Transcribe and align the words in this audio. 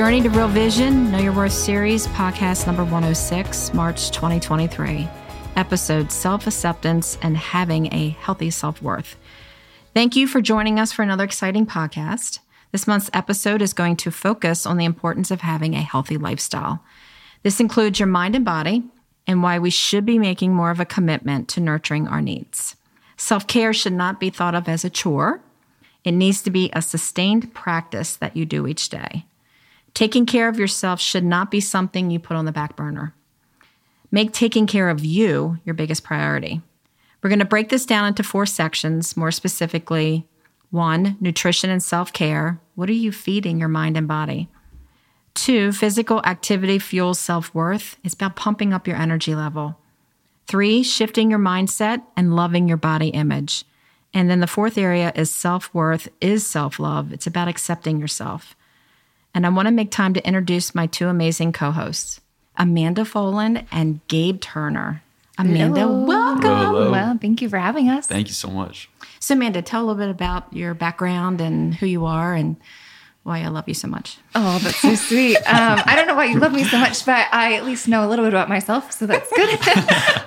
Journey 0.00 0.22
to 0.22 0.30
Real 0.30 0.48
Vision, 0.48 1.12
Know 1.12 1.18
Your 1.18 1.34
Worth 1.34 1.52
series, 1.52 2.06
podcast 2.06 2.66
number 2.66 2.84
106, 2.84 3.74
March 3.74 4.10
2023. 4.12 5.06
Episode 5.56 6.10
Self 6.10 6.46
Acceptance 6.46 7.18
and 7.20 7.36
Having 7.36 7.92
a 7.92 8.16
Healthy 8.18 8.48
Self 8.48 8.80
Worth. 8.80 9.18
Thank 9.92 10.16
you 10.16 10.26
for 10.26 10.40
joining 10.40 10.80
us 10.80 10.90
for 10.90 11.02
another 11.02 11.24
exciting 11.24 11.66
podcast. 11.66 12.38
This 12.72 12.86
month's 12.86 13.10
episode 13.12 13.60
is 13.60 13.74
going 13.74 13.96
to 13.96 14.10
focus 14.10 14.64
on 14.64 14.78
the 14.78 14.86
importance 14.86 15.30
of 15.30 15.42
having 15.42 15.74
a 15.74 15.82
healthy 15.82 16.16
lifestyle. 16.16 16.82
This 17.42 17.60
includes 17.60 18.00
your 18.00 18.06
mind 18.06 18.34
and 18.34 18.44
body 18.44 18.84
and 19.26 19.42
why 19.42 19.58
we 19.58 19.68
should 19.68 20.06
be 20.06 20.18
making 20.18 20.54
more 20.54 20.70
of 20.70 20.80
a 20.80 20.86
commitment 20.86 21.46
to 21.48 21.60
nurturing 21.60 22.08
our 22.08 22.22
needs. 22.22 22.74
Self 23.18 23.46
care 23.46 23.74
should 23.74 23.92
not 23.92 24.18
be 24.18 24.30
thought 24.30 24.54
of 24.54 24.66
as 24.66 24.82
a 24.82 24.88
chore, 24.88 25.42
it 26.04 26.12
needs 26.12 26.40
to 26.40 26.50
be 26.50 26.70
a 26.72 26.80
sustained 26.80 27.52
practice 27.52 28.16
that 28.16 28.34
you 28.34 28.46
do 28.46 28.66
each 28.66 28.88
day. 28.88 29.26
Taking 29.94 30.26
care 30.26 30.48
of 30.48 30.58
yourself 30.58 31.00
should 31.00 31.24
not 31.24 31.50
be 31.50 31.60
something 31.60 32.10
you 32.10 32.18
put 32.18 32.36
on 32.36 32.44
the 32.44 32.52
back 32.52 32.76
burner. 32.76 33.14
Make 34.10 34.32
taking 34.32 34.66
care 34.66 34.88
of 34.88 35.04
you 35.04 35.58
your 35.64 35.74
biggest 35.74 36.04
priority. 36.04 36.62
We're 37.22 37.30
going 37.30 37.40
to 37.40 37.44
break 37.44 37.68
this 37.68 37.86
down 37.86 38.06
into 38.06 38.22
four 38.22 38.46
sections, 38.46 39.16
more 39.16 39.30
specifically 39.30 40.26
one, 40.70 41.16
nutrition 41.20 41.68
and 41.70 41.82
self 41.82 42.12
care. 42.12 42.60
What 42.74 42.88
are 42.88 42.94
you 42.94 43.12
feeding 43.12 43.58
your 43.58 43.68
mind 43.68 43.96
and 43.96 44.08
body? 44.08 44.48
Two, 45.34 45.72
physical 45.72 46.22
activity 46.24 46.78
fuels 46.78 47.18
self 47.18 47.54
worth. 47.54 47.98
It's 48.04 48.14
about 48.14 48.36
pumping 48.36 48.72
up 48.72 48.86
your 48.86 48.96
energy 48.96 49.34
level. 49.34 49.78
Three, 50.46 50.82
shifting 50.82 51.30
your 51.30 51.38
mindset 51.38 52.02
and 52.16 52.34
loving 52.34 52.68
your 52.68 52.76
body 52.76 53.08
image. 53.08 53.64
And 54.12 54.28
then 54.28 54.40
the 54.40 54.46
fourth 54.46 54.76
area 54.76 55.12
is 55.14 55.30
self 55.34 55.72
worth, 55.74 56.08
is 56.20 56.46
self 56.46 56.78
love. 56.78 57.12
It's 57.12 57.26
about 57.26 57.48
accepting 57.48 58.00
yourself. 58.00 58.56
And 59.34 59.46
I 59.46 59.48
want 59.48 59.66
to 59.66 59.72
make 59.72 59.90
time 59.90 60.14
to 60.14 60.26
introduce 60.26 60.74
my 60.74 60.86
two 60.86 61.08
amazing 61.08 61.52
co 61.52 61.70
hosts, 61.70 62.20
Amanda 62.56 63.02
Foland 63.02 63.66
and 63.70 64.00
Gabe 64.08 64.40
Turner. 64.40 65.02
Amanda, 65.38 65.80
Hello. 65.80 66.04
welcome. 66.04 66.42
Hello, 66.42 66.66
hello. 66.72 66.90
Well, 66.90 67.18
thank 67.18 67.40
you 67.40 67.48
for 67.48 67.58
having 67.58 67.88
us. 67.88 68.06
Thank 68.06 68.28
you 68.28 68.34
so 68.34 68.50
much. 68.50 68.90
So, 69.20 69.34
Amanda, 69.34 69.62
tell 69.62 69.80
a 69.80 69.86
little 69.86 69.98
bit 69.98 70.10
about 70.10 70.52
your 70.52 70.74
background 70.74 71.40
and 71.40 71.74
who 71.74 71.86
you 71.86 72.04
are 72.04 72.34
and 72.34 72.56
why 73.30 73.40
I 73.40 73.48
love 73.48 73.68
you 73.68 73.74
so 73.74 73.88
much. 73.88 74.18
Oh, 74.34 74.58
that's 74.58 74.76
so 74.76 74.94
sweet. 74.94 75.38
Um, 75.50 75.80
I 75.84 75.96
don't 75.96 76.06
know 76.06 76.14
why 76.14 76.26
you 76.26 76.38
love 76.38 76.52
me 76.52 76.64
so 76.64 76.78
much, 76.78 77.04
but 77.04 77.26
I 77.32 77.54
at 77.54 77.64
least 77.64 77.88
know 77.88 78.06
a 78.06 78.08
little 78.08 78.24
bit 78.24 78.32
about 78.32 78.48
myself, 78.48 78.92
so 78.92 79.06
that's 79.06 79.30
good. 79.32 79.58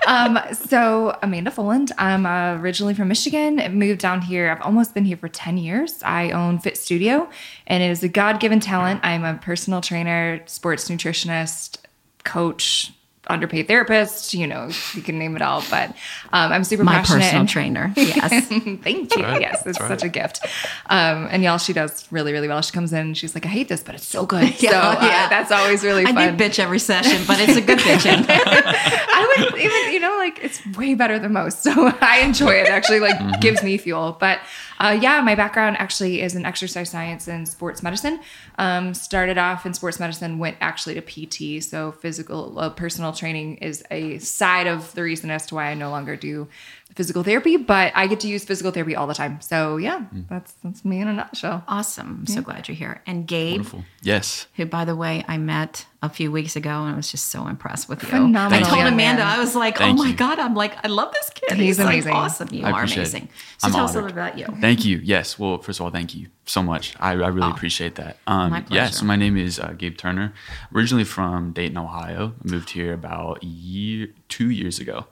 um, 0.07 0.37
so, 0.53 1.17
Amanda 1.21 1.49
Foland. 1.49 1.91
I'm 1.97 2.25
uh, 2.25 2.55
originally 2.55 2.93
from 2.93 3.07
Michigan. 3.07 3.59
I 3.59 3.69
moved 3.69 4.01
down 4.01 4.21
here. 4.21 4.51
I've 4.51 4.61
almost 4.61 4.93
been 4.93 5.05
here 5.05 5.17
for 5.17 5.29
10 5.29 5.57
years. 5.57 6.03
I 6.03 6.31
own 6.31 6.59
Fit 6.59 6.77
Studio, 6.77 7.29
and 7.67 7.81
it 7.81 7.89
is 7.89 8.03
a 8.03 8.09
God 8.09 8.39
given 8.39 8.59
talent. 8.59 8.99
I'm 9.03 9.23
a 9.23 9.35
personal 9.35 9.81
trainer, 9.81 10.41
sports 10.45 10.89
nutritionist, 10.89 11.77
coach, 12.23 12.91
underpaid 13.27 13.67
therapist. 13.67 14.33
You 14.33 14.47
know, 14.47 14.69
you 14.93 15.01
can 15.01 15.17
name 15.17 15.35
it 15.35 15.41
all, 15.41 15.63
but 15.69 15.89
um, 16.33 16.51
I'm 16.51 16.63
super 16.63 16.83
My 16.83 16.95
passionate. 16.95 17.19
personal 17.21 17.39
and- 17.41 17.49
trainer. 17.49 17.93
Yes. 18.03 18.47
Thank 18.47 19.15
you. 19.15 19.23
right. 19.23 19.41
Yes, 19.41 19.65
it's 19.65 19.79
right. 19.79 19.87
such 19.87 20.03
a 20.03 20.09
gift. 20.09 20.45
Um, 20.89 21.27
and 21.31 21.41
y'all, 21.43 21.57
she 21.57 21.73
does 21.73 22.05
really, 22.11 22.31
really 22.33 22.47
well. 22.47 22.61
She 22.61 22.71
comes 22.73 22.91
in 22.93 23.13
she's 23.13 23.33
like, 23.35 23.45
I 23.45 23.49
hate 23.49 23.69
this, 23.69 23.81
but 23.83 23.95
it's 23.95 24.05
so 24.05 24.25
good. 24.25 24.53
Yeah, 24.61 24.71
so 24.71 24.77
uh, 24.99 25.05
yeah. 25.05 25.29
that's 25.29 25.51
always 25.51 25.83
really 25.83 26.05
I 26.05 26.13
fun. 26.13 26.37
do 26.37 26.43
bitch 26.43 26.59
every 26.59 26.79
session, 26.79 27.23
but 27.27 27.37
it's 27.39 27.57
a 27.57 27.61
good 27.61 27.79
bitching. 27.87 28.25
I 28.27 29.35
would 29.49 29.59
even, 29.59 29.93
you 29.93 29.99
know, 29.99 30.15
like 30.17 30.39
it's 30.43 30.65
way 30.77 30.93
better 30.95 31.17
than 31.19 31.33
most. 31.33 31.63
So 31.63 31.71
I 32.01 32.19
enjoy 32.19 32.51
it. 32.55 32.67
Actually, 32.67 32.99
like 32.99 33.13
Mm-hmm. 33.13 33.39
gives 33.41 33.61
me 33.63 33.77
fuel. 33.77 34.17
But 34.19 34.39
uh, 34.79 34.97
yeah, 34.99 35.21
my 35.21 35.35
background 35.35 35.77
actually 35.77 36.21
is 36.21 36.35
in 36.35 36.45
exercise 36.45 36.89
science 36.89 37.27
and 37.27 37.47
sports 37.47 37.81
medicine. 37.83 38.19
Um, 38.57 38.93
started 38.93 39.37
off 39.37 39.65
in 39.65 39.73
sports 39.73 39.99
medicine, 39.99 40.39
went 40.39 40.57
actually 40.61 40.95
to 40.99 41.01
PT. 41.01 41.63
So 41.63 41.91
physical, 41.91 42.57
uh, 42.59 42.69
personal 42.69 43.13
training 43.13 43.57
is 43.57 43.83
a 43.91 44.17
side 44.19 44.67
of 44.67 44.93
the 44.95 45.03
reason 45.03 45.29
as 45.31 45.45
to 45.47 45.55
why 45.55 45.67
I 45.71 45.73
no 45.73 45.89
longer 45.89 46.15
do 46.15 46.47
physical 46.95 47.23
therapy. 47.23 47.57
But 47.57 47.91
I 47.95 48.07
get 48.07 48.19
to 48.21 48.27
use 48.27 48.43
physical 48.45 48.71
therapy 48.71 48.95
all 48.95 49.07
the 49.07 49.13
time. 49.15 49.41
So 49.41 49.77
yeah, 49.77 50.05
Mm. 50.13 50.27
that's 50.29 50.51
that's 50.63 50.83
me 50.85 50.99
in 51.01 51.07
a 51.07 51.13
nutshell. 51.13 51.63
awesome. 51.67 52.19
I'm 52.21 52.27
so 52.27 52.41
glad 52.41 52.67
you're 52.67 52.75
here. 52.75 53.01
And 53.07 53.25
Gabe, 53.27 53.57
Wonderful. 53.57 53.83
Yes. 54.01 54.47
who, 54.55 54.65
by 54.65 54.85
the 54.85 54.95
way, 54.95 55.23
I 55.27 55.37
met 55.37 55.85
a 56.03 56.09
few 56.09 56.31
weeks 56.31 56.55
ago 56.57 56.69
and 56.69 56.93
I 56.93 56.95
was 56.97 57.09
just 57.09 57.27
so 57.31 57.47
impressed 57.47 57.87
with 57.87 58.03
you. 58.03 58.09
Phenomenal 58.09 58.59
I 58.59 58.61
told 58.69 58.77
young 58.79 58.93
Amanda, 58.93 59.23
man. 59.23 59.35
I 59.35 59.39
was 59.39 59.55
like, 59.55 59.77
Thank 59.77 59.97
oh 59.99 60.03
my 60.03 60.09
you. 60.09 60.15
God, 60.15 60.37
I'm 60.37 60.53
like, 60.53 60.73
I 60.83 60.89
love 60.89 61.13
this 61.13 61.29
kid. 61.29 61.57
He's 61.57 61.79
like, 61.79 61.87
amazing. 61.87 62.13
awesome. 62.13 62.49
You 62.51 62.65
I 62.65 62.71
are 62.71 62.73
appreciate 62.83 63.03
it. 63.03 63.09
amazing. 63.13 63.29
So 63.59 63.67
I'm 63.67 63.73
tell 63.73 63.85
us 63.85 63.91
a 63.91 64.01
little 64.01 64.09
bit 64.09 64.17
about 64.17 64.37
you. 64.37 64.45
Thank 64.59 64.83
you. 64.83 64.97
Yes. 65.01 65.39
Well, 65.39 65.59
first 65.59 65.79
of 65.79 65.85
all, 65.85 65.91
thank 65.91 66.13
you 66.13 66.27
so 66.45 66.61
much. 66.61 66.93
I, 66.99 67.11
I 67.13 67.27
really 67.27 67.47
Oh, 67.47 67.51
appreciate 67.51 67.95
that. 67.95 68.17
Um, 68.27 68.51
my 68.51 68.65
yeah. 68.69 68.87
So 68.89 69.05
my 69.05 69.15
name 69.15 69.37
is 69.37 69.59
uh, 69.61 69.73
Gabe 69.77 69.95
Turner. 69.97 70.33
Originally 70.75 71.05
from 71.05 71.53
Dayton, 71.53 71.77
Ohio. 71.77 72.33
I 72.43 72.47
moved 72.51 72.71
here 72.71 72.93
about 72.93 73.41
a 73.41 73.45
year, 73.45 74.09
two 74.27 74.49
years 74.49 74.79
ago. 74.79 75.05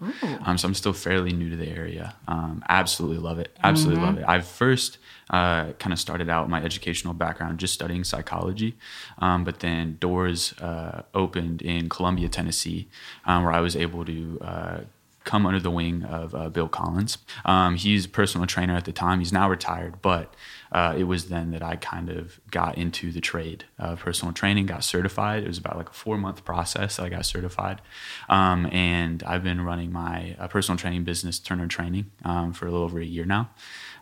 Um, 0.44 0.58
so 0.58 0.68
I'm 0.68 0.74
still 0.74 0.92
fairly 0.94 1.32
new 1.32 1.50
to 1.50 1.56
the 1.56 1.70
area. 1.70 2.16
Um, 2.28 2.64
absolutely 2.68 3.20
love 3.20 3.40
it. 3.40 3.58
Absolutely 3.64 4.04
love 4.04 4.16
Mm-hmm. 4.16 4.24
it. 4.24 4.30
I 4.30 4.42
first 4.42 4.98
uh, 5.32 5.72
kind 5.80 5.94
of 5.94 6.00
started 6.00 6.30
out 6.30 6.50
my 6.50 6.62
educational 6.62 7.14
background 7.14 7.60
just 7.60 7.74
studying 7.74 8.04
psychology, 8.04 8.76
um, 9.20 9.44
but 9.44 9.62
then 9.62 9.98
doors 10.00 10.54
uh, 10.60 11.02
opened 11.14 11.62
in 11.62 11.90
Columbia, 11.90 12.30
Tennessee, 12.30 12.88
um, 13.26 13.44
where 13.44 13.54
I 13.54 13.62
was 13.62 13.76
able 13.76 14.06
to. 14.06 14.40
Uh, 14.42 14.80
come 15.24 15.46
under 15.46 15.60
the 15.60 15.70
wing 15.70 16.04
of 16.04 16.34
uh, 16.34 16.50
Bill 16.50 16.68
Collins. 16.68 17.20
Um, 17.46 17.76
he's 17.76 18.06
a 18.06 18.10
personal 18.10 18.48
trainer 18.48 18.76
at 18.76 18.86
the 18.86 18.92
time. 18.92 19.20
He's 19.20 19.32
now 19.32 19.50
retired, 19.50 20.02
but 20.02 20.34
uh, 20.72 20.96
it 20.98 21.04
was 21.04 21.30
then 21.30 21.52
that 21.52 21.62
I 21.62 21.76
kind 21.76 22.10
of 22.10 22.40
got 22.50 22.78
into 22.78 23.12
the 23.12 23.22
trade 23.22 23.66
of 23.78 24.00
personal 24.00 24.34
training, 24.34 24.66
got 24.66 24.84
certified. 24.84 25.44
It 25.44 25.48
was 25.48 25.58
about 25.58 25.78
like 25.78 25.90
a 25.90 25.94
four 25.94 26.18
month 26.18 26.44
process 26.44 26.96
that 26.96 27.04
I 27.04 27.10
got 27.10 27.26
certified. 27.26 27.82
Um, 28.30 28.66
and 28.72 29.22
I've 29.24 29.44
been 29.44 29.62
running 29.62 29.92
my 29.92 30.36
uh, 30.40 30.48
personal 30.48 30.78
training 30.78 31.04
business, 31.04 31.40
Turner 31.40 31.68
Training, 31.68 32.10
um, 32.24 32.54
for 32.54 32.66
a 32.66 32.72
little 32.72 32.86
over 32.86 33.00
a 33.00 33.06
year 33.06 33.26
now. 33.26 33.50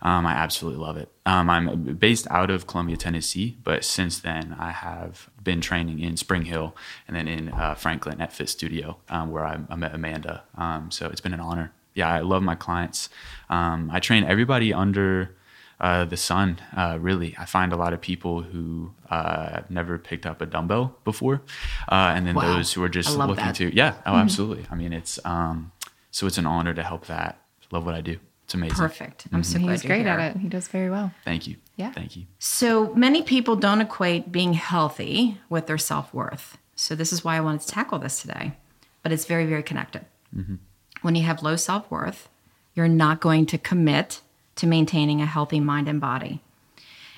Um, 0.02 0.26
I 0.26 0.32
absolutely 0.32 0.80
love 0.82 0.98
it. 0.98 1.12
Um, 1.26 1.50
I'm 1.50 1.96
based 1.96 2.26
out 2.30 2.50
of 2.50 2.68
Columbia, 2.68 2.96
Tennessee, 2.98 3.58
but 3.64 3.84
since 3.84 4.20
then 4.20 4.56
I 4.58 4.72
have 4.72 5.30
been 5.44 5.60
training 5.62 6.00
in 6.00 6.16
Spring 6.18 6.44
Hill 6.46 6.76
and 7.08 7.16
then 7.16 7.28
in 7.28 7.50
uh, 7.50 7.76
Franklin 7.76 8.22
at 8.22 8.32
Fit 8.32 8.50
Studio, 8.50 8.98
um, 9.10 9.30
where 9.32 9.46
I, 9.46 9.60
I 9.70 9.76
met 9.76 9.94
Amanda. 9.94 10.44
Um, 10.58 10.90
so 10.92 11.08
it's 11.08 11.22
been 11.22 11.34
an 11.34 11.40
honor. 11.42 11.74
Yeah, 11.94 12.08
I 12.10 12.20
love 12.22 12.44
my 12.44 12.56
clients. 12.56 13.10
Um, 13.50 13.90
I 13.92 14.00
train 14.00 14.24
everybody 14.24 14.74
under 14.74 15.36
uh, 15.82 16.06
the 16.06 16.18
sun. 16.18 16.60
Uh, 16.76 16.98
really, 17.00 17.36
I 17.38 17.46
find 17.46 17.74
a 17.74 17.76
lot 17.78 17.94
of 17.94 18.00
people 18.02 18.42
who 18.42 18.92
uh, 19.10 19.50
have 19.56 19.72
never 19.72 19.98
picked 19.98 20.26
up 20.26 20.42
a 20.42 20.46
dumbbell 20.46 20.96
before, 21.04 21.42
uh, 21.90 22.14
and 22.16 22.26
then 22.28 22.36
Wow. 22.36 22.56
those 22.56 22.72
who 22.74 22.84
are 22.84 22.90
just 22.90 23.18
looking 23.18 23.36
that. 23.36 23.56
to. 23.56 23.74
Yeah, 23.76 23.96
oh, 24.06 24.16
absolutely. 24.16 24.66
I 24.72 24.76
mean, 24.76 24.94
it's 24.94 25.20
um, 25.26 25.72
so 26.12 26.26
it's 26.28 26.38
an 26.38 26.46
honor 26.46 26.74
to 26.74 26.84
help 26.84 27.08
that. 27.08 27.42
Love 27.72 27.86
what 27.86 27.96
I 27.96 28.02
do. 28.02 28.18
It's 28.50 28.56
amazing. 28.56 28.78
Perfect. 28.78 29.28
I'm 29.32 29.44
mm-hmm. 29.44 29.52
so 29.52 29.60
glad 29.60 29.72
He's 29.74 29.84
you're 29.84 29.90
great 29.96 30.08
here. 30.08 30.20
at 30.20 30.36
it. 30.36 30.40
He 30.40 30.48
does 30.48 30.68
very 30.70 30.90
well. 30.90 31.12
Thank 31.24 31.46
you. 31.46 31.58
Yeah. 31.76 31.92
Thank 31.92 32.18
you. 32.18 32.26
So 32.40 32.92
many 32.96 33.22
people 33.22 33.56
don't 33.56 33.80
equate 33.80 34.32
being 34.32 34.54
healthy 34.54 35.38
with 35.50 35.68
their 35.68 35.78
self 35.78 36.12
worth. 36.12 36.58
So 36.76 36.96
this 36.96 37.14
is 37.14 37.24
why 37.24 37.38
I 37.38 37.42
wanted 37.42 37.62
to 37.62 37.68
tackle 37.68 38.00
this 38.00 38.24
today. 38.24 38.54
But 39.04 39.12
it's 39.12 39.26
very, 39.26 39.46
very 39.46 39.62
connected. 39.62 40.04
Mm-hmm. 40.36 40.56
When 41.04 41.14
you 41.14 41.22
have 41.26 41.44
low 41.44 41.58
self 41.58 41.92
worth, 41.92 42.28
you're 42.74 42.88
not 42.88 43.20
going 43.20 43.46
to 43.46 43.60
commit 43.60 44.22
to 44.56 44.66
maintaining 44.66 45.22
a 45.22 45.28
healthy 45.28 45.60
mind 45.60 45.88
and 45.88 46.02
body. 46.02 46.42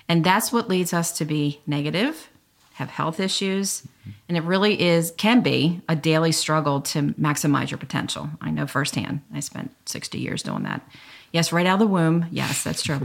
And 0.10 0.26
that's 0.26 0.52
what 0.52 0.68
leads 0.68 0.94
us 0.94 1.14
to 1.14 1.24
be 1.24 1.62
negative, 1.66 2.30
have 2.74 2.90
health 2.90 3.22
issues, 3.22 3.84
mm-hmm. 3.84 4.10
and 4.28 4.38
it 4.38 4.44
really 4.44 4.82
is, 4.82 5.12
can 5.12 5.40
be 5.40 5.80
a 5.88 5.96
daily 5.96 6.34
struggle 6.34 6.82
to 6.82 7.14
maximize 7.14 7.72
your 7.72 7.78
potential. 7.78 8.30
I 8.42 8.52
know 8.52 8.68
firsthand. 8.68 9.22
I 9.34 9.40
spent 9.40 9.74
60 9.86 10.20
years 10.20 10.44
doing 10.44 10.64
that. 10.64 10.82
Yes, 11.32 11.52
right 11.52 11.66
out 11.66 11.76
of 11.76 11.80
the 11.80 11.88
womb. 11.88 12.26
Yes, 12.32 12.64
that's 12.64 12.84
true. 12.84 13.00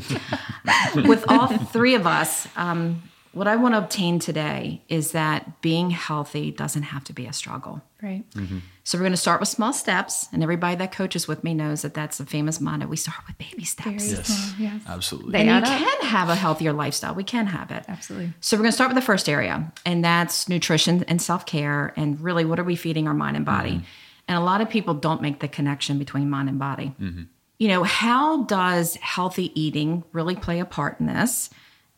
With 0.94 1.24
all 1.28 1.46
three 1.46 1.94
of 1.94 2.06
us, 2.06 2.48
um, 2.56 3.02
what 3.32 3.46
I 3.46 3.56
want 3.56 3.74
to 3.74 3.78
obtain 3.78 4.18
today 4.18 4.82
is 4.88 5.12
that 5.12 5.60
being 5.60 5.90
healthy 5.90 6.50
doesn't 6.50 6.84
have 6.84 7.04
to 7.04 7.12
be 7.12 7.26
a 7.26 7.32
struggle. 7.32 7.82
Right. 8.02 8.28
Mm-hmm. 8.30 8.58
So 8.84 8.96
we're 8.98 9.02
going 9.02 9.12
to 9.12 9.16
start 9.18 9.40
with 9.40 9.48
small 9.48 9.72
steps, 9.72 10.28
and 10.32 10.42
everybody 10.42 10.76
that 10.76 10.92
coaches 10.92 11.26
with 11.28 11.42
me 11.44 11.54
knows 11.54 11.82
that 11.82 11.92
that's 11.92 12.20
a 12.20 12.26
famous 12.26 12.60
motto. 12.60 12.86
We 12.86 12.96
start 12.96 13.18
with 13.26 13.36
baby 13.36 13.64
steps. 13.64 14.04
small. 14.04 14.60
Yes. 14.60 14.82
Absolutely. 14.86 15.32
They 15.32 15.48
And 15.48 15.66
you 15.66 15.72
up. 15.72 15.78
can 15.78 16.06
have 16.08 16.28
a 16.28 16.34
healthier 16.34 16.72
lifestyle. 16.72 17.14
We 17.14 17.24
can 17.24 17.46
have 17.46 17.70
it. 17.70 17.84
Absolutely. 17.88 18.32
So 18.40 18.56
we're 18.56 18.62
going 18.62 18.70
to 18.70 18.74
start 18.76 18.90
with 18.90 18.96
the 18.96 19.02
first 19.06 19.28
area, 19.28 19.72
and 19.84 20.04
that's 20.04 20.48
nutrition 20.48 21.04
and 21.08 21.20
self 21.20 21.46
care, 21.46 21.92
and 21.96 22.20
really 22.20 22.44
what 22.44 22.58
are 22.58 22.64
we 22.64 22.76
feeding 22.76 23.06
our 23.06 23.14
mind 23.14 23.36
and 23.36 23.44
body? 23.44 23.72
Mm-hmm. 23.72 23.84
And 24.28 24.38
a 24.38 24.40
lot 24.40 24.60
of 24.60 24.68
people 24.70 24.94
don't 24.94 25.20
make 25.22 25.40
the 25.40 25.48
connection 25.48 25.98
between 25.98 26.28
mind 26.30 26.48
and 26.48 26.58
body. 26.58 26.94
Mm-hmm. 27.00 27.22
You 27.58 27.68
know, 27.68 27.84
how 27.84 28.44
does 28.44 28.96
healthy 28.96 29.58
eating 29.60 30.04
really 30.12 30.36
play 30.36 30.60
a 30.60 30.64
part 30.64 31.00
in 31.00 31.06
this? 31.06 31.50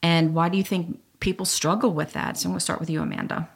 And 0.03 0.35
why 0.35 0.49
do 0.49 0.57
you 0.57 0.65
think 0.65 1.01
people 1.21 1.47
struggle 1.47 1.93
with 1.93 2.13
that? 2.13 2.37
So 2.37 2.47
I'm 2.47 2.53
going 2.53 2.59
to 2.59 2.65
start 2.65 2.81
with 2.81 2.91
you, 2.91 3.03
Amanda. 3.03 3.49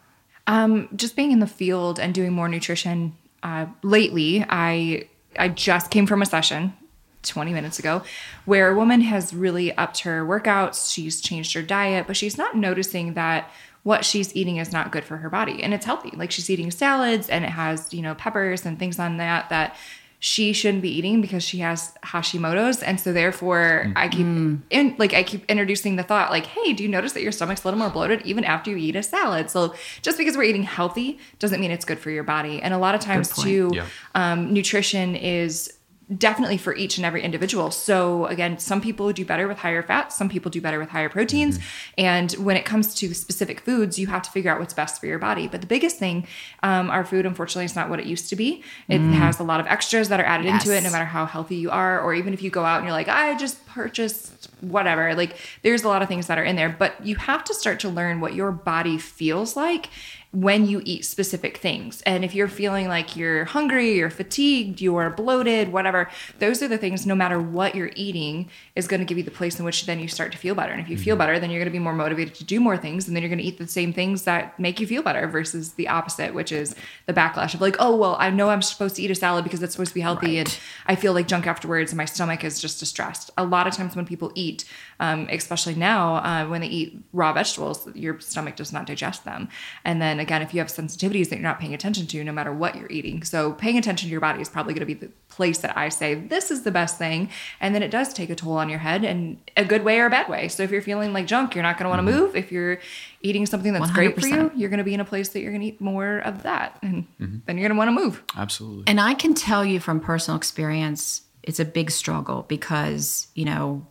Um, 0.46 0.88
just 0.96 1.14
being 1.14 1.30
in 1.30 1.38
the 1.38 1.46
field 1.46 2.00
and 2.00 2.12
doing 2.12 2.32
more 2.32 2.48
nutrition 2.48 3.16
uh, 3.42 3.66
lately, 3.82 4.44
I 4.48 5.08
I 5.38 5.48
just 5.48 5.90
came 5.90 6.06
from 6.06 6.20
a 6.20 6.26
session 6.26 6.74
20 7.22 7.52
minutes 7.52 7.78
ago, 7.78 8.02
where 8.44 8.70
a 8.70 8.74
woman 8.74 9.00
has 9.02 9.32
really 9.32 9.76
upped 9.76 10.00
her 10.00 10.24
workouts, 10.24 10.92
she's 10.92 11.20
changed 11.20 11.54
her 11.54 11.62
diet, 11.62 12.06
but 12.06 12.16
she's 12.16 12.36
not 12.36 12.56
noticing 12.56 13.14
that 13.14 13.50
what 13.84 14.04
she's 14.04 14.34
eating 14.36 14.58
is 14.58 14.72
not 14.72 14.92
good 14.92 15.04
for 15.04 15.16
her 15.18 15.28
body 15.28 15.62
and 15.62 15.74
it's 15.74 15.86
healthy. 15.86 16.10
Like 16.16 16.30
she's 16.30 16.48
eating 16.48 16.70
salads 16.70 17.28
and 17.28 17.44
it 17.44 17.50
has, 17.50 17.92
you 17.92 18.02
know, 18.02 18.14
peppers 18.14 18.64
and 18.64 18.78
things 18.78 18.98
on 18.98 19.16
that 19.16 19.48
that 19.48 19.76
she 20.24 20.52
shouldn't 20.52 20.82
be 20.82 20.88
eating 20.88 21.20
because 21.20 21.42
she 21.42 21.58
has 21.58 21.92
Hashimoto's, 22.04 22.80
and 22.80 23.00
so 23.00 23.12
therefore 23.12 23.92
I 23.96 24.06
keep 24.06 24.24
in 24.70 24.94
like 24.96 25.14
I 25.14 25.24
keep 25.24 25.44
introducing 25.50 25.96
the 25.96 26.04
thought 26.04 26.30
like, 26.30 26.46
hey, 26.46 26.72
do 26.74 26.84
you 26.84 26.88
notice 26.88 27.12
that 27.14 27.22
your 27.24 27.32
stomach's 27.32 27.64
a 27.64 27.66
little 27.66 27.78
more 27.80 27.90
bloated 27.90 28.22
even 28.24 28.44
after 28.44 28.70
you 28.70 28.76
eat 28.76 28.94
a 28.94 29.02
salad? 29.02 29.50
So 29.50 29.74
just 30.00 30.18
because 30.18 30.36
we're 30.36 30.44
eating 30.44 30.62
healthy 30.62 31.18
doesn't 31.40 31.60
mean 31.60 31.72
it's 31.72 31.84
good 31.84 31.98
for 31.98 32.10
your 32.10 32.22
body, 32.22 32.62
and 32.62 32.72
a 32.72 32.78
lot 32.78 32.94
of 32.94 33.00
times 33.00 33.30
too, 33.36 33.72
Yeah. 33.74 33.86
um, 34.14 34.52
nutrition 34.52 35.16
is 35.16 35.72
definitely 36.18 36.56
for 36.56 36.74
each 36.74 36.98
and 36.98 37.06
every 37.06 37.22
individual. 37.22 37.70
So 37.70 38.26
again, 38.26 38.58
some 38.58 38.80
people 38.80 39.12
do 39.12 39.24
better 39.24 39.48
with 39.48 39.58
higher 39.58 39.82
fats, 39.82 40.16
some 40.16 40.28
people 40.28 40.50
do 40.50 40.60
better 40.60 40.78
with 40.78 40.90
higher 40.90 41.08
proteins. 41.08 41.58
And 41.96 42.32
when 42.32 42.56
it 42.56 42.64
comes 42.64 42.94
to 42.96 43.14
specific 43.14 43.60
foods, 43.60 43.98
you 43.98 44.08
have 44.08 44.22
to 44.22 44.30
figure 44.30 44.50
out 44.50 44.60
what's 44.60 44.74
best 44.74 45.00
for 45.00 45.06
your 45.06 45.18
body. 45.18 45.48
But 45.48 45.60
the 45.60 45.66
biggest 45.66 45.98
thing, 45.98 46.26
um, 46.62 46.90
our 46.90 47.04
food, 47.04 47.26
unfortunately, 47.26 47.64
is 47.64 47.76
not 47.76 47.88
what 47.88 48.00
it 48.00 48.06
used 48.06 48.28
to 48.30 48.36
be. 48.36 48.62
It 48.88 49.00
has 49.00 49.40
a 49.40 49.44
lot 49.44 49.60
of 49.60 49.66
extras 49.66 50.08
that 50.08 50.20
are 50.20 50.24
added 50.24 50.46
into 50.46 50.76
it, 50.76 50.82
no 50.82 50.90
matter 50.90 51.04
how 51.04 51.26
healthy 51.26 51.56
you 51.56 51.70
are, 51.70 52.00
or 52.00 52.14
even 52.14 52.32
if 52.32 52.42
you 52.42 52.50
go 52.50 52.64
out 52.64 52.78
and 52.78 52.84
you're 52.84 52.92
like, 52.92 53.08
I 53.08 53.36
just 53.36 53.64
purchased 53.66 54.48
whatever. 54.60 55.14
Like 55.14 55.36
there's 55.62 55.82
a 55.82 55.88
lot 55.88 56.02
of 56.02 56.08
things 56.08 56.26
that 56.26 56.38
are 56.38 56.44
in 56.44 56.56
there, 56.56 56.68
but 56.68 57.04
you 57.04 57.16
have 57.16 57.44
to 57.44 57.54
start 57.54 57.80
to 57.80 57.88
learn 57.88 58.20
what 58.20 58.34
your 58.34 58.52
body 58.52 58.98
feels 58.98 59.56
like 59.56 59.88
when 60.32 60.66
you 60.66 60.80
eat 60.86 61.04
specific 61.04 61.58
things. 61.58 62.00
And 62.02 62.24
if 62.24 62.34
you're 62.34 62.48
feeling 62.48 62.88
like 62.88 63.16
you're 63.16 63.44
hungry, 63.44 63.96
you're 63.96 64.08
fatigued, 64.08 64.80
you're 64.80 65.10
bloated, 65.10 65.70
whatever, 65.70 66.08
those 66.38 66.62
are 66.62 66.68
the 66.68 66.78
things, 66.78 67.04
no 67.04 67.14
matter 67.14 67.38
what 67.38 67.74
you're 67.74 67.90
eating, 67.96 68.48
is 68.74 68.88
going 68.88 69.00
to 69.00 69.04
give 69.04 69.18
you 69.18 69.24
the 69.24 69.30
place 69.30 69.58
in 69.58 69.66
which 69.66 69.84
then 69.84 70.00
you 70.00 70.08
start 70.08 70.32
to 70.32 70.38
feel 70.38 70.54
better. 70.54 70.72
And 70.72 70.80
if 70.80 70.88
you 70.88 70.96
feel 70.96 71.14
mm-hmm. 71.14 71.18
better, 71.18 71.38
then 71.38 71.50
you're 71.50 71.60
going 71.60 71.70
to 71.70 71.70
be 71.70 71.78
more 71.78 71.92
motivated 71.92 72.34
to 72.36 72.44
do 72.44 72.60
more 72.60 72.78
things. 72.78 73.06
And 73.06 73.14
then 73.14 73.22
you're 73.22 73.28
going 73.28 73.40
to 73.40 73.44
eat 73.44 73.58
the 73.58 73.66
same 73.66 73.92
things 73.92 74.22
that 74.22 74.58
make 74.58 74.80
you 74.80 74.86
feel 74.86 75.02
better 75.02 75.28
versus 75.28 75.74
the 75.74 75.88
opposite, 75.88 76.32
which 76.32 76.50
is 76.50 76.74
the 77.04 77.12
backlash 77.12 77.52
of 77.52 77.60
like, 77.60 77.76
oh, 77.78 77.94
well, 77.94 78.16
I 78.18 78.30
know 78.30 78.48
I'm 78.48 78.62
supposed 78.62 78.96
to 78.96 79.02
eat 79.02 79.10
a 79.10 79.14
salad 79.14 79.44
because 79.44 79.62
it's 79.62 79.74
supposed 79.74 79.90
to 79.90 79.94
be 79.94 80.00
healthy. 80.00 80.38
And 80.38 80.58
I 80.86 80.96
feel 80.96 81.12
like 81.12 81.28
junk 81.28 81.46
afterwards 81.46 81.92
and 81.92 81.98
my 81.98 82.06
stomach 82.06 82.42
is 82.42 82.58
just 82.58 82.80
distressed. 82.80 83.30
A 83.36 83.44
lot 83.44 83.66
of 83.66 83.74
times 83.74 83.94
when 83.94 84.06
people 84.06 84.32
eat, 84.34 84.64
um, 85.02 85.26
especially 85.32 85.74
now, 85.74 86.14
uh, 86.14 86.46
when 86.46 86.60
they 86.60 86.68
eat 86.68 87.02
raw 87.12 87.32
vegetables, 87.32 87.88
your 87.96 88.20
stomach 88.20 88.54
does 88.54 88.72
not 88.72 88.86
digest 88.86 89.24
them. 89.24 89.48
And 89.84 90.00
then 90.00 90.20
again, 90.20 90.42
if 90.42 90.54
you 90.54 90.60
have 90.60 90.68
sensitivities 90.68 91.28
that 91.30 91.40
you're 91.40 91.42
not 91.42 91.58
paying 91.58 91.74
attention 91.74 92.06
to, 92.06 92.22
no 92.22 92.30
matter 92.30 92.52
what 92.52 92.76
you're 92.76 92.88
eating. 92.88 93.24
So 93.24 93.52
paying 93.52 93.76
attention 93.76 94.06
to 94.06 94.12
your 94.12 94.20
body 94.20 94.40
is 94.40 94.48
probably 94.48 94.74
going 94.74 94.86
to 94.86 94.86
be 94.86 94.94
the 94.94 95.10
place 95.28 95.58
that 95.58 95.76
I 95.76 95.88
say 95.88 96.14
this 96.14 96.52
is 96.52 96.62
the 96.62 96.70
best 96.70 96.98
thing. 96.98 97.30
And 97.60 97.74
then 97.74 97.82
it 97.82 97.90
does 97.90 98.14
take 98.14 98.30
a 98.30 98.36
toll 98.36 98.52
on 98.52 98.68
your 98.68 98.78
head 98.78 99.02
in 99.02 99.40
a 99.56 99.64
good 99.64 99.82
way 99.82 99.98
or 99.98 100.06
a 100.06 100.10
bad 100.10 100.28
way. 100.28 100.46
So 100.46 100.62
if 100.62 100.70
you're 100.70 100.82
feeling 100.82 101.12
like 101.12 101.26
junk, 101.26 101.56
you're 101.56 101.64
not 101.64 101.78
going 101.78 101.86
to 101.86 101.90
want 101.90 101.98
to 102.06 102.12
move. 102.12 102.36
If 102.36 102.52
you're 102.52 102.78
eating 103.22 103.44
something 103.44 103.72
that's 103.72 103.90
great 103.90 104.20
for 104.20 104.28
you, 104.28 104.52
you're 104.54 104.70
going 104.70 104.78
to 104.78 104.84
be 104.84 104.94
in 104.94 105.00
a 105.00 105.04
place 105.04 105.30
that 105.30 105.40
you're 105.40 105.50
going 105.50 105.62
to 105.62 105.66
eat 105.66 105.80
more 105.80 106.18
of 106.18 106.44
that. 106.44 106.78
And 106.80 107.08
then 107.18 107.58
you're 107.58 107.68
going 107.68 107.70
to 107.70 107.76
want 107.76 107.88
to 107.88 108.04
move. 108.04 108.22
Absolutely. 108.36 108.84
And 108.86 109.00
I 109.00 109.14
can 109.14 109.34
tell 109.34 109.64
you 109.64 109.80
from 109.80 109.98
personal 109.98 110.36
experience, 110.36 111.22
it's 111.42 111.58
a 111.58 111.64
big 111.64 111.90
struggle 111.90 112.44
because, 112.46 113.26
you 113.34 113.44
know, 113.44 113.84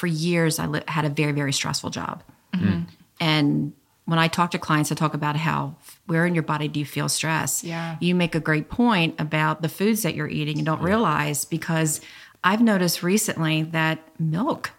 for 0.00 0.06
years 0.06 0.58
I 0.58 0.66
li- 0.66 0.82
had 0.88 1.04
a 1.04 1.10
very, 1.10 1.32
very 1.32 1.52
stressful 1.52 1.90
job. 1.90 2.22
Mm-hmm. 2.54 2.68
Mm-hmm. 2.68 2.80
And 3.20 3.72
when 4.06 4.18
I 4.18 4.28
talk 4.28 4.50
to 4.52 4.58
clients, 4.58 4.90
I 4.90 4.94
talk 4.94 5.12
about 5.12 5.36
how 5.36 5.76
where 6.06 6.24
in 6.24 6.34
your 6.34 6.42
body 6.42 6.68
do 6.68 6.80
you 6.80 6.86
feel 6.86 7.08
stress? 7.10 7.62
Yeah. 7.62 7.98
You 8.00 8.14
make 8.14 8.34
a 8.34 8.40
great 8.40 8.70
point 8.70 9.14
about 9.20 9.60
the 9.60 9.68
foods 9.68 10.02
that 10.02 10.14
you're 10.14 10.26
eating 10.26 10.56
and 10.56 10.64
don't 10.64 10.80
realize 10.80 11.44
because 11.44 12.00
I've 12.42 12.62
noticed 12.62 13.02
recently 13.02 13.62
that 13.64 13.98
milk 14.18 14.70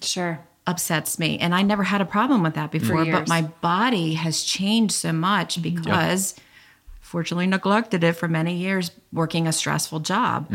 Sure. 0.00 0.40
upsets 0.66 1.18
me. 1.18 1.38
And 1.38 1.54
I 1.54 1.60
never 1.60 1.82
had 1.82 2.00
a 2.00 2.06
problem 2.06 2.42
with 2.42 2.54
that 2.54 2.70
before, 2.70 3.04
but 3.04 3.28
my 3.28 3.42
body 3.42 4.14
has 4.14 4.42
changed 4.42 4.94
so 4.94 5.12
much 5.12 5.60
mm-hmm. 5.60 5.82
because 5.82 6.34
fortunately 7.00 7.46
neglected 7.46 8.02
it 8.02 8.14
for 8.14 8.26
many 8.26 8.56
years 8.56 8.90
working 9.12 9.46
a 9.46 9.52
stressful 9.52 10.00
job. 10.00 10.50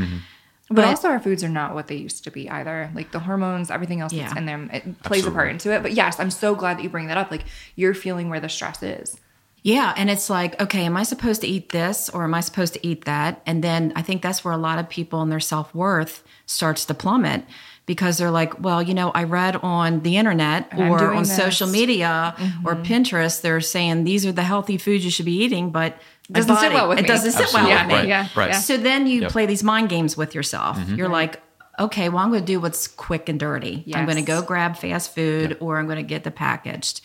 But, 0.69 0.75
But- 0.75 0.85
also, 0.85 1.09
our 1.09 1.19
foods 1.19 1.43
are 1.43 1.49
not 1.49 1.73
what 1.73 1.87
they 1.87 1.95
used 1.95 2.23
to 2.25 2.31
be 2.31 2.49
either. 2.49 2.91
Like 2.93 3.11
the 3.11 3.19
hormones, 3.19 3.71
everything 3.71 4.01
else 4.01 4.11
that's 4.11 4.33
Yeah. 4.33 4.37
in 4.37 4.45
them, 4.45 4.69
it 4.73 5.01
plays 5.03 5.25
a 5.25 5.31
part 5.31 5.49
into 5.49 5.71
it. 5.71 5.81
But 5.81 5.93
yes, 5.93 6.19
I'm 6.19 6.31
so 6.31 6.55
glad 6.55 6.77
that 6.77 6.83
you 6.83 6.89
bring 6.89 7.07
that 7.07 7.17
up. 7.17 7.31
Like 7.31 7.45
you're 7.75 7.93
feeling 7.93 8.29
where 8.29 8.39
the 8.39 8.49
stress 8.49 8.83
is. 8.83 9.17
Yeah, 9.63 9.93
and 9.97 10.09
it's 10.09 10.29
like, 10.29 10.61
okay, 10.61 10.85
am 10.85 10.95
I 10.95 11.03
supposed 11.03 11.41
to 11.41 11.47
eat 11.47 11.69
this 11.69 12.09
or 12.09 12.23
am 12.23 12.33
I 12.33 12.39
supposed 12.39 12.73
to 12.75 12.87
eat 12.87 13.05
that? 13.05 13.41
And 13.45 13.63
then 13.63 13.91
I 13.95 14.01
think 14.01 14.21
that's 14.21 14.45
where 14.45 14.53
a 14.53 14.57
lot 14.57 14.79
of 14.79 14.87
people 14.87 15.21
and 15.21 15.31
their 15.31 15.41
self-worth 15.41 16.23
starts 16.45 16.85
to 16.85 16.93
plummet 16.93 17.43
because 17.85 18.17
they're 18.17 18.31
like, 18.31 18.61
well, 18.61 18.81
you 18.83 18.93
know, 18.93 19.11
I 19.11 19.23
read 19.23 19.55
on 19.57 20.03
the 20.03 20.17
internet 20.17 20.67
I'm 20.71 20.91
or 20.91 21.11
on 21.13 21.23
this. 21.23 21.35
social 21.35 21.67
media 21.67 22.35
or 22.63 22.75
mm-hmm. 22.75 22.83
Pinterest 22.83 23.41
they're 23.41 23.59
saying 23.61 24.03
these 24.03 24.25
are 24.25 24.31
the 24.31 24.43
healthy 24.43 24.77
foods 24.77 25.03
you 25.03 25.11
should 25.11 25.25
be 25.25 25.43
eating, 25.43 25.71
but 25.71 25.97
my 26.29 26.39
Doesn't 26.39 26.57
sit 26.57 26.73
well 26.73 26.89
with 26.89 26.99
it 26.99 27.03
me. 27.03 27.07
doesn't 27.07 27.31
sit 27.31 27.53
well 27.53 27.67
Yeah, 27.67 27.87
with 27.87 28.03
me. 28.03 28.09
yeah, 28.09 28.27
Right. 28.35 28.49
yeah. 28.51 28.59
So 28.59 28.77
then 28.77 29.07
you 29.07 29.21
Yep. 29.21 29.31
play 29.31 29.45
these 29.45 29.63
mind 29.63 29.89
games 29.89 30.17
with 30.17 30.35
yourself. 30.35 30.77
Mm-hmm. 30.77 30.95
You're 30.95 31.09
like, 31.09 31.41
okay, 31.79 32.09
well, 32.09 32.23
I'm 32.23 32.29
going 32.29 32.41
to 32.41 32.45
do 32.45 32.59
what's 32.59 32.87
quick 32.87 33.29
and 33.29 33.39
dirty. 33.39 33.83
I'm 33.93 34.05
going 34.05 34.17
to 34.17 34.23
go 34.23 34.41
grab 34.41 34.75
fast 34.77 35.13
food 35.13 35.57
or 35.59 35.77
I'm 35.77 35.85
going 35.85 35.97
to 35.97 36.03
get 36.03 36.23
the 36.23 36.31
packaged. 36.31 37.01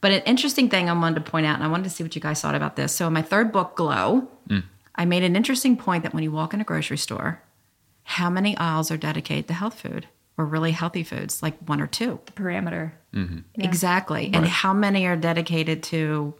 But 0.00 0.12
an 0.12 0.22
interesting 0.22 0.68
thing 0.68 0.88
I 0.88 0.92
wanted 0.92 1.24
to 1.24 1.30
point 1.30 1.46
out, 1.46 1.54
and 1.56 1.64
I 1.64 1.68
wanted 1.68 1.84
to 1.84 1.90
see 1.90 2.04
what 2.04 2.14
you 2.14 2.20
guys 2.20 2.40
thought 2.40 2.54
about 2.54 2.76
this. 2.76 2.92
So 2.92 3.06
in 3.06 3.12
my 3.12 3.22
third 3.22 3.50
book, 3.52 3.74
Glow, 3.76 4.28
mm. 4.48 4.62
I 4.94 5.04
made 5.06 5.24
an 5.24 5.34
interesting 5.34 5.76
point 5.76 6.02
that 6.04 6.12
when 6.14 6.22
you 6.22 6.30
walk 6.30 6.52
in 6.54 6.60
a 6.60 6.64
grocery 6.64 6.98
store, 6.98 7.42
how 8.04 8.28
many 8.30 8.56
aisles 8.56 8.90
are 8.90 8.96
dedicated 8.98 9.48
to 9.48 9.54
health 9.54 9.80
food 9.80 10.06
or 10.36 10.44
really 10.44 10.72
healthy 10.72 11.02
foods, 11.04 11.42
like 11.42 11.56
one 11.66 11.80
or 11.80 11.86
two? 11.86 12.20
The 12.26 12.32
parameter. 12.32 12.92
Mm-hmm. 13.14 13.38
Exactly. 13.62 14.30
And 14.32 14.46
how 14.46 14.72
many 14.74 15.06
are 15.06 15.16
dedicated 15.16 15.82
to 15.84 16.34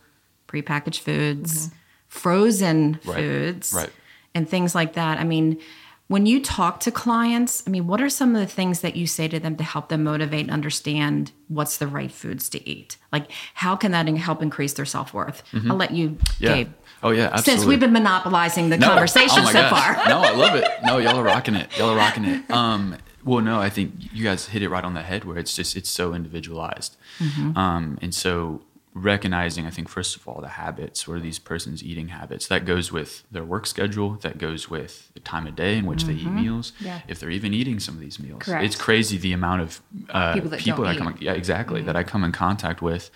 prepackaged 0.46 1.00
foods, 1.00 1.68
mm-hmm. 1.68 1.76
Frozen 2.14 2.98
Right. 3.04 3.16
foods, 3.18 3.72
Right. 3.74 3.90
and 4.34 4.48
things 4.48 4.74
like 4.74 4.92
that? 4.94 5.18
I 5.18 5.24
mean, 5.24 5.58
when 6.06 6.26
you 6.26 6.40
talk 6.40 6.80
to 6.80 6.90
clients, 6.90 7.62
I 7.66 7.70
mean, 7.70 7.86
what 7.86 8.00
are 8.00 8.10
some 8.10 8.34
of 8.36 8.40
the 8.40 8.46
things 8.46 8.80
that 8.80 8.94
you 8.94 9.06
say 9.06 9.26
to 9.28 9.40
them 9.40 9.56
to 9.56 9.64
help 9.64 9.88
them 9.88 10.04
motivate 10.04 10.42
and 10.42 10.50
understand 10.50 11.32
what's 11.48 11.76
the 11.78 11.86
right 11.86 12.12
foods 12.12 12.48
to 12.50 12.68
eat? 12.68 12.98
Like, 13.10 13.30
how 13.54 13.74
can 13.74 13.90
that 13.92 14.06
help 14.16 14.42
increase 14.42 14.74
their 14.74 14.84
self 14.84 15.12
worth? 15.14 15.42
I'll 15.68 15.76
let 15.76 15.90
you, 15.92 16.10
Mm-hmm. 16.10 16.44
Yeah. 16.44 16.54
Gabe. 16.54 16.68
Oh 17.02 17.10
yeah. 17.10 17.24
Absolutely. 17.32 17.50
Since 17.52 17.64
we've 17.66 17.80
been 17.80 17.92
monopolizing 17.92 18.68
the 18.70 18.76
No. 18.78 18.86
conversation 18.92 19.40
Oh 19.42 19.46
so 19.46 19.52
gosh. 19.62 19.70
far. 19.96 20.08
no, 20.08 20.20
I 20.22 20.32
love 20.34 20.54
it. 20.54 20.66
No, 20.84 20.98
y'all 20.98 21.18
are 21.18 21.24
rocking 21.24 21.54
it. 21.54 21.76
Y'all 21.76 21.90
are 21.90 21.96
rocking 21.96 22.24
it. 22.24 22.50
Um, 22.50 22.96
well, 23.24 23.40
no, 23.42 23.58
I 23.58 23.70
think 23.70 23.92
you 24.12 24.22
guys 24.24 24.46
hit 24.46 24.62
it 24.62 24.68
right 24.68 24.84
on 24.84 24.92
the 24.94 25.02
head 25.02 25.24
where 25.24 25.38
it's 25.38 25.54
just 25.56 25.74
it's 25.76 25.90
so 25.90 26.12
individualized, 26.14 26.96
Mm-hmm. 27.18 27.56
um, 27.56 27.98
and 28.02 28.14
so 28.14 28.60
recognizing, 28.94 29.66
I 29.66 29.70
think 29.70 29.88
first 29.88 30.14
of 30.16 30.26
all 30.28 30.40
the 30.40 30.48
habits 30.48 31.08
or 31.08 31.18
these 31.18 31.38
person's 31.40 31.82
eating 31.82 32.08
habits 32.08 32.46
that 32.46 32.64
goes 32.64 32.92
with 32.92 33.24
their 33.30 33.44
work 33.44 33.66
schedule, 33.66 34.14
that 34.22 34.38
goes 34.38 34.70
with 34.70 35.12
the 35.14 35.20
time 35.20 35.46
of 35.46 35.56
day 35.56 35.76
in 35.76 35.84
which 35.86 36.04
they 36.04 36.12
eat 36.14 36.28
meals. 36.30 36.72
Yeah. 36.80 37.00
If 37.08 37.18
they're 37.18 37.30
even 37.30 37.52
eating 37.52 37.80
some 37.80 37.96
of 37.96 38.00
these 38.00 38.20
meals, 38.20 38.42
Correct. 38.42 38.64
it's 38.64 38.76
crazy 38.76 39.18
the 39.18 39.32
amount 39.32 39.62
of 39.62 39.80
uh, 40.10 40.34
People 40.34 40.50
people 40.56 40.84
that 40.84 40.92
that, 40.94 40.98
don't 41.04 41.12
come. 41.14 41.18
Yeah, 41.20 41.32
exactly. 41.32 41.80
Mm-hmm. 41.80 41.86
That 41.86 41.96
I 41.96 42.04
come 42.04 42.22
in 42.24 42.32
contact 42.32 42.80
with. 42.82 43.10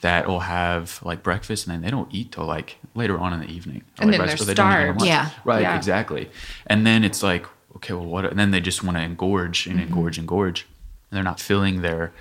That 0.00 0.26
will 0.26 0.40
have 0.40 0.98
like 1.04 1.22
breakfast 1.22 1.64
and 1.68 1.72
then 1.74 1.80
they 1.82 1.90
don't 1.90 2.12
eat 2.12 2.32
till 2.32 2.44
like 2.44 2.78
later 2.96 3.20
on 3.20 3.32
in 3.34 3.38
the 3.38 3.46
evening. 3.46 3.84
And 4.00 4.10
like, 4.10 4.12
then 4.12 4.20
right, 4.20 4.26
they're 4.30 4.36
so 4.36 4.44
they 4.44 4.54
don't 4.54 4.66
eat 4.66 4.70
at 4.70 4.80
starved. 4.82 4.98
lunch. 5.00 5.08
Yeah. 5.08 5.30
Right, 5.44 5.62
Yeah. 5.62 5.76
exactly. 5.76 6.28
And 6.66 6.84
then 6.84 7.04
it's 7.04 7.22
like, 7.22 7.46
okay, 7.76 7.92
well, 7.92 8.06
what? 8.06 8.24
And 8.24 8.36
then 8.36 8.50
they 8.50 8.60
just 8.60 8.82
want 8.82 8.96
to 8.96 9.02
engorge 9.04 9.70
and 9.70 9.78
Mm-hmm. 9.78 9.94
engorge 9.94 10.18
and 10.18 10.26
engorge, 10.28 10.64
and 11.10 11.16
they're 11.16 11.22
not 11.22 11.38
filling 11.38 11.82
their 11.82 12.12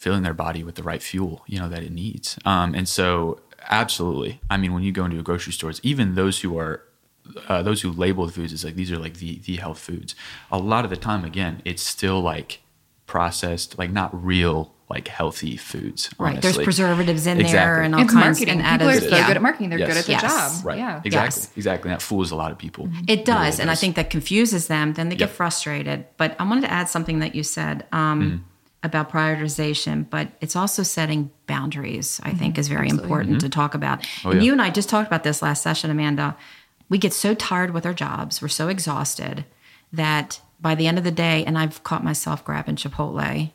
filling 0.00 0.22
their 0.22 0.34
body 0.34 0.64
with 0.64 0.74
the 0.76 0.82
right 0.82 1.02
fuel, 1.02 1.42
you 1.46 1.58
know, 1.60 1.68
that 1.68 1.82
it 1.82 1.92
needs. 1.92 2.38
Um, 2.46 2.74
and 2.74 2.88
so, 2.88 3.38
absolutely. 3.68 4.40
I 4.50 4.56
mean, 4.56 4.72
when 4.72 4.82
you 4.82 4.92
go 4.92 5.04
into 5.04 5.22
grocery 5.22 5.52
stores, 5.52 5.78
even 5.82 6.14
those 6.14 6.40
who 6.40 6.56
are 6.58 6.82
uh, 7.48 7.62
those 7.62 7.82
who 7.82 7.92
label 7.92 8.26
the 8.26 8.32
foods 8.32 8.52
as 8.52 8.64
like 8.64 8.74
these 8.74 8.90
are 8.90 8.98
like 8.98 9.14
the 9.18 9.38
the 9.40 9.56
health 9.56 9.78
foods, 9.78 10.14
a 10.50 10.58
lot 10.58 10.84
of 10.84 10.90
the 10.90 10.96
time, 10.96 11.24
again, 11.24 11.60
it's 11.64 11.82
still 11.82 12.20
like 12.20 12.60
processed, 13.06 13.78
like 13.78 13.90
not 13.90 14.10
real 14.24 14.72
like 14.88 15.06
healthy 15.06 15.56
foods. 15.56 16.10
Right. 16.18 16.42
There's 16.42 16.58
preservatives 16.58 17.24
in 17.26 17.38
there 17.38 17.80
and 17.82 17.94
all 17.94 18.00
It's 18.02 18.12
kinds 18.12 18.40
marketing. 18.40 18.60
and 18.60 18.80
People 18.80 18.88
are 18.88 18.94
additives. 19.00 19.08
so 19.10 19.16
yeah. 19.16 19.26
good 19.28 19.36
at 19.36 19.42
marketing. 19.42 19.70
They're 19.70 19.78
Yes. 19.78 19.88
good 19.88 19.96
at 19.98 20.06
their 20.06 20.18
Yes. 20.20 20.56
job. 20.58 20.66
Right. 20.66 20.78
Yeah. 20.78 21.00
Exactly. 21.04 21.40
Yes. 21.42 21.50
Exactly. 21.56 21.90
That 21.90 22.02
fools 22.02 22.32
a 22.32 22.36
lot 22.36 22.50
of 22.50 22.58
people. 22.58 22.88
It 23.06 23.24
does, 23.24 23.54
really 23.54 23.62
and 23.62 23.70
I 23.70 23.76
think 23.76 23.94
that 23.94 24.10
confuses 24.10 24.66
them. 24.66 24.94
Then 24.94 25.08
they 25.08 25.14
get 25.14 25.30
frustrated. 25.30 26.06
But 26.16 26.34
I 26.40 26.44
wanted 26.44 26.62
to 26.62 26.72
add 26.72 26.88
something 26.88 27.20
that 27.20 27.36
you 27.36 27.44
said 27.44 27.86
um, 27.92 28.20
Mm-hmm. 28.22 28.36
About 28.82 29.10
prioritization, 29.10 30.08
but 30.08 30.28
it's 30.40 30.56
also 30.56 30.82
setting 30.82 31.30
boundaries. 31.46 32.20
I 32.22 32.32
think 32.32 32.58
is 32.58 32.68
very 32.68 32.88
important 32.88 33.40
to 33.42 33.48
talk 33.48 33.74
about. 33.74 34.00
Mm-hmm. 34.00 34.28
Oh, 34.28 34.30
and 34.32 34.40
yeah. 34.40 34.46
you 34.46 34.52
and 34.52 34.62
I 34.62 34.70
just 34.70 34.88
talked 34.88 35.06
about 35.06 35.22
this 35.22 35.42
last 35.42 35.62
session, 35.62 35.90
Amanda. 35.90 36.36
We 36.88 36.98
get 36.98 37.12
so 37.12 37.34
tired 37.34 37.72
with 37.72 37.86
our 37.86 37.94
jobs, 37.94 38.42
we're 38.42 38.48
so 38.48 38.68
exhausted 38.68 39.44
that 39.92 40.40
by 40.60 40.74
the 40.74 40.86
end 40.86 40.98
of 40.98 41.04
the 41.04 41.10
day, 41.10 41.44
and 41.44 41.56
I've 41.56 41.82
caught 41.82 42.04
myself 42.04 42.44
grabbing 42.44 42.76
Chipotle. 42.76 43.52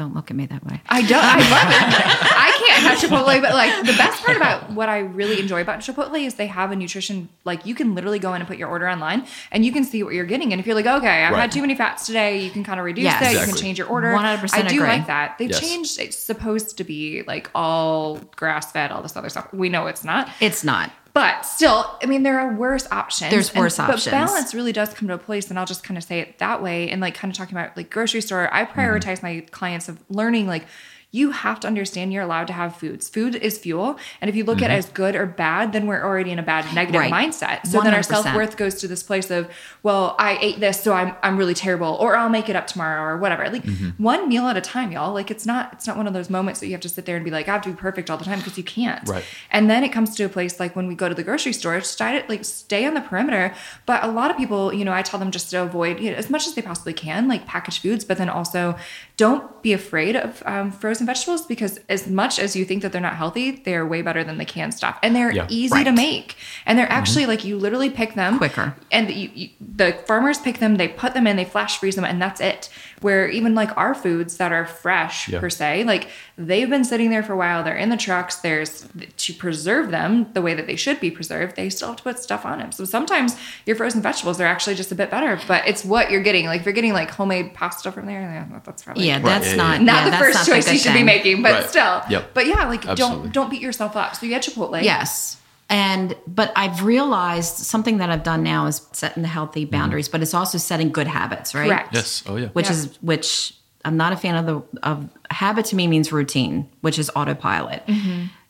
Don't 0.00 0.14
look 0.14 0.30
at 0.30 0.36
me 0.38 0.46
that 0.46 0.64
way. 0.64 0.80
I 0.88 1.02
don't. 1.02 1.22
I 1.22 1.36
love 1.36 1.44
it. 1.44 2.32
I 2.32 2.56
can't 2.58 2.78
and 2.78 2.86
have 2.86 2.98
Chipotle. 2.98 3.42
But 3.42 3.52
like 3.52 3.80
the 3.84 3.92
best 3.92 4.24
part 4.24 4.34
about 4.34 4.70
what 4.72 4.88
I 4.88 5.00
really 5.00 5.38
enjoy 5.38 5.60
about 5.60 5.80
Chipotle 5.80 6.24
is 6.24 6.36
they 6.36 6.46
have 6.46 6.72
a 6.72 6.76
nutrition. 6.76 7.28
Like 7.44 7.66
you 7.66 7.74
can 7.74 7.94
literally 7.94 8.18
go 8.18 8.32
in 8.32 8.40
and 8.40 8.48
put 8.48 8.56
your 8.56 8.70
order 8.70 8.88
online, 8.88 9.26
and 9.52 9.62
you 9.62 9.72
can 9.72 9.84
see 9.84 10.02
what 10.02 10.14
you're 10.14 10.24
getting. 10.24 10.52
And 10.54 10.58
if 10.60 10.66
you're 10.66 10.74
like, 10.74 10.86
okay, 10.86 11.24
I've 11.24 11.34
Right. 11.34 11.40
had 11.42 11.52
too 11.52 11.60
many 11.60 11.74
fats 11.74 12.06
today, 12.06 12.38
you 12.42 12.50
can 12.50 12.64
kind 12.64 12.80
of 12.80 12.86
reduce 12.86 13.04
Yes. 13.04 13.34
it. 13.34 13.38
You 13.40 13.44
can 13.44 13.54
change 13.56 13.76
your 13.76 13.88
order. 13.88 14.10
100% 14.14 14.54
I 14.54 14.62
do 14.68 14.76
agree. 14.76 14.88
like 14.88 15.06
that. 15.08 15.36
They've 15.36 15.50
Yes. 15.50 15.60
changed. 15.60 16.00
It's 16.00 16.16
supposed 16.16 16.78
to 16.78 16.84
be 16.84 17.22
like 17.26 17.50
all 17.54 18.16
grass 18.36 18.72
fed, 18.72 18.92
all 18.92 19.02
this 19.02 19.16
other 19.18 19.28
stuff. 19.28 19.52
We 19.52 19.68
know 19.68 19.86
it's 19.86 20.02
not. 20.02 20.30
It's 20.40 20.64
not. 20.64 20.90
But 21.12 21.42
still, 21.44 21.98
I 22.02 22.06
mean, 22.06 22.22
there 22.22 22.38
are 22.38 22.52
worse 22.54 22.86
options. 22.92 23.30
There's 23.30 23.54
worse 23.54 23.78
and, 23.78 23.90
options. 23.90 24.04
But 24.04 24.10
balance 24.12 24.54
really 24.54 24.72
does 24.72 24.94
come 24.94 25.08
to 25.08 25.14
a 25.14 25.18
place, 25.18 25.50
and 25.50 25.58
I'll 25.58 25.66
just 25.66 25.82
kind 25.82 25.98
of 25.98 26.04
say 26.04 26.20
it 26.20 26.38
that 26.38 26.62
way. 26.62 26.88
And 26.88 27.00
like 27.00 27.14
kind 27.14 27.32
of 27.32 27.36
talking 27.36 27.56
about 27.56 27.76
like 27.76 27.90
grocery 27.90 28.20
store, 28.20 28.52
I 28.54 28.64
Mm-hmm. 28.64 28.78
prioritize 28.80 29.22
my 29.22 29.40
clients 29.50 29.88
of 29.88 29.98
learning 30.08 30.46
like 30.46 30.66
you 31.12 31.32
have 31.32 31.58
to 31.60 31.66
understand 31.66 32.12
you're 32.12 32.22
allowed 32.22 32.46
to 32.46 32.52
have 32.52 32.76
foods. 32.76 33.08
Food 33.08 33.34
is 33.34 33.58
fuel. 33.58 33.98
And 34.20 34.28
if 34.28 34.36
you 34.36 34.44
look 34.44 34.62
at 34.62 34.70
it 34.70 34.74
as 34.74 34.88
good 34.90 35.16
or 35.16 35.26
bad, 35.26 35.72
then 35.72 35.86
we're 35.88 36.02
already 36.04 36.30
in 36.30 36.38
a 36.38 36.42
bad 36.42 36.72
negative 36.74 37.00
Mm-hmm. 37.00 37.12
Right. 37.12 37.30
mindset. 37.30 37.66
So 37.66 37.80
then 37.80 37.94
our 37.94 38.02
self-worth 38.02 38.56
goes 38.56 38.74
to 38.76 38.88
this 38.88 39.02
place 39.02 39.30
of, 39.30 39.48
well, 39.82 40.14
I 40.18 40.38
ate 40.40 40.60
this, 40.60 40.80
so 40.82 40.92
I'm 40.92 41.14
I'm 41.22 41.36
really 41.36 41.54
terrible, 41.54 41.96
or 42.00 42.16
I'll 42.16 42.28
make 42.28 42.48
it 42.48 42.56
up 42.56 42.66
tomorrow, 42.66 43.02
or 43.02 43.16
whatever. 43.18 43.48
Like 43.48 43.64
Mm-hmm. 43.64 44.02
one 44.02 44.28
meal 44.28 44.46
at 44.46 44.56
a 44.56 44.60
time, 44.60 44.92
y'all. 44.92 45.12
Like 45.12 45.30
it's 45.30 45.46
not 45.46 45.72
it's 45.72 45.86
not 45.86 45.96
one 45.96 46.06
of 46.06 46.12
those 46.14 46.30
moments 46.30 46.60
that 46.60 46.66
you 46.66 46.72
have 46.72 46.80
to 46.82 46.88
sit 46.88 47.06
there 47.06 47.16
and 47.16 47.24
be 47.24 47.30
like, 47.30 47.48
I 47.48 47.52
have 47.52 47.62
to 47.62 47.70
be 47.70 47.74
perfect 47.76 48.08
all 48.10 48.16
the 48.16 48.24
time 48.24 48.38
because 48.38 48.56
you 48.56 48.64
can't. 48.64 49.08
Right. 49.08 49.24
And 49.50 49.68
then 49.68 49.82
it 49.84 49.90
comes 49.90 50.14
to 50.16 50.24
a 50.24 50.28
place 50.28 50.60
like 50.60 50.76
when 50.76 50.86
we 50.86 50.94
go 50.94 51.08
to 51.08 51.14
the 51.14 51.22
grocery 51.24 51.52
store, 51.52 51.80
stay, 51.80 52.24
like 52.28 52.44
stay 52.44 52.84
on 52.86 52.94
the 52.94 53.00
perimeter. 53.00 53.54
But 53.86 54.04
a 54.04 54.08
lot 54.08 54.30
of 54.30 54.36
people, 54.36 54.72
you 54.72 54.84
know, 54.84 54.92
I 54.92 55.02
tell 55.02 55.18
them 55.18 55.30
just 55.30 55.50
to 55.50 55.62
avoid 55.62 55.98
you 56.00 56.10
know, 56.10 56.16
as 56.16 56.30
much 56.30 56.46
as 56.46 56.54
they 56.54 56.62
possibly 56.62 56.92
can, 56.92 57.26
like 57.28 57.46
packaged 57.46 57.82
foods, 57.82 58.04
but 58.04 58.16
then 58.18 58.28
also 58.28 58.76
don't 59.24 59.44
be 59.62 59.72
afraid 59.74 60.16
of 60.16 60.42
um, 60.46 60.72
frozen 60.72 61.04
vegetables 61.06 61.42
because 61.44 61.78
as 61.90 62.02
much 62.08 62.38
as 62.38 62.56
you 62.56 62.64
think 62.64 62.80
that 62.82 62.90
they're 62.92 63.00
not 63.10 63.16
healthy, 63.16 63.50
they 63.66 63.74
are 63.74 63.86
way 63.86 64.00
better 64.08 64.24
than 64.24 64.38
the 64.38 64.44
canned 64.54 64.72
stuff, 64.80 64.98
and 65.02 65.14
they're 65.14 65.32
Yeah. 65.32 65.46
easy 65.50 65.84
to 65.84 65.92
make, 65.92 66.28
and 66.66 66.78
they're 66.78 66.90
actually 67.00 67.26
like 67.26 67.44
you 67.44 67.58
literally 67.58 67.90
pick 67.90 68.14
them 68.14 68.38
Quicker. 68.38 68.74
and 68.90 69.10
you, 69.10 69.28
you, 69.34 69.48
the 69.60 69.92
farmers 70.08 70.38
pick 70.38 70.56
them, 70.58 70.76
they 70.76 70.88
put 70.88 71.12
them 71.12 71.26
in, 71.26 71.36
they 71.36 71.44
flash 71.44 71.78
freeze 71.78 71.96
them, 71.96 72.04
and 72.06 72.20
that's 72.24 72.40
it. 72.40 72.70
Where 73.00 73.28
even 73.28 73.54
like 73.54 73.74
our 73.78 73.94
foods 73.94 74.36
that 74.36 74.52
are 74.52 74.66
fresh 74.66 75.28
Yeah. 75.28 75.40
per 75.40 75.48
se, 75.48 75.84
like 75.84 76.08
they've 76.36 76.68
been 76.68 76.84
sitting 76.84 77.08
there 77.08 77.22
for 77.22 77.32
a 77.32 77.36
while. 77.36 77.64
They're 77.64 77.76
in 77.76 77.88
the 77.88 77.96
trucks. 77.96 78.36
There's 78.36 78.86
to 79.16 79.32
preserve 79.32 79.90
them 79.90 80.26
the 80.34 80.42
way 80.42 80.52
that 80.52 80.66
they 80.66 80.76
should 80.76 81.00
be 81.00 81.10
preserved. 81.10 81.56
They 81.56 81.70
still 81.70 81.88
have 81.88 81.96
to 81.96 82.02
put 82.02 82.18
stuff 82.18 82.44
on 82.44 82.58
them. 82.58 82.72
So 82.72 82.84
sometimes 82.84 83.36
your 83.64 83.74
frozen 83.76 84.02
vegetables 84.02 84.38
are 84.40 84.44
actually 84.46 84.74
just 84.76 84.92
a 84.92 84.94
bit 84.94 85.10
better, 85.10 85.40
but 85.48 85.66
it's 85.66 85.82
what 85.82 86.10
you're 86.10 86.22
getting. 86.22 86.44
Like 86.44 86.60
if 86.60 86.66
you're 86.66 86.74
getting 86.74 86.92
like 86.92 87.10
homemade 87.10 87.54
pasta 87.54 87.90
from 87.90 88.04
there, 88.06 88.20
yeah, 88.20 88.60
that's 88.64 88.82
probably 88.82 89.06
Yeah, 89.06 89.18
that's 89.18 89.48
yeah, 89.48 89.56
not 89.56 89.78
yeah. 89.78 89.84
not 89.86 90.04
yeah, 90.04 90.10
the 90.10 90.16
first 90.18 90.34
not 90.34 90.44
the 90.46 90.52
choice 90.52 90.66
you 90.66 90.72
good 90.74 90.80
should 90.80 90.92
be 90.94 91.02
making, 91.02 91.42
but 91.42 91.52
Right. 91.52 91.68
still. 91.70 92.02
Yep. 92.10 92.34
But 92.34 92.46
yeah, 92.48 92.66
like 92.66 92.86
Absolutely. 92.86 93.22
don't 93.22 93.32
don't 93.32 93.50
beat 93.50 93.62
yourself 93.62 93.96
up. 93.96 94.14
So 94.14 94.26
you 94.26 94.30
get 94.30 94.42
Chipotle. 94.42 94.82
Yes. 94.82 95.38
And 95.70 96.16
but 96.26 96.52
I've 96.56 96.84
realized 96.84 97.56
something 97.58 97.98
that 97.98 98.10
I've 98.10 98.24
done 98.24 98.42
now 98.42 98.66
is 98.66 98.82
setting 98.92 99.22
the 99.22 99.28
healthy 99.28 99.64
boundaries, 99.64 100.08
but 100.08 100.20
it's 100.20 100.34
also 100.34 100.58
setting 100.58 100.90
good 100.90 101.06
habits, 101.06 101.54
right? 101.54 101.68
Correct. 101.68 101.94
Yes. 101.94 102.24
Oh 102.26 102.36
yeah. 102.36 102.48
Which 102.48 102.66
Yeah. 102.66 102.72
is 102.72 102.98
which 103.00 103.54
I'm 103.84 103.96
not 103.96 104.12
a 104.12 104.16
fan 104.16 104.34
of 104.34 104.46
the 104.46 104.78
of 104.82 105.08
habit 105.30 105.66
to 105.66 105.76
me 105.76 105.86
means 105.86 106.10
routine, 106.12 106.68
which 106.80 106.98
is 106.98 107.08
autopilot. 107.14 107.84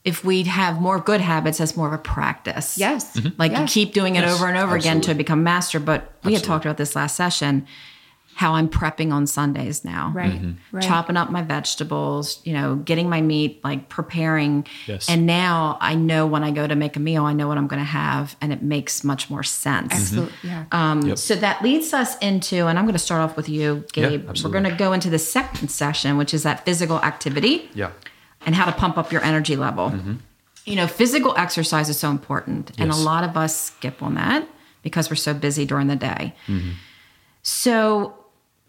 If 0.02 0.24
we 0.24 0.44
have 0.44 0.80
more 0.80 0.98
good 0.98 1.20
habits, 1.20 1.58
that's 1.58 1.76
more 1.76 1.88
of 1.88 1.92
a 1.92 1.98
practice. 1.98 2.78
Yes. 2.78 3.14
Mm-hmm. 3.16 3.28
Like 3.38 3.52
you 3.56 3.64
keep 3.66 3.92
doing 3.92 4.16
it 4.16 4.20
Yes, 4.22 4.34
over 4.34 4.48
and 4.48 4.56
over 4.56 4.74
again 4.74 5.02
to 5.02 5.14
become 5.14 5.44
master. 5.44 5.78
But 5.78 6.10
we 6.24 6.32
had 6.32 6.42
talked 6.42 6.64
about 6.64 6.78
this 6.78 6.96
last 6.96 7.16
session, 7.16 7.66
how 8.40 8.54
I'm 8.54 8.70
prepping 8.70 9.12
on 9.12 9.26
Sundays 9.26 9.84
now. 9.84 10.12
Right. 10.14 10.32
Mm-hmm. 10.32 10.52
Right. 10.74 10.82
Chopping 10.82 11.18
up 11.18 11.30
my 11.30 11.42
vegetables, 11.42 12.40
you 12.42 12.54
know, 12.54 12.76
getting 12.76 13.06
my 13.06 13.20
meat, 13.20 13.62
like 13.62 13.90
preparing. 13.90 14.66
Yes. 14.86 15.10
And 15.10 15.26
now 15.26 15.76
I 15.78 15.94
know 15.94 16.26
when 16.26 16.42
I 16.42 16.50
go 16.50 16.66
to 16.66 16.74
make 16.74 16.96
a 16.96 17.00
meal, 17.00 17.24
I 17.24 17.34
know 17.34 17.48
what 17.48 17.58
I'm 17.58 17.66
going 17.66 17.82
to 17.82 17.84
have, 17.84 18.36
and 18.40 18.50
it 18.50 18.62
makes 18.62 19.04
much 19.04 19.28
more 19.28 19.42
sense. 19.42 19.92
Absolutely. 19.92 20.32
Yeah. 20.42 20.64
Um, 20.72 21.02
Yep. 21.02 21.18
So 21.18 21.34
that 21.34 21.62
leads 21.62 21.92
us 21.92 22.16
into, 22.20 22.66
and 22.66 22.78
I'm 22.78 22.86
going 22.86 22.94
to 22.94 22.98
start 22.98 23.20
off 23.20 23.36
with 23.36 23.50
you, 23.50 23.84
Yeah, 23.94 24.08
Gabe. 24.08 24.30
We're 24.42 24.50
going 24.50 24.64
to 24.64 24.74
go 24.74 24.94
into 24.94 25.10
the 25.10 25.18
second 25.18 25.68
session, 25.68 26.16
which 26.16 26.32
is 26.32 26.42
that 26.44 26.64
physical 26.64 26.98
activity 27.00 27.68
yeah. 27.74 27.90
and 28.46 28.54
how 28.54 28.64
to 28.64 28.72
pump 28.72 28.96
up 28.96 29.12
your 29.12 29.22
energy 29.22 29.56
level. 29.56 29.90
Mm-hmm. 29.90 30.14
You 30.64 30.76
know, 30.76 30.86
physical 30.86 31.34
exercise 31.36 31.90
is 31.90 31.98
so 31.98 32.10
important, 32.10 32.72
and 32.78 32.90
a 32.90 32.96
lot 32.96 33.22
of 33.22 33.36
us 33.36 33.54
skip 33.60 34.02
on 34.02 34.14
that 34.14 34.48
because 34.82 35.10
we're 35.10 35.16
so 35.16 35.34
busy 35.34 35.66
during 35.66 35.88
the 35.88 35.96
day. 35.96 36.34
Mm-hmm. 36.46 36.70
So 37.42 38.19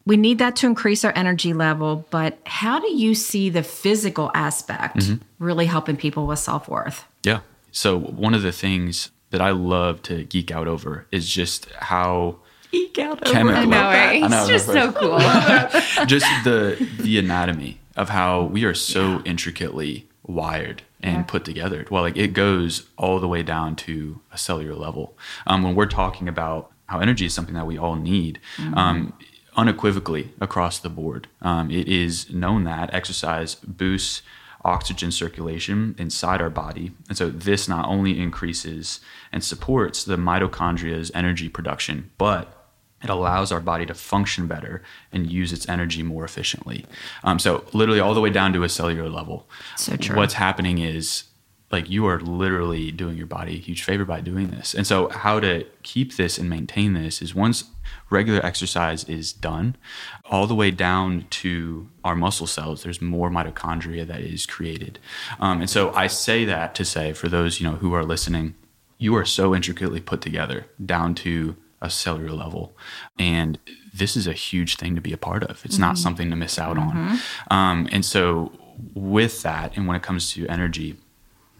we 0.05 0.17
need 0.17 0.39
that 0.39 0.55
to 0.57 0.67
increase 0.67 1.05
our 1.05 1.13
energy 1.15 1.53
level, 1.53 2.05
but 2.09 2.39
how 2.45 2.79
do 2.79 2.91
you 2.93 3.13
see 3.15 3.49
the 3.49 3.63
physical 3.63 4.31
aspect 4.33 5.11
really 5.39 5.65
helping 5.67 5.95
people 5.97 6.25
with 6.27 6.39
self 6.39 6.67
worth? 6.67 7.05
Yeah. 7.23 7.41
So 7.71 7.97
one 7.99 8.33
of 8.33 8.41
the 8.41 8.51
things 8.51 9.11
that 9.29 9.41
I 9.41 9.51
love 9.51 10.01
to 10.03 10.23
geek 10.25 10.51
out 10.51 10.67
over 10.67 11.05
is 11.11 11.29
just 11.29 11.69
how 11.73 12.37
Eek 12.73 12.99
out 12.99 13.21
Chemi- 13.21 13.53
I 13.55 13.65
know, 13.65 13.69
that. 13.71 14.07
right? 14.07 14.23
I 14.23 14.27
know, 14.27 14.39
It's 14.39 14.47
just 14.47 14.65
so 14.67 14.91
cool. 14.93 15.19
just 16.07 16.25
the 16.43 16.87
the 16.99 17.17
anatomy 17.19 17.79
of 17.97 18.09
how 18.09 18.43
we 18.43 18.63
are 18.63 18.73
so 18.73 19.21
intricately 19.25 20.07
wired 20.25 20.81
and 21.03 21.17
Yeah. 21.17 21.23
put 21.23 21.43
together. 21.45 21.85
Well, 21.91 22.01
like 22.03 22.15
it 22.17 22.29
goes 22.33 22.87
all 22.97 23.19
the 23.19 23.27
way 23.27 23.43
down 23.43 23.75
to 23.77 24.21
a 24.31 24.37
cellular 24.37 24.75
level. 24.75 25.17
Um, 25.47 25.63
when 25.63 25.75
we're 25.75 25.85
talking 25.87 26.27
about 26.29 26.71
how 26.87 26.99
energy 26.99 27.25
is 27.25 27.33
something 27.33 27.55
that 27.55 27.67
we 27.67 27.77
all 27.77 27.95
need, 27.95 28.39
um, 28.73 29.13
unequivocally 29.55 30.33
across 30.39 30.79
the 30.79 30.89
board, 30.89 31.27
um, 31.41 31.69
it 31.71 31.87
is 31.87 32.29
known 32.31 32.63
that 32.63 32.93
exercise 32.93 33.55
boosts 33.55 34.21
oxygen 34.63 35.11
circulation 35.11 35.95
inside 35.97 36.41
our 36.41 36.49
body. 36.49 36.91
And 37.09 37.17
so 37.17 37.29
this 37.29 37.67
not 37.67 37.87
only 37.87 38.19
increases 38.19 38.99
and 39.31 39.43
supports 39.43 40.03
the 40.03 40.17
mitochondria's 40.17 41.11
energy 41.15 41.49
production, 41.49 42.11
but 42.17 42.57
it 43.03 43.09
allows 43.09 43.51
our 43.51 43.59
body 43.59 43.85
to 43.87 43.93
function 43.95 44.47
better 44.47 44.83
and 45.11 45.31
use 45.31 45.51
its 45.51 45.67
energy 45.67 46.03
more 46.03 46.23
efficiently. 46.23 46.85
Um, 47.23 47.39
so 47.39 47.65
literally 47.73 47.99
all 47.99 48.13
the 48.13 48.21
way 48.21 48.29
down 48.29 48.53
to 48.53 48.63
a 48.63 48.69
cellular 48.69 49.09
level. 49.09 49.49
So 49.77 49.95
true. 49.95 50.15
What's 50.15 50.35
happening 50.35 50.77
is 50.77 51.23
like 51.71 51.89
you 51.89 52.05
are 52.05 52.19
literally 52.19 52.91
doing 52.91 53.17
your 53.17 53.27
body 53.27 53.55
a 53.55 53.59
huge 53.59 53.83
favor 53.83 54.05
by 54.05 54.21
doing 54.21 54.49
this. 54.51 54.73
And 54.73 54.85
so 54.85 55.09
how 55.09 55.39
to 55.39 55.65
keep 55.83 56.15
this 56.15 56.37
and 56.37 56.49
maintain 56.49 56.93
this 56.93 57.21
is 57.21 57.33
once 57.33 57.65
regular 58.09 58.45
exercise 58.45 59.03
is 59.05 59.33
done, 59.33 59.75
all 60.25 60.47
the 60.47 60.55
way 60.55 60.71
down 60.71 61.25
to 61.29 61.89
our 62.03 62.15
muscle 62.15 62.47
cells, 62.47 62.83
there's 62.83 63.01
more 63.01 63.29
mitochondria 63.29 64.05
that 64.07 64.21
is 64.21 64.45
created. 64.45 64.99
Um, 65.39 65.61
and 65.61 65.69
so 65.69 65.91
I 65.93 66.07
say 66.07 66.45
that 66.45 66.75
to 66.75 66.85
say 66.85 67.13
for 67.13 67.29
those 67.29 67.59
you 67.59 67.69
know 67.69 67.77
who 67.77 67.93
are 67.93 68.03
listening, 68.03 68.55
you 68.97 69.15
are 69.15 69.25
so 69.25 69.55
intricately 69.55 69.99
put 69.99 70.21
together 70.21 70.67
down 70.85 71.15
to 71.15 71.55
a 71.81 71.89
cellular 71.89 72.31
level, 72.31 72.77
and 73.17 73.57
this 73.91 74.15
is 74.15 74.27
a 74.27 74.33
huge 74.33 74.75
thing 74.75 74.93
to 74.93 75.01
be 75.01 75.11
a 75.11 75.17
part 75.17 75.43
of. 75.43 75.65
It's 75.65 75.79
not 75.79 75.97
something 75.97 76.29
to 76.29 76.35
miss 76.35 76.59
out 76.59 76.77
on. 76.77 77.19
Um, 77.49 77.89
and 77.91 78.05
so 78.05 78.51
with 78.93 79.41
that, 79.41 79.75
and 79.75 79.87
when 79.87 79.95
it 79.95 80.03
comes 80.03 80.31
to 80.33 80.47
energy, 80.47 80.97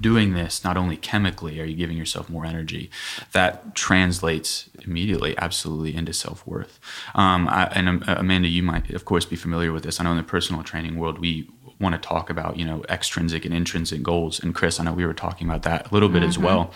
doing 0.01 0.34
this 0.34 0.63
not 0.63 0.77
only 0.77 0.98
chemically 0.98 1.60
are 1.60 1.65
you 1.65 1.75
giving 1.75 1.98
yourself 1.98 2.29
more 2.29 2.46
energy? 2.46 2.89
That 3.31 3.75
translates 3.75 4.70
immediately 4.84 5.38
absolutely 5.38 5.96
into 5.96 6.13
self-worth. 6.13 6.79
Um, 7.15 7.48
I, 7.48 7.65
and 7.67 7.88
um, 7.88 8.03
amanda 8.08 8.48
you 8.48 8.63
might 8.63 8.89
of 8.91 9.05
course 9.05 9.25
be 9.25 9.36
familiar 9.36 9.72
with 9.72 9.84
this. 9.84 10.00
I 10.00 10.03
know 10.03 10.12
in 10.12 10.17
the 10.17 10.24
personal 10.24 10.63
training 10.63 10.98
world 10.98 11.20
we 11.20 11.50
want 11.79 11.96
to 11.96 12.08
talk 12.08 12.29
about 12.29 12.58
you 12.58 12.65
know 12.65 12.84
extrinsic 12.89 13.46
and 13.46 13.53
intrinsic 13.53 14.03
goals. 14.03 14.41
And 14.41 14.53
chris 14.53 14.79
i 14.79 14.84
know 14.84 14.93
we 14.93 15.05
were 15.05 15.13
talking 15.13 15.48
about 15.48 15.63
that 15.63 15.89
a 15.89 15.93
little 15.93 16.10
bit 16.10 16.24
as 16.24 16.38
well. 16.38 16.72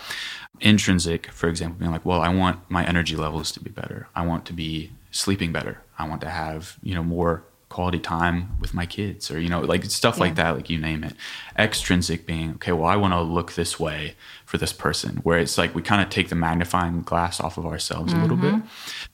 Intrinsic 0.60 1.30
for 1.32 1.48
example 1.48 1.78
being 1.78 1.92
like 1.92 2.04
well 2.06 2.20
i 2.20 2.28
want 2.28 2.58
my 2.70 2.84
energy 2.86 3.16
levels 3.16 3.52
to 3.52 3.60
be 3.60 3.70
better. 3.70 4.08
I 4.14 4.24
want 4.24 4.46
to 4.46 4.52
be 4.52 4.92
sleeping 5.10 5.52
better. 5.52 5.82
I 5.98 6.08
want 6.08 6.20
to 6.22 6.30
have 6.30 6.76
you 6.82 6.94
know 6.94 7.02
more 7.02 7.44
quality 7.68 7.98
time 7.98 8.56
with 8.60 8.72
my 8.72 8.86
kids 8.86 9.28
or 9.30 9.40
you 9.40 9.48
know 9.48 9.60
like 9.60 9.84
stuff 9.86 10.20
like 10.20 10.36
that 10.36 10.54
like 10.54 10.70
you 10.70 10.78
name 10.78 11.02
it. 11.02 11.14
Extrinsic 11.58 12.24
being 12.24 12.52
okay 12.52 12.72
well 12.72 12.86
i 12.86 12.94
want 12.94 13.12
to 13.12 13.20
look 13.20 13.54
this 13.54 13.78
way 13.78 14.14
for 14.44 14.56
this 14.56 14.72
person 14.72 15.16
where 15.24 15.38
it's 15.38 15.58
like 15.58 15.74
we 15.74 15.82
kind 15.82 16.00
of 16.00 16.08
take 16.08 16.28
the 16.28 16.36
magnifying 16.36 17.02
glass 17.02 17.40
off 17.40 17.58
of 17.58 17.66
ourselves 17.66 18.12
a 18.12 18.16
little 18.16 18.36
mm-hmm. 18.36 18.60
bit. 18.60 18.68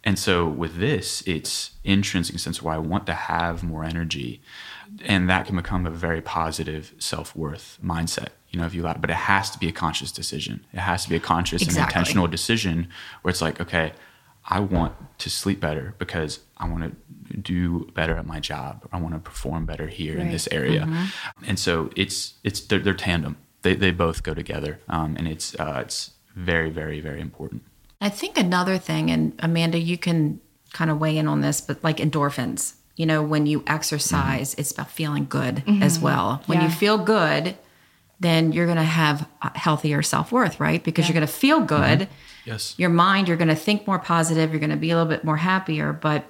And 0.04 0.18
so 0.18 0.46
with 0.46 0.76
this 0.76 1.22
it's 1.26 1.70
intrinsic 1.82 2.38
sense 2.38 2.60
why 2.60 2.74
i 2.74 2.78
want 2.78 3.06
to 3.06 3.14
have 3.14 3.62
more 3.62 3.84
energy 3.84 4.42
and 5.06 5.30
that 5.30 5.46
can 5.46 5.56
become 5.56 5.86
a 5.86 5.90
very 5.90 6.20
positive 6.20 6.92
self-worth 6.98 7.78
mindset 7.82 8.28
you 8.50 8.60
know 8.60 8.66
if 8.66 8.74
you 8.74 8.82
like 8.82 9.00
but 9.00 9.08
it 9.08 9.14
has 9.14 9.50
to 9.50 9.58
be 9.58 9.68
a 9.68 9.72
conscious 9.72 10.12
decision. 10.12 10.64
It 10.72 10.80
has 10.80 11.04
to 11.04 11.10
be 11.10 11.16
a 11.16 11.20
conscious 11.20 11.62
and 11.62 11.76
intentional 11.76 12.26
decision 12.26 12.88
where 13.22 13.30
it's 13.30 13.40
like 13.40 13.60
okay 13.60 13.92
I 14.44 14.60
want 14.60 14.94
to 15.18 15.30
sleep 15.30 15.60
better 15.60 15.94
because 15.98 16.40
I 16.56 16.68
want 16.68 16.82
to 16.82 17.36
do 17.36 17.90
better 17.94 18.16
at 18.16 18.26
my 18.26 18.40
job. 18.40 18.86
I 18.92 19.00
want 19.00 19.14
to 19.14 19.20
perform 19.20 19.66
better 19.66 19.86
here 19.86 20.18
in 20.18 20.30
this 20.30 20.48
area. 20.50 20.82
Uh-huh. 20.82 21.06
And 21.46 21.58
so 21.58 21.90
it's 21.96 22.34
it's 22.42 22.60
they're, 22.60 22.80
they're 22.80 22.94
tandem. 22.94 23.36
They 23.62 23.74
they 23.74 23.92
both 23.92 24.22
go 24.22 24.34
together, 24.34 24.80
um, 24.88 25.16
and 25.16 25.28
it's 25.28 25.54
uh, 25.58 25.80
it's 25.84 26.10
very 26.34 26.70
very 26.70 27.00
very 27.00 27.20
important. 27.20 27.62
I 28.00 28.08
think 28.08 28.36
another 28.36 28.78
thing, 28.78 29.10
and 29.10 29.32
Amanda, 29.38 29.78
you 29.78 29.96
can 29.96 30.40
kind 30.72 30.90
of 30.90 30.98
weigh 30.98 31.16
in 31.16 31.28
on 31.28 31.40
this, 31.40 31.60
but 31.60 31.82
like 31.84 31.98
endorphins, 31.98 32.74
you 32.96 33.06
know, 33.06 33.22
when 33.22 33.46
you 33.46 33.62
exercise, 33.66 34.52
mm-hmm. 34.52 34.60
it's 34.60 34.72
about 34.72 34.90
feeling 34.90 35.26
good 35.26 35.56
mm-hmm. 35.56 35.82
as 35.82 36.00
well. 36.00 36.42
When 36.46 36.60
you 36.60 36.68
feel 36.68 36.98
good, 36.98 37.56
then 38.18 38.52
you're 38.52 38.66
going 38.66 38.78
to 38.78 38.82
have 38.82 39.28
a 39.40 39.56
healthier 39.56 40.02
self-worth, 40.02 40.58
right? 40.58 40.82
Because 40.82 41.06
you're 41.06 41.14
going 41.14 41.26
to 41.26 41.32
feel 41.32 41.60
good. 41.60 42.00
Mm-hmm. 42.00 42.12
Yes. 42.44 42.74
Your 42.78 42.90
mind, 42.90 43.28
you're 43.28 43.36
going 43.36 43.48
to 43.48 43.54
think 43.54 43.86
more 43.86 43.98
positive, 43.98 44.50
you're 44.50 44.60
going 44.60 44.70
to 44.70 44.76
be 44.76 44.90
a 44.90 44.96
little 44.96 45.08
bit 45.08 45.24
more 45.24 45.36
happier, 45.36 45.92
but 45.92 46.24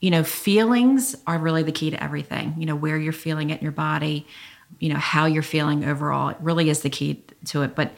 you 0.00 0.10
know, 0.10 0.24
feelings 0.24 1.14
are 1.28 1.38
really 1.38 1.62
the 1.62 1.72
key 1.72 1.90
to 1.90 2.02
everything. 2.02 2.54
You 2.58 2.66
know, 2.66 2.74
where 2.74 2.98
you're 2.98 3.12
feeling 3.12 3.50
it 3.50 3.60
in 3.60 3.62
your 3.62 3.72
body, 3.72 4.26
you 4.80 4.92
know, 4.92 4.98
how 4.98 5.26
you're 5.26 5.42
feeling 5.42 5.84
overall. 5.84 6.30
It 6.30 6.38
really 6.40 6.68
is 6.68 6.82
the 6.82 6.90
key 6.90 7.22
to 7.46 7.62
it. 7.62 7.76
But 7.76 7.92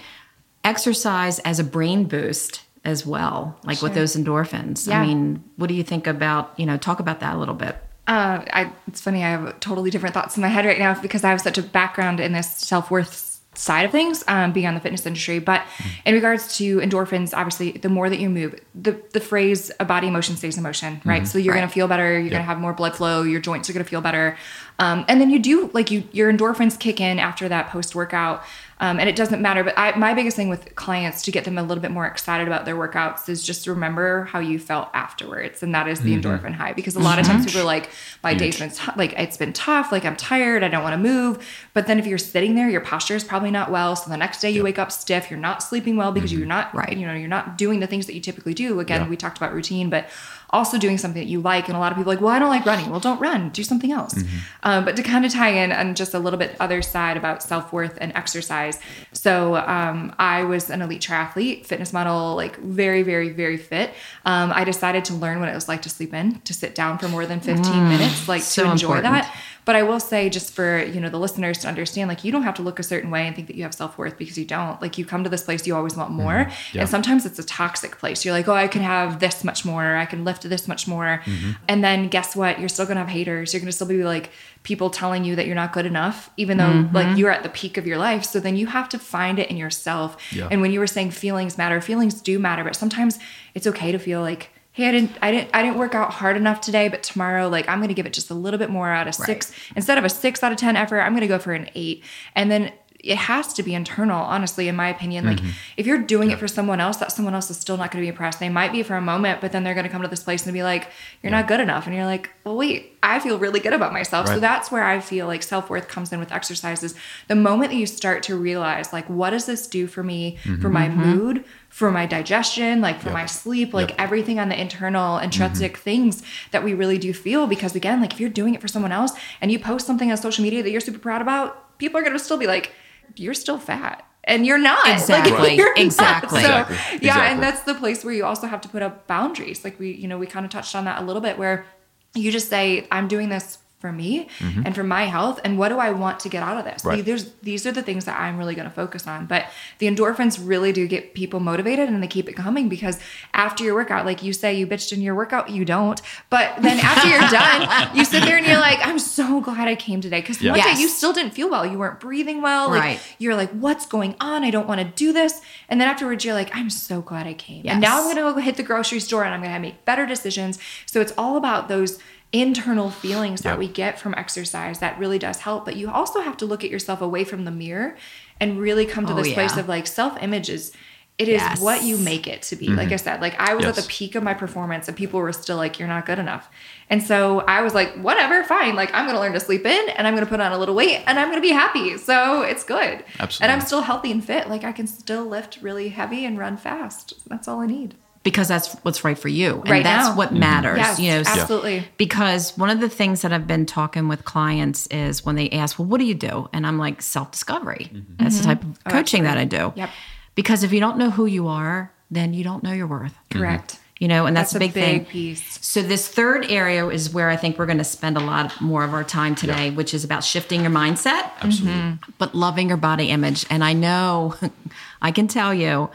exercise 0.63 1.39
as 1.41 1.59
a 1.59 1.65
brain 1.65 2.05
boost 2.05 2.63
as 2.85 3.07
well, 3.07 3.59
like 3.65 3.81
with 3.81 3.95
those 3.95 4.15
endorphins. 4.15 4.87
Yeah. 4.87 5.01
I 5.01 5.07
mean, 5.07 5.43
what 5.57 5.69
do 5.69 5.75
you 5.75 5.83
think 5.83 6.07
about, 6.07 6.53
you 6.59 6.67
know, 6.67 6.77
talk 6.77 7.01
about 7.01 7.21
that 7.21 7.35
a 7.35 7.39
little 7.39 7.55
bit. 7.55 7.77
Uh, 8.07 8.45
I, 8.53 8.73
it's 8.87 9.01
funny. 9.01 9.25
I 9.25 9.31
have 9.31 9.61
totally 9.61 9.91
different 9.91 10.15
thoughts 10.15 10.37
in 10.37 10.43
my 10.43 10.49
head 10.49 10.67
right 10.67 10.79
now 10.79 11.01
because 11.01 11.25
I 11.25 11.31
have 11.31 11.41
such 11.41 11.57
a 11.57 11.63
background 11.63 12.21
in 12.21 12.35
this 12.35 12.55
self 12.55 12.91
worth 12.91 13.34
side 13.57 13.85
of 13.85 13.91
things, 13.93 14.25
um, 14.29 14.53
being 14.53 14.67
on 14.67 14.75
the 14.75 14.81
fitness 14.81 15.05
industry. 15.07 15.39
But 15.39 15.63
in 16.05 16.15
regards 16.15 16.57
to 16.59 16.79
endorphins, 16.79 17.33
obviously, 17.37 17.73
the 17.73 17.89
more 17.89 18.09
that 18.11 18.19
you 18.19 18.29
move, 18.31 18.59
the 18.75 19.01
the 19.13 19.21
phrase 19.21 19.71
"a 19.81 19.85
body 19.85 20.09
emotion 20.09 20.37
stays 20.37 20.57
in 20.57 20.63
motion," 20.63 21.01
right? 21.05 21.27
So 21.27 21.39
you're 21.39 21.55
Right. 21.55 21.61
gonna 21.61 21.71
feel 21.73 21.89
better. 21.89 22.19
You're 22.19 22.31
gonna 22.31 22.43
have 22.45 22.59
more 22.59 22.73
blood 22.73 22.97
flow. 22.97 23.23
Your 23.23 23.41
joints 23.41 23.69
are 23.71 23.73
gonna 23.73 23.85
feel 23.85 24.01
better, 24.01 24.37
um, 24.79 25.05
and 25.09 25.21
then 25.21 25.31
you 25.31 25.39
do 25.39 25.71
like 25.73 25.91
you 25.91 26.05
your 26.13 26.33
endorphins 26.33 26.79
kick 26.79 27.01
in 27.01 27.19
after 27.19 27.49
that 27.49 27.69
post 27.71 27.95
workout. 27.95 28.43
Um, 28.85 29.01
and 29.01 29.09
it 29.09 29.17
doesn't 29.17 29.41
matter, 29.41 29.65
but 29.65 29.73
I, 29.79 29.97
my 29.97 30.13
biggest 30.13 30.37
thing 30.37 30.51
with 30.51 30.75
clients 30.75 31.23
to 31.23 31.31
get 31.31 31.47
them 31.47 31.57
a 31.57 31.63
little 31.63 31.81
bit 31.81 31.91
more 31.91 32.05
excited 32.05 32.47
about 32.47 32.67
their 32.67 32.77
workouts 32.77 33.31
is 33.31 33.43
just 33.43 33.67
remember 33.67 34.25
how 34.25 34.41
you 34.41 34.59
felt 34.59 34.91
afterwards, 34.93 35.63
and 35.63 35.75
that 35.75 35.89
is 35.89 36.03
the 36.03 36.15
mm-hmm. 36.15 36.29
endorphin 36.29 36.53
high. 36.53 36.75
Because 36.75 36.95
a 36.95 37.01
lot 37.01 37.19
of 37.19 37.25
mm-hmm. 37.25 37.37
times 37.39 37.47
people 37.47 37.63
are 37.63 37.65
like, 37.65 37.89
"My 38.23 38.35
day's 38.35 38.59
been 38.59 38.69
t- 38.69 38.93
like 38.95 39.15
it's 39.15 39.39
been 39.39 39.55
tough, 39.55 39.91
like 39.91 40.05
I'm 40.05 40.17
tired, 40.17 40.63
I 40.63 40.69
don't 40.69 40.83
want 40.83 40.93
to 40.93 40.99
move." 40.99 41.43
But 41.73 41.87
then 41.87 41.99
if 41.99 42.07
you're 42.07 42.19
sitting 42.19 42.57
there, 42.57 42.69
your 42.69 42.83
posture 42.83 43.17
is 43.17 43.25
probably 43.25 43.51
not 43.51 43.71
well. 43.71 43.97
So 43.97 44.11
the 44.11 44.19
next 44.19 44.43
day 44.43 44.51
you 44.51 44.63
wake 44.63 44.79
up 44.79 44.93
stiff, 44.93 45.31
you're 45.31 45.41
not 45.41 45.63
sleeping 45.63 45.97
well 45.97 46.13
because 46.13 46.31
mm-hmm. 46.31 46.41
you're 46.41 46.49
not 46.49 46.75
Right. 46.75 46.95
You 46.95 47.07
know, 47.07 47.15
you're 47.15 47.27
not 47.29 47.57
doing 47.57 47.81
the 47.81 47.87
things 47.87 48.05
that 48.05 48.15
you 48.15 48.21
typically 48.21 48.53
do. 48.53 48.81
Again, 48.81 49.03
Yeah. 49.03 49.09
we 49.09 49.17
talked 49.17 49.39
about 49.39 49.55
routine, 49.55 49.89
but 49.89 50.09
also 50.51 50.79
doing 50.79 50.99
something 50.99 51.21
that 51.21 51.29
you 51.29 51.41
like. 51.41 51.69
And 51.69 51.77
a 51.77 51.81
lot 51.81 51.93
of 51.93 51.99
people 51.99 52.13
like, 52.13 52.21
well, 52.21 52.31
I 52.31 52.39
don't 52.39 52.51
like 52.51 52.65
running. 52.65 52.91
Well, 52.91 53.01
don't 53.01 53.21
run. 53.21 53.51
Do 53.51 53.63
something 53.63 53.93
else. 53.93 54.15
Um, 54.63 54.85
but 54.85 54.97
to 54.97 55.03
kind 55.03 55.25
of 55.25 55.33
tie 55.33 55.51
in 55.51 55.73
and 55.73 55.97
just 55.97 56.15
a 56.15 56.19
little 56.19 56.39
bit 56.39 56.57
other 56.61 56.83
side 56.83 57.17
about 57.17 57.43
self 57.43 57.73
worth 57.73 57.99
and 58.01 58.13
exercise. 58.15 58.79
So 59.13 59.57
um, 59.57 60.15
I 60.19 60.45
was 60.45 60.71
an 60.71 60.83
elite 60.83 61.03
triathlete, 61.03 61.67
fitness 61.67 61.93
model, 61.93 62.35
like 62.37 62.57
very, 62.59 63.03
very, 63.03 63.31
very 63.31 63.57
fit. 63.57 63.91
Um, 64.25 64.53
I 64.55 64.65
decided 64.65 65.05
to 65.07 65.15
learn 65.15 65.41
what 65.41 65.49
it 65.49 65.55
was 65.55 65.69
like 65.69 65.83
to 65.83 65.91
sleep 65.91 66.15
in, 66.15 66.41
to 66.41 66.55
sit 66.55 66.75
down 66.75 66.99
for 66.99 67.09
more 67.09 67.27
than 67.27 67.41
15 67.41 67.89
minutes, 67.89 68.29
like 68.29 68.43
so 68.43 68.65
to 68.65 68.71
enjoy 68.71 68.97
important. 68.97 69.15
that. 69.15 69.37
But 69.67 69.77
I 69.77 69.83
will 69.83 69.99
say, 70.01 70.29
just 70.29 70.53
for 70.53 70.83
you 70.83 71.01
know 71.01 71.09
the 71.09 71.19
listeners 71.19 71.59
to 71.59 71.69
understand, 71.69 72.09
like 72.09 72.23
you 72.23 72.31
don't 72.31 72.43
have 72.43 72.55
to 72.57 72.63
look 72.63 72.79
a 72.79 72.83
certain 72.83 73.11
way 73.11 73.27
and 73.27 73.35
think 73.35 73.47
that 73.49 73.57
you 73.57 73.63
have 73.63 73.73
self 73.73 73.97
worth 73.97 74.19
because 74.19 74.37
you 74.37 74.45
don't. 74.45 74.81
Like 74.83 74.99
you 74.99 75.05
come 75.07 75.25
to 75.25 75.31
this 75.31 75.43
place, 75.43 75.67
you 75.67 75.75
always 75.75 75.97
want 75.97 76.11
more, 76.11 76.51
Yeah. 76.73 76.83
and 76.83 76.89
sometimes 76.91 77.25
it's 77.25 77.39
a 77.39 77.45
toxic 77.45 77.99
place. 77.99 78.25
You're 78.25 78.35
like, 78.35 78.47
oh, 78.47 78.53
I 78.55 78.69
can 78.69 78.83
have 78.83 79.21
this 79.21 79.43
much 79.43 79.65
more, 79.65 79.97
I 79.97 80.05
can 80.05 80.25
lift 80.25 80.43
this 80.49 80.69
much 80.69 80.87
more, 80.87 81.23
Mm-hmm. 81.25 81.51
and 81.69 81.83
then 81.83 82.09
guess 82.09 82.37
what? 82.37 82.61
You're 82.61 82.69
still 82.69 82.85
gonna 82.87 83.01
have 83.01 83.09
haters. 83.09 83.55
You're 83.55 83.61
gonna 83.61 83.73
still 83.73 83.87
be 83.87 84.05
like 84.05 84.31
people 84.65 84.91
telling 84.91 85.25
you 85.25 85.37
that 85.37 85.47
you're 85.47 85.55
not 85.55 85.73
good 85.73 85.87
enough, 85.87 86.31
even 86.37 86.59
though 86.59 86.65
Mm-hmm. 86.65 86.95
like 86.95 87.17
you're 87.19 87.31
at 87.31 87.43
the 87.43 87.49
peak 87.49 87.77
of 87.79 87.87
your 87.87 87.99
life. 87.99 88.25
So 88.25 88.41
then 88.41 88.57
you 88.57 88.67
have 88.67 88.89
to 88.91 88.99
find 88.99 89.39
it 89.39 89.51
in 89.51 89.57
yourself. 89.57 90.17
Yeah. 90.33 90.49
And 90.51 90.61
when 90.61 90.73
you 90.73 90.81
were 90.81 90.87
saying 90.87 91.13
feelings 91.13 91.57
matter, 91.59 91.81
feelings 91.81 92.21
do 92.21 92.39
matter, 92.39 92.65
but 92.65 92.77
sometimes 92.77 93.19
it's 93.55 93.67
okay 93.67 93.93
to 93.93 93.99
feel 93.99 94.21
like 94.21 94.51
hey 94.75 94.89
i 94.89 94.93
didn't 94.93 95.17
i 95.23 95.31
didn't 95.31 95.49
i 95.55 95.63
didn't 95.63 95.79
work 95.79 95.95
out 95.95 96.13
hard 96.13 96.37
enough 96.37 96.61
today 96.61 96.89
but 96.89 97.03
tomorrow 97.03 97.49
like 97.49 97.67
i'm 97.69 97.81
gonna 97.81 97.95
give 97.95 98.07
it 98.07 98.13
just 98.13 98.31
a 98.31 98.35
little 98.35 98.59
bit 98.59 98.69
more 98.69 98.91
out 98.91 99.09
of 99.09 99.15
six. 99.15 99.53
Instead 99.75 99.97
of 99.97 100.05
a 100.05 100.11
six 100.11 100.43
out 100.43 100.53
of 100.53 100.59
ten 100.59 100.77
effort 100.77 101.01
i'm 101.01 101.15
gonna 101.15 101.27
go 101.27 101.39
for 101.39 101.55
an 101.55 101.71
eight. 101.75 102.05
And 102.35 102.51
then 102.51 102.73
it 103.05 103.19
has 103.19 103.53
to 103.53 103.63
be 103.63 103.75
internal 103.75 104.23
honestly 104.23 104.69
in 104.69 104.77
my 104.77 104.89
opinion. 104.89 105.27
Like 105.27 105.39
mm-hmm. 105.39 105.51
if 105.77 105.87
you're 105.87 105.99
doing 105.99 106.31
it 106.31 106.39
for 106.39 106.49
someone 106.49 106.81
else 106.81 106.97
that 106.99 107.13
someone 107.13 107.35
else 107.35 107.51
is 107.51 107.57
still 107.57 107.77
not 107.77 107.91
going 107.91 108.03
to 108.03 108.05
be 108.05 108.09
impressed. 108.09 108.41
They 108.41 108.49
might 108.49 108.73
be 108.73 108.83
for 108.83 108.97
a 108.97 109.01
moment 109.01 109.41
but 109.41 109.53
then 109.53 109.65
they're 109.65 109.75
going 109.75 109.85
to 109.85 109.91
come 109.91 110.03
to 110.03 110.09
this 110.09 110.23
place 110.23 110.47
and 110.47 110.55
be 110.55 110.63
like 110.63 110.89
you're 111.23 111.31
not 111.31 111.47
good 111.47 111.61
enough. 111.61 111.87
And 111.87 111.95
you're 111.95 112.07
like 112.07 112.31
well 112.45 112.57
wait 112.57 112.97
i 113.03 113.19
feel 113.19 113.39
really 113.39 113.61
good 113.61 113.73
about 113.73 113.93
myself. 113.93 114.27
So 114.29 114.41
that's 114.41 114.71
where 114.71 114.85
i 114.85 115.01
feel 115.01 115.27
like 115.27 115.43
self-worth 115.43 115.89
comes 115.89 116.13
in 116.13 116.19
with 116.19 116.33
exercises. 116.33 116.95
The 117.29 117.35
moment 117.35 117.71
that 117.71 117.77
you 117.77 117.87
start 117.87 118.23
to 118.25 118.37
realize 118.37 118.93
like 118.93 119.09
what 119.09 119.31
does 119.31 119.47
this 119.47 119.67
do 119.67 119.87
for 119.87 120.03
me 120.03 120.39
mm-hmm. 120.43 120.63
for 120.63 120.71
my 120.71 120.89
mm-hmm. 120.89 121.01
mood 121.01 121.45
for 121.69 121.91
my 121.91 122.07
digestion 122.07 122.81
like 122.81 123.01
for 123.01 123.09
Yep. 123.09 123.15
my 123.15 123.27
sleep 123.27 123.75
like 123.75 123.91
Yep. 123.91 124.01
everything 124.01 124.39
on 124.39 124.49
the 124.49 124.61
internal 124.61 125.19
intrinsic 125.19 125.77
things 125.77 126.23
that 126.53 126.65
we 126.65 126.73
really 126.73 126.99
do 126.99 127.13
feel? 127.13 127.47
Because 127.47 127.75
again 127.75 128.01
like 128.01 128.13
if 128.15 128.21
you're 128.21 128.31
doing 128.31 128.55
it 128.55 128.61
for 128.61 128.69
someone 128.69 128.93
else 128.93 129.13
and 129.41 129.53
you 129.53 129.59
post 129.59 129.87
something 129.87 130.11
on 130.11 130.17
social 130.17 130.43
media 130.43 130.63
that 130.63 130.71
you're 130.71 130.81
super 130.81 130.99
proud 130.99 131.21
about 131.21 131.65
people 131.79 131.99
are 131.99 132.03
going 132.03 132.13
to 132.13 132.19
still 132.19 132.37
be 132.37 132.47
like 132.47 132.73
you're 133.17 133.35
still 133.35 133.59
fat 133.59 134.05
and 134.25 134.47
you're 134.47 134.59
not 134.59 134.85
Like, 134.87 134.95
Exactly. 134.99 135.57
you're 135.57 135.75
not. 135.75 135.79
Exactly. 135.79 136.43
so 136.43 136.47
Exactly. 136.47 136.77
yeah 136.77 136.95
Exactly. 136.97 137.33
and 137.35 137.43
that's 137.43 137.63
the 137.63 137.75
place 137.75 138.05
where 138.05 138.15
you 138.15 138.25
also 138.25 138.47
have 138.47 138.61
to 138.63 138.69
put 138.69 138.83
up 138.83 139.07
boundaries 139.07 139.65
like 139.65 139.79
we 139.79 139.93
you 139.93 140.09
know 140.09 140.19
we 140.19 140.27
kind 140.27 140.45
of 140.47 140.51
touched 140.53 140.75
on 140.75 140.85
that 140.87 141.01
a 141.03 141.05
little 141.05 141.23
bit 141.23 141.39
where 141.39 141.67
you 142.15 142.31
just 142.33 142.49
say 142.49 142.87
i'm 142.91 143.09
doing 143.09 143.29
this 143.29 143.59
for 143.85 143.93
me 143.93 144.27
and 144.65 144.75
for 144.75 144.83
my 144.83 145.05
health 145.17 145.39
and 145.45 145.59
what 145.59 145.69
do 145.69 145.79
i 145.79 145.91
want 145.91 146.17
to 146.21 146.29
get 146.31 146.43
out 146.43 146.57
of 146.57 146.65
this 146.65 146.81
Mm-hmm. 146.83 146.89
Right. 146.89 147.05
There's, 147.05 147.25
these 147.43 147.67
are 147.67 147.73
the 147.73 147.83
things 147.83 148.07
that 148.07 148.19
i'm 148.19 148.39
really 148.39 148.55
going 148.55 148.69
to 148.69 148.75
focus 148.83 149.07
on 149.07 149.27
but 149.27 149.43
the 149.79 149.87
endorphins 149.87 150.35
really 150.43 150.73
do 150.73 150.87
get 150.89 151.13
people 151.15 151.39
motivated 151.39 151.87
and 151.91 152.03
they 152.03 152.07
keep 152.07 152.27
it 152.31 152.33
coming 152.45 152.71
because 152.71 152.97
after 153.35 153.63
your 153.63 153.75
workout 153.75 154.07
like 154.07 154.23
you 154.23 154.33
say 154.33 154.55
you 154.55 154.67
bitched 154.67 154.91
in 154.95 155.03
your 155.03 155.15
workout 155.15 155.51
you 155.51 155.65
don't 155.67 156.01
but 156.31 156.47
then 156.63 156.79
after 156.81 157.07
you're 157.09 157.29
done 157.43 157.61
you 157.97 158.05
sit 158.07 158.23
there 158.25 158.39
and 158.39 158.47
you're 158.47 158.59
like 158.71 158.79
i'm 158.87 158.99
so 158.99 159.41
glad 159.43 159.69
i 159.69 159.75
came 159.75 160.01
today 160.01 160.21
because 160.23 160.41
Yeah. 160.41 160.53
one 160.53 160.61
Yes. 160.61 160.77
day 160.77 160.83
you 160.83 160.89
still 160.89 161.13
didn't 161.13 161.33
feel 161.35 161.51
well 161.51 161.67
you 161.67 161.79
weren't 161.79 162.01
breathing 162.01 162.41
well 162.41 162.71
like 162.71 162.81
Right. 162.89 163.01
you're 163.19 163.37
like 163.37 163.51
what's 163.51 163.85
going 163.85 164.15
on 164.19 164.45
i 164.45 164.51
don't 164.51 164.67
want 164.67 164.81
to 164.81 164.87
do 165.05 165.13
this 165.13 165.43
and 165.69 165.79
then 165.81 165.89
afterwards 165.89 166.25
you're 166.25 166.35
like 166.43 166.51
i'm 166.57 166.71
so 166.71 167.03
glad 167.03 167.27
i 167.27 167.35
came 167.35 167.63
and 167.67 167.81
now 167.83 167.99
i'm 167.99 168.05
going 168.05 168.17
to 168.17 168.23
go 168.23 168.41
hit 168.41 168.57
the 168.57 168.63
grocery 168.63 169.01
store 169.01 169.25
and 169.25 169.35
i'm 169.35 169.41
going 169.43 169.53
to 169.53 169.61
make 169.61 169.85
better 169.85 170.07
decisions 170.07 170.59
so 170.87 171.01
it's 171.03 171.13
all 171.19 171.37
about 171.37 171.69
those 171.69 171.99
internal 172.35 172.91
feelings 172.91 173.43
that 173.43 173.51
Yep. 173.51 173.59
we 173.61 173.69
get 173.69 173.99
from 174.01 174.13
exercise 174.17 174.81
that 174.81 174.99
really 174.99 175.21
does 175.21 175.39
help 175.39 175.65
but 175.65 175.77
you 175.77 175.89
also 175.89 176.21
have 176.21 176.37
to 176.39 176.47
look 176.47 176.65
at 176.65 176.71
yourself 176.71 177.01
away 177.01 177.23
from 177.23 177.45
the 177.45 177.51
mirror 177.53 177.97
and 178.41 178.59
really 178.59 178.85
come 178.85 179.07
to 179.07 179.13
Oh, 179.13 179.17
this 179.17 179.33
place 179.33 179.57
of 179.57 179.69
like 179.69 179.87
self-image 179.87 180.51
is 180.51 180.73
it 181.17 181.29
is 181.29 181.41
Yes. 181.41 181.61
what 181.61 181.85
you 181.85 181.97
make 181.97 182.27
it 182.27 182.43
to 182.43 182.57
be. 182.57 182.67
Like 182.67 182.87
mm-hmm. 182.87 182.95
i 182.95 182.97
said 182.97 183.21
like 183.21 183.37
i 183.39 183.55
was 183.55 183.65
at 183.67 183.77
the 183.77 183.87
peak 183.89 184.17
of 184.17 184.25
my 184.25 184.35
performance 184.35 184.89
and 184.89 184.97
people 184.97 185.21
were 185.21 185.33
still 185.33 185.57
like 185.57 185.79
you're 185.79 185.87
not 185.87 186.07
good 186.07 186.19
enough. 186.19 186.49
And 186.91 187.01
so 187.01 187.41
i 187.47 187.63
was 187.63 187.73
like 187.73 187.95
whatever 187.95 188.43
fine 188.43 188.75
like 188.75 188.93
i'm 188.93 189.07
gonna 189.07 189.21
learn 189.21 189.33
to 189.35 189.39
sleep 189.39 189.65
in 189.65 189.89
and 189.91 190.09
i'm 190.09 190.15
gonna 190.15 190.27
put 190.27 190.41
on 190.41 190.51
a 190.51 190.59
little 190.59 190.75
weight 190.75 191.05
and 191.07 191.21
i'm 191.21 191.29
gonna 191.29 191.41
be 191.41 191.53
happy. 191.53 191.97
So 191.99 192.43
it's 192.43 192.65
good. 192.65 193.05
And 193.21 193.53
i'm 193.53 193.61
still 193.61 193.83
healthy 193.83 194.11
and 194.11 194.25
fit. 194.25 194.49
Like 194.49 194.65
i 194.65 194.73
can 194.73 194.89
still 194.89 195.25
lift 195.25 195.59
really 195.63 195.91
heavy 195.91 196.25
and 196.25 196.37
run 196.37 196.57
fast. 196.57 197.13
That's 197.29 197.47
all 197.47 197.61
i 197.61 197.67
need 197.67 197.95
because 198.25 198.49
that's 198.49 198.75
what's 198.83 199.05
right 199.05 199.19
for 199.19 199.29
you. 199.29 199.61
And 199.61 199.71
Right 199.71 199.85
that's 199.85 200.09
now. 200.09 200.17
what 200.17 200.31
mm-hmm. 200.31 200.41
matters. 200.41 200.79
yes 200.79 200.99
you 200.99 201.11
know, 201.11 201.23
so- 201.23 201.41
absolutely 201.41 201.87
because 201.99 202.57
one 202.59 202.71
of 202.71 202.81
the 202.81 202.89
things 202.89 203.23
that 203.23 203.33
I've 203.33 203.47
been 203.47 203.67
talking 203.67 204.09
with 204.09 204.25
clients 204.25 204.87
is 204.89 205.25
when 205.25 205.37
they 205.37 205.49
ask, 205.51 205.79
"Well, 205.79 205.87
what 205.87 205.99
do 205.99 206.05
you 206.07 206.15
do?" 206.15 206.49
and 206.53 206.67
I'm 206.67 206.79
like, 206.79 207.01
"Self-discovery." 207.03 207.91
Mm-hmm. 207.93 208.17
That's 208.17 208.39
the 208.39 208.49
mm-hmm. 208.49 208.49
type 208.49 208.63
of 208.65 208.79
oh, 208.87 208.91
coaching 208.91 209.23
that 209.25 209.39
I 209.39 209.45
do. 209.45 209.57
Mm-hmm. 209.57 209.79
Oh, 209.79 209.83
Yep. 209.85 209.91
Because 210.35 210.65
if 210.65 210.73
you 210.73 210.81
don't 210.81 210.99
know 210.99 211.11
who 211.11 211.27
you 211.27 211.47
are, 211.47 211.93
then 212.11 212.35
you 212.35 212.43
don't 212.43 212.63
know 212.65 212.73
your 212.73 212.89
worth. 212.89 213.15
correct 213.31 213.79
You 214.01 214.09
know, 214.09 214.27
and 214.27 214.37
that's, 214.37 214.53
That's 214.53 214.65
a 214.65 214.65
a 214.65 214.69
big, 214.69 214.75
big 214.75 215.03
thing. 215.03 215.05
piece. 215.05 215.65
So 215.65 215.81
this 215.81 216.09
third 216.09 216.51
area 216.51 216.87
is 216.89 217.11
where 217.15 217.31
I 217.31 217.37
think 217.37 217.57
we're 217.59 217.67
going 217.67 217.79
to 217.79 217.85
spend 217.85 218.17
a 218.17 218.21
lot 218.21 218.61
more 218.61 218.83
of 218.83 218.93
our 218.93 219.05
time 219.05 219.35
today, 219.37 219.71
which 219.71 219.95
is 219.95 220.03
about 220.03 220.25
shifting 220.25 220.63
your 220.63 220.73
mindset 220.73 221.31
Absolutely. 221.41 221.99
but 222.19 222.35
loving 222.35 222.69
your 222.69 222.77
body 222.77 223.11
image. 223.11 223.47
And 223.49 223.63
I 223.63 223.73
know, 223.73 224.35
I 225.03 225.13
can 225.13 225.29
tell 225.29 225.55
you, 225.55 225.89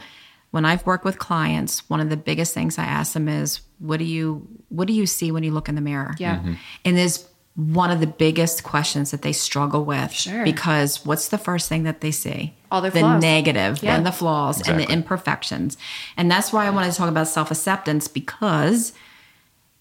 when 0.50 0.64
I've 0.64 0.84
worked 0.86 1.04
with 1.04 1.18
clients, 1.18 1.88
one 1.88 2.00
of 2.00 2.10
the 2.10 2.16
biggest 2.16 2.52
things 2.54 2.78
I 2.78 2.84
ask 2.84 3.12
them 3.12 3.28
is, 3.28 3.60
"What 3.78 3.98
do 3.98 4.04
you 4.04 4.46
What 4.68 4.86
do 4.86 4.92
you 4.92 5.06
see 5.06 5.30
when 5.32 5.42
you 5.42 5.50
look 5.52 5.68
in 5.68 5.74
the 5.74 5.80
mirror?" 5.80 6.14
Yeah. 6.18 6.38
Mhm. 6.38 6.56
and 6.84 6.98
is 6.98 7.24
one 7.56 7.90
of 7.90 7.98
the 8.00 8.06
biggest 8.06 8.62
questions 8.62 9.10
that 9.10 9.22
they 9.22 9.32
struggle 9.32 9.84
with. 9.84 10.12
Sure. 10.12 10.44
Because 10.44 11.04
what's 11.04 11.28
the 11.28 11.36
first 11.36 11.68
thing 11.68 11.82
that 11.82 12.00
they 12.00 12.12
see? 12.12 12.54
All 12.70 12.80
their 12.80 12.92
the 12.92 13.00
flaws. 13.00 13.20
negative 13.22 13.82
Yeah. 13.82 13.96
and 13.96 14.06
the 14.06 14.12
flaws 14.12 14.60
and 14.66 14.78
the 14.78 14.88
imperfections. 14.88 15.76
And 16.16 16.30
that's 16.30 16.52
why 16.52 16.66
I 16.66 16.70
wanted 16.70 16.92
to 16.92 16.96
talk 16.96 17.08
about 17.08 17.26
self 17.28 17.50
acceptance 17.50 18.06
because 18.08 18.92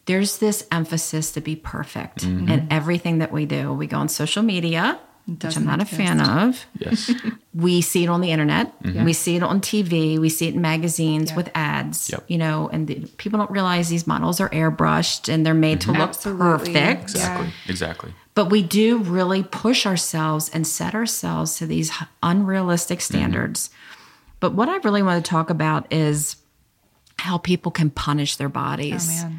there's 0.07 0.37
this 0.39 0.65
emphasis 0.71 1.31
to 1.33 1.41
be 1.41 1.55
perfect 1.55 2.25
Mm-hmm. 2.25 2.49
in 2.49 2.67
everything 2.71 3.19
that 3.19 3.31
we 3.31 3.45
do. 3.45 3.71
We 3.71 3.85
go 3.85 3.97
on 3.97 4.09
social 4.09 4.41
media, 4.41 4.97
which 5.37 5.55
I'm 5.57 5.65
not 5.65 5.81
exist. 5.81 5.93
a 5.99 6.03
fan 6.03 6.21
of. 6.21 6.65
Yes. 6.79 7.11
We 7.51 7.81
see 7.81 8.03
it 8.03 8.09
on 8.09 8.21
the 8.21 8.31
internet. 8.31 8.81
Mm-hmm. 8.83 9.03
We 9.05 9.11
see 9.11 9.35
it 9.35 9.41
on 9.43 9.59
TV. 9.59 10.19
We 10.19 10.29
see 10.29 10.47
it 10.47 10.53
in 10.53 10.61
magazines 10.61 11.31
Yeah. 11.31 11.35
with 11.35 11.49
ads. 11.55 12.09
Yep. 12.11 12.25
You 12.27 12.37
know, 12.37 12.69
and 12.71 12.87
the, 12.87 12.95
people 13.17 13.39
don't 13.39 13.49
realize 13.49 13.89
these 13.89 14.05
models 14.05 14.39
are 14.39 14.49
airbrushed 14.49 15.33
and 15.33 15.43
they're 15.45 15.55
made 15.55 15.81
to 15.81 15.91
look 15.91 16.09
Absolutely. 16.09 16.73
perfect. 16.73 17.01
Exactly. 17.01 17.47
Yeah. 17.47 17.53
Exactly. 17.67 18.13
But 18.35 18.45
we 18.51 18.61
do 18.61 18.99
really 18.99 19.41
push 19.43 19.85
ourselves 19.87 20.49
and 20.53 20.65
set 20.65 20.93
ourselves 20.93 21.57
to 21.57 21.65
these 21.65 21.89
h- 21.89 22.07
unrealistic 22.21 22.99
Mm-hmm. 22.99 23.13
standards. 23.15 23.71
But 24.39 24.53
what 24.53 24.69
I 24.69 24.77
really 24.77 25.01
want 25.01 25.25
to 25.25 25.29
talk 25.29 25.49
about 25.49 25.91
is 25.91 26.35
how 27.17 27.39
people 27.39 27.71
can 27.71 27.89
punish 27.89 28.35
their 28.37 28.47
bodies 28.47 29.23
Oh, 29.25 29.31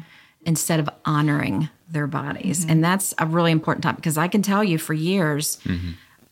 instead 0.45 0.79
of 0.81 0.89
honoring 1.05 1.69
their 1.91 2.07
bodies. 2.07 2.61
Mm-hmm. 2.61 2.71
And 2.71 2.83
that's 2.83 3.13
a 3.17 3.25
really 3.25 3.51
important 3.51 3.83
topic 3.83 3.97
because 3.97 4.17
I 4.17 4.27
can 4.27 4.41
tell 4.41 4.63
you 4.63 4.77
for 4.77 4.93
years, 4.93 5.57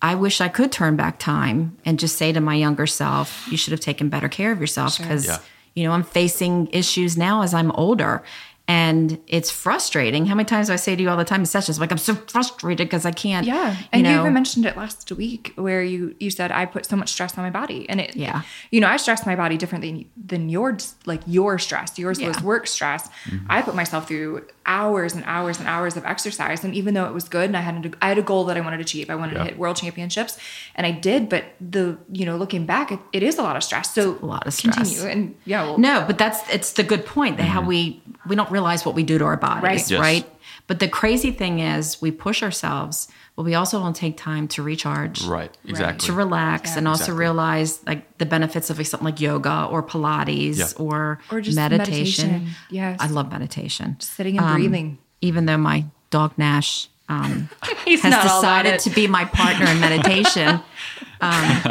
I 0.01 0.15
wish 0.15 0.39
I 0.41 0.47
could 0.47 0.71
turn 0.71 0.95
back 0.95 1.19
time 1.19 1.77
and 1.85 1.99
just 1.99 2.15
say 2.17 2.31
to 2.31 2.39
my 2.39 2.55
younger 2.55 2.87
self, 2.87 3.47
you 3.51 3.57
should 3.57 3.71
have 3.71 3.81
taken 3.81 4.09
better 4.09 4.29
care 4.29 4.51
of 4.51 4.59
yourself 4.61 4.97
because, 4.97 5.25
Yeah. 5.27 5.37
you 5.75 5.83
know, 5.83 5.91
I'm 5.91 6.03
facing 6.03 6.67
issues 6.71 7.17
now 7.17 7.41
as 7.43 7.53
I'm 7.53 7.71
older. 7.71 8.23
And 8.69 9.19
it's 9.25 9.49
frustrating. 9.49 10.27
How 10.27 10.36
many 10.36 10.45
times 10.45 10.67
do 10.67 10.73
I 10.73 10.75
say 10.75 10.95
to 10.95 11.01
you 11.01 11.10
all 11.10 11.17
the 11.17 11.25
time 11.25 11.39
in 11.39 11.47
sessions, 11.47 11.79
like, 11.79 11.91
I'm 11.91 11.97
so 11.97 12.13
frustrated 12.13 12.88
because 12.88 13.03
I 13.03 13.10
can't. 13.10 13.47
Yeah, 13.47 13.71
you 13.71 13.77
and 13.91 14.05
you, 14.05 14.13
know, 14.13 14.21
even 14.21 14.32
mentioned 14.36 14.67
it 14.67 14.77
last 14.77 15.12
week 15.13 15.53
where 15.55 15.82
you 15.82 16.15
you 16.19 16.29
said 16.29 16.51
I 16.51 16.67
put 16.67 16.86
so 16.86 16.95
much 16.95 17.10
stress 17.10 17.36
on 17.36 17.43
my 17.43 17.49
body, 17.49 17.89
and 17.89 17.99
it 17.99 18.15
Yeah. 18.15 18.43
you 18.69 18.79
know 18.79 18.88
I 18.88 18.97
stress 18.97 19.25
my 19.25 19.36
body 19.36 19.58
differently 19.58 20.08
than 20.15 20.49
your 20.49 20.77
like 21.08 21.21
your 21.25 21.58
stress. 21.58 21.97
Yours 21.97 22.21
was 22.21 22.43
work 22.43 22.67
stress. 22.67 23.10
Mm-hmm. 23.25 23.47
I 23.49 23.63
put 23.63 23.73
myself 23.73 24.08
through 24.08 24.45
hours 24.67 25.15
and 25.15 25.23
hours 25.25 25.58
and 25.58 25.67
hours 25.67 25.97
of 25.97 26.05
exercise, 26.05 26.63
and 26.63 26.75
even 26.75 26.93
though 26.93 27.05
it 27.05 27.13
was 27.13 27.27
good, 27.27 27.45
and 27.45 27.58
I 27.58 27.62
had 27.62 27.84
a, 27.88 27.91
I 28.03 28.10
had 28.10 28.19
a 28.19 28.21
goal 28.21 28.43
that 28.45 28.55
I 28.55 28.60
wanted 28.60 28.77
to 28.77 28.84
achieve, 28.84 29.10
I 29.10 29.15
wanted 29.15 29.34
Yeah. 29.34 29.45
to 29.45 29.49
hit 29.49 29.58
world 29.58 29.77
championships, 29.77 30.38
and 30.75 30.86
I 30.86 30.91
did. 30.91 31.27
But 31.27 31.45
the 31.60 31.97
you 32.12 32.23
know 32.23 32.38
looking 32.38 32.67
back, 32.67 32.91
it, 32.91 32.99
it 33.13 33.23
is 33.23 33.39
a 33.39 33.41
lot 33.41 33.55
of 33.55 33.63
stress. 33.63 33.95
So 33.95 34.19
a 34.21 34.25
lot 34.27 34.45
of 34.45 34.53
stress. 34.53 34.75
Continue 34.75 35.10
and 35.10 35.36
yeah, 35.45 35.63
well, 35.63 35.79
No, 35.79 36.03
but 36.05 36.19
that's 36.19 36.47
it's 36.53 36.73
the 36.73 36.84
good 36.84 37.03
point 37.08 37.38
that 37.38 37.45
how 37.45 37.62
mm-hmm. 37.62 37.69
we 37.69 38.01
we 38.27 38.36
don't 38.36 38.51
realize 38.59 38.85
what 38.85 38.95
we 38.95 39.03
do 39.03 39.17
to 39.17 39.25
our 39.25 39.37
bodies, 39.37 39.63
Right. 39.63 39.91
Yes. 39.91 39.99
right? 39.99 40.25
But 40.67 40.79
the 40.79 40.87
crazy 40.87 41.31
thing 41.31 41.59
is 41.59 42.01
we 42.01 42.11
push 42.11 42.43
ourselves, 42.43 43.07
but 43.35 43.43
we 43.43 43.55
also 43.55 43.79
don't 43.79 43.95
take 43.95 44.17
time 44.17 44.47
to 44.49 44.61
recharge. 44.61 45.23
Right. 45.23 45.51
Exactly. 45.65 46.05
To 46.07 46.13
relax 46.13 46.71
Yeah. 46.71 46.79
and 46.79 46.87
also 46.87 47.03
Exactly. 47.03 47.19
realize 47.19 47.79
like 47.87 48.17
the 48.17 48.25
benefits 48.25 48.69
of 48.69 48.77
like, 48.77 48.85
something 48.87 49.05
like 49.05 49.21
yoga 49.21 49.65
or 49.71 49.81
Pilates 49.81 50.57
Yeah. 50.57 50.67
or, 50.77 51.19
Or 51.31 51.41
just 51.41 51.55
meditation. 51.55 52.27
meditation. 52.31 52.55
Yes. 52.69 52.99
I 53.01 53.07
love 53.07 53.31
meditation. 53.31 53.95
sitting 53.99 54.37
and 54.37 54.45
Um, 54.45 54.53
breathing. 54.55 54.97
Even 55.21 55.45
though 55.47 55.57
my 55.57 55.85
dog 56.11 56.33
Nash 56.37 56.89
um, 57.07 57.49
He's 57.85 58.03
has 58.03 58.11
not 58.11 58.21
decided 58.23 58.79
to 58.81 58.89
be 58.91 59.07
my 59.07 59.25
partner 59.25 59.65
in 59.65 59.79
meditation. 59.79 60.61
um, 61.21 61.61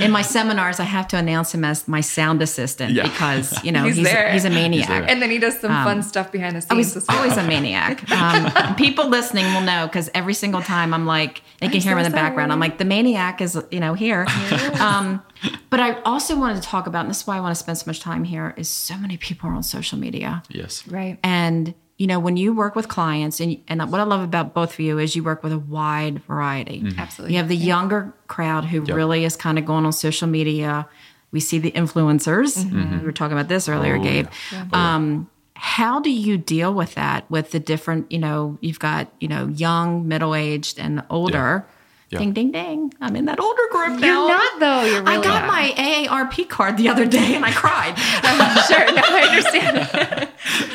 in 0.00 0.10
my 0.10 0.22
seminars, 0.22 0.78
I 0.80 0.84
have 0.84 1.08
to 1.08 1.16
announce 1.16 1.54
him 1.54 1.64
as 1.64 1.86
my 1.88 2.00
sound 2.00 2.42
assistant 2.42 2.92
Yeah. 2.92 3.04
because 3.04 3.62
you 3.64 3.72
know 3.72 3.84
He's 3.86 3.96
he's 3.96 4.04
there. 4.06 4.30
he's 4.32 4.44
a 4.44 4.50
maniac. 4.50 4.88
there. 4.88 5.02
And 5.08 5.22
then 5.22 5.30
he 5.30 5.38
does 5.38 5.58
some 5.60 5.70
fun 5.70 6.02
stuff 6.02 6.30
behind 6.32 6.56
the 6.56 6.60
scenes. 6.60 6.94
was 6.94 6.96
as 6.96 7.06
well. 7.08 7.18
always 7.18 7.36
a 7.36 7.42
maniac. 7.44 8.10
Um, 8.10 8.74
people 8.76 9.08
listening 9.08 9.44
will 9.54 9.60
know 9.62 9.86
because 9.86 10.10
every 10.14 10.34
single 10.34 10.62
time 10.62 10.92
I'm 10.94 11.06
like, 11.06 11.42
they 11.60 11.68
can 11.68 11.76
I'm 11.76 11.82
hear 11.82 11.92
him 11.92 11.98
in 12.04 12.04
the 12.10 12.16
background. 12.16 12.52
I'm 12.52 12.60
like, 12.60 12.78
the 12.78 12.84
maniac 12.84 13.40
is, 13.40 13.58
you 13.70 13.80
know, 13.80 13.94
here. 13.94 14.26
Um, 14.80 15.22
but 15.70 15.80
I 15.80 16.00
also 16.02 16.38
wanted 16.38 16.62
to 16.62 16.68
talk 16.68 16.86
about, 16.86 17.00
and 17.00 17.10
this 17.10 17.20
is 17.22 17.26
why 17.26 17.36
I 17.36 17.40
want 17.40 17.52
to 17.54 17.58
spend 17.62 17.76
so 17.78 17.84
much 17.86 18.00
time 18.00 18.24
here, 18.24 18.54
is 18.56 18.68
so 18.68 18.96
many 18.96 19.16
people 19.16 19.48
are 19.50 19.52
on 19.54 19.62
social 19.62 19.98
media. 19.98 20.42
yes. 20.48 20.86
right. 20.88 21.18
And, 21.22 21.74
you 21.98 22.06
know, 22.06 22.18
when 22.20 22.36
you 22.36 22.52
work 22.54 22.76
with 22.76 22.88
clients, 22.88 23.40
and, 23.40 23.58
and 23.68 23.80
what 23.90 24.00
I 24.00 24.04
love 24.04 24.20
about 24.22 24.52
both 24.52 24.74
of 24.74 24.80
you 24.80 24.98
is 24.98 25.16
you 25.16 25.22
work 25.24 25.42
with 25.42 25.52
a 25.52 25.58
wide 25.58 26.22
variety. 26.24 26.82
Mm-hmm. 26.82 26.98
Absolutely. 27.00 27.34
You 27.34 27.38
have 27.38 27.48
the 27.48 27.56
younger 27.56 28.12
crowd 28.26 28.64
who 28.66 28.84
Yep. 28.84 28.94
really 28.96 29.24
is 29.24 29.34
kind 29.36 29.58
of 29.58 29.64
going 29.64 29.86
on 29.86 29.92
social 29.92 30.28
media. 30.28 30.86
We 31.32 31.40
see 31.40 31.58
the 31.58 31.70
influencers. 31.72 32.58
Mm-hmm. 32.58 32.78
Mm-hmm. 32.82 32.98
We 33.00 33.04
were 33.06 33.12
talking 33.12 33.36
about 33.36 33.48
this 33.48 33.68
earlier, 33.68 33.96
Oh, 33.96 34.02
Gabe. 34.02 34.26
yeah. 34.52 34.64
Oh, 34.72 34.76
yeah. 34.76 34.94
Um, 34.94 35.30
how 35.54 36.00
do 36.00 36.10
you 36.10 36.36
deal 36.36 36.74
with 36.74 36.94
that 36.96 37.30
with 37.30 37.50
the 37.52 37.58
different, 37.60 38.12
you 38.12 38.18
know, 38.18 38.58
you've 38.60 38.78
got, 38.78 39.10
you 39.20 39.28
know, 39.28 39.46
young, 39.48 40.06
middle 40.06 40.34
aged, 40.34 40.78
and 40.78 41.02
older. 41.08 41.64
Yeah. 41.66 41.72
Ding, 42.08 42.32
ding, 42.32 42.52
ding. 42.52 42.94
I'm 43.00 43.16
in 43.16 43.24
that 43.24 43.40
older 43.40 43.62
group 43.70 43.98
now. 44.00 44.26
You're 44.28 44.28
not 44.28 44.60
though. 44.60 44.84
You're 44.84 45.02
really 45.02 45.16
I 45.18 45.22
got 45.22 45.42
not. 45.42 45.48
my 45.48 45.72
AARP 45.76 46.48
card 46.48 46.76
the 46.76 46.88
other 46.88 47.04
day 47.04 47.34
and 47.34 47.44
I 47.44 47.50
cried. 47.50 47.94
I'm 47.96 48.40
uh, 48.58 48.62
sure. 48.62 48.86
No, 48.94 49.02
I 49.04 49.22
understand. 49.28 49.78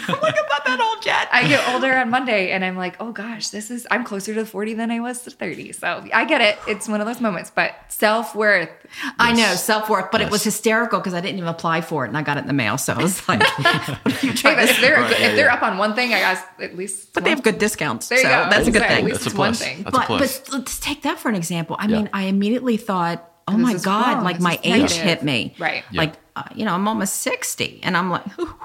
I'm 0.09 0.19
like, 0.21 0.35
I'm 0.37 0.45
not 0.49 0.65
that 0.65 0.79
old 0.81 1.05
yet. 1.05 1.29
I 1.31 1.47
get 1.47 1.67
older 1.73 1.93
on 1.95 2.09
Monday 2.09 2.51
and 2.51 2.65
I'm 2.65 2.75
like, 2.75 2.97
oh 2.99 3.13
gosh, 3.13 3.47
this 3.47 3.71
is, 3.71 3.87
I'm 3.89 4.03
closer 4.03 4.33
to 4.33 4.45
40 4.45 4.73
than 4.73 4.91
I 4.91 4.99
was 4.99 5.21
to 5.23 5.31
30. 5.31 5.71
So 5.71 6.05
I 6.13 6.25
get 6.25 6.41
it. 6.41 6.59
It's 6.67 6.89
one 6.89 6.99
of 6.99 7.07
those 7.07 7.21
moments, 7.21 7.49
but 7.49 7.75
self 7.87 8.35
worth. 8.35 8.69
I 9.17 9.31
know 9.31 9.55
self 9.55 9.89
worth, 9.89 10.11
but 10.11 10.19
it 10.19 10.29
was 10.29 10.43
hysterical 10.43 10.99
because 10.99 11.13
I 11.13 11.21
didn't 11.21 11.37
even 11.37 11.47
apply 11.47 11.79
for 11.79 12.03
it 12.03 12.09
and 12.09 12.17
I 12.17 12.23
got 12.23 12.37
it 12.37 12.41
in 12.41 12.47
the 12.47 12.53
mail. 12.53 12.77
So 12.77 12.93
I 12.93 13.01
was 13.01 13.25
like, 13.29 13.41
what 13.57 13.99
if 14.07 14.23
you 14.23 14.31
Hey, 14.31 14.35
try 14.35 14.55
but 14.55 14.61
this? 14.63 14.71
if 14.71 14.81
they're, 14.81 14.95
Right, 14.97 15.11
if 15.11 15.19
yeah, 15.19 15.27
they're 15.35 15.45
yeah. 15.45 15.53
up 15.53 15.63
on 15.63 15.77
one 15.77 15.95
thing, 15.95 16.13
I 16.13 16.19
guess 16.19 16.43
at 16.59 16.75
least. 16.75 17.13
But 17.13 17.23
they 17.23 17.29
have 17.29 17.41
good 17.41 17.57
discounts. 17.57 18.09
There 18.09 18.17
you 18.17 18.23
so 18.25 18.29
go. 18.29 18.49
that's 18.49 18.67
a 18.67 18.71
good 18.71 18.81
Exactly. 18.81 18.95
thing. 18.95 19.05
At 19.05 19.05
least 19.05 19.23
That's 19.23 19.25
a 19.25 19.29
it's 19.29 19.37
one 19.37 19.49
plus. 19.51 19.59
thing. 19.63 19.83
That's 19.83 19.97
a 19.97 20.01
plus. 20.01 20.39
but 20.39 20.53
let's 20.57 20.79
take 20.79 21.01
that 21.03 21.19
for 21.21 21.29
an 21.29 21.35
example. 21.35 21.75
I 21.79 21.87
Yeah. 21.87 21.97
mean, 21.97 22.09
I 22.13 22.23
immediately 22.23 22.77
thought, 22.77 23.27
oh 23.47 23.53
This 23.53 23.61
my 23.61 23.73
god, 23.75 24.15
wrong. 24.15 24.23
like 24.23 24.37
This 24.37 24.43
my 24.43 24.59
age 24.63 24.91
hit 24.93 25.23
me. 25.23 25.55
Right. 25.59 25.83
Yeah. 25.91 26.01
Like 26.01 26.13
uh, 26.35 26.43
you 26.55 26.65
know, 26.65 26.73
I'm 26.73 26.87
almost 26.87 27.17
sixty, 27.17 27.79
and 27.83 27.95
I'm 27.97 28.09
like, 28.09 28.23
ooh, 28.39 28.55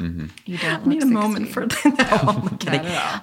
You 0.00 0.58
don't 0.58 0.82
I 0.82 0.88
need 0.88 1.02
a 1.02 1.06
look 1.06 1.12
moment 1.14 1.46
60. 1.48 1.52
for 1.52 1.88
no, 1.88 2.32
I'm 2.32 2.58
kidding. 2.58 2.80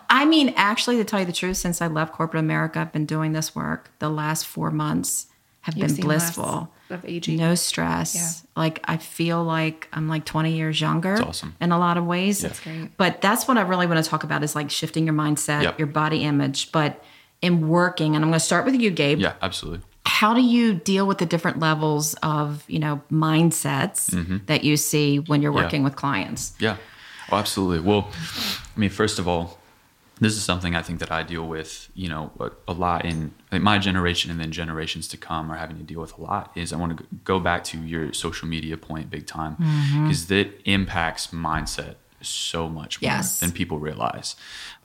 I 0.10 0.26
mean, 0.26 0.54
actually, 0.56 0.98
to 0.98 1.04
tell 1.04 1.20
you 1.20 1.26
the 1.26 1.34
truth, 1.34 1.58
since 1.58 1.82
I 1.82 1.88
left 1.88 2.14
corporate 2.14 2.40
America, 2.40 2.80
I've 2.80 2.94
been 2.94 3.06
doing 3.06 3.34
this 3.34 3.54
work. 3.56 3.92
The 4.00 4.10
last 4.10 4.46
four 4.48 4.72
months 4.72 5.28
have 5.62 5.76
You've 5.76 5.88
been 5.98 6.06
blissful. 6.06 6.72
of 6.90 7.04
aging. 7.06 7.38
No 7.38 7.54
stress. 7.56 8.16
Yeah. 8.16 8.62
Like 8.62 8.80
I 8.86 8.96
feel 8.98 9.44
like 9.44 9.90
I'm 9.92 10.08
like 10.08 10.24
20 10.24 10.54
years 10.56 10.80
younger. 10.80 11.16
That's 11.18 11.28
awesome. 11.28 11.56
In 11.60 11.72
a 11.74 11.78
lot 11.78 11.98
of 11.98 12.06
ways. 12.06 12.40
That's 12.40 12.60
great. 12.62 12.96
But 12.96 13.20
that's 13.22 13.48
what 13.48 13.58
I 13.58 13.62
really 13.62 13.86
want 13.86 14.02
to 14.04 14.10
talk 14.10 14.24
about 14.24 14.44
is 14.44 14.56
like 14.56 14.70
shifting 14.72 15.04
your 15.06 15.14
mindset, 15.14 15.64
Yep. 15.64 15.80
your 15.80 15.88
body 15.88 16.24
image, 16.24 16.72
but 16.72 17.04
in 17.42 17.68
working. 17.70 18.16
And 18.16 18.24
I'm 18.24 18.30
going 18.32 18.40
to 18.40 18.46
start 18.46 18.66
with 18.66 18.76
you, 18.76 18.92
Gabe. 18.92 19.20
Yeah, 19.20 19.34
absolutely. 19.42 19.82
How 20.06 20.34
do 20.34 20.42
you 20.42 20.74
deal 20.74 21.06
with 21.08 21.20
the 21.20 21.26
different 21.26 21.60
levels 21.60 22.14
of 22.24 22.64
you 22.68 22.80
know 22.80 23.02
mindsets 23.12 24.46
that 24.48 24.64
you 24.64 24.76
see 24.78 25.20
when 25.20 25.42
you're 25.42 25.52
Mm-hmm. 25.52 25.58
Yeah. 25.58 25.64
working 25.66 25.84
with 25.84 25.96
clients? 25.96 26.54
Yeah. 26.60 26.78
Oh, 27.32 27.38
absolutely. 27.38 27.80
Well, 27.88 28.10
I 28.76 28.80
mean, 28.80 28.90
first 28.90 29.20
of 29.20 29.28
all, 29.28 29.60
this 30.20 30.34
is 30.34 30.44
something 30.44 30.76
I 30.76 30.82
think 30.82 31.00
that 31.00 31.12
I 31.12 31.24
deal 31.24 31.48
with, 31.48 31.90
you 31.94 32.10
know, 32.10 32.32
a, 32.40 32.50
a 32.68 32.74
lot 32.74 33.06
in 33.06 33.34
my 33.52 33.78
generation 33.78 34.32
and 34.32 34.40
then 34.40 34.52
generations 34.52 35.08
to 35.10 35.18
come 35.18 35.50
are 35.52 35.56
having 35.56 35.78
to 35.78 35.84
deal 35.84 36.02
with 36.02 36.18
a 36.18 36.22
lot. 36.22 36.52
Is 36.56 36.74
I 36.74 36.78
want 36.78 36.98
to 36.98 37.06
go 37.24 37.40
back 37.40 37.64
to 37.66 37.78
your 37.78 38.12
social 38.14 38.48
media 38.48 38.76
point 38.78 39.10
big 39.10 39.28
time 39.28 39.56
Mm-hmm. 39.58 40.06
because 40.08 40.26
that 40.28 40.48
impacts 40.66 41.28
mindset 41.28 41.96
so 42.22 42.68
much 42.70 43.02
more 43.02 43.12
Yes. 43.12 43.40
than 43.40 43.52
people 43.52 43.80
realize. 43.80 44.36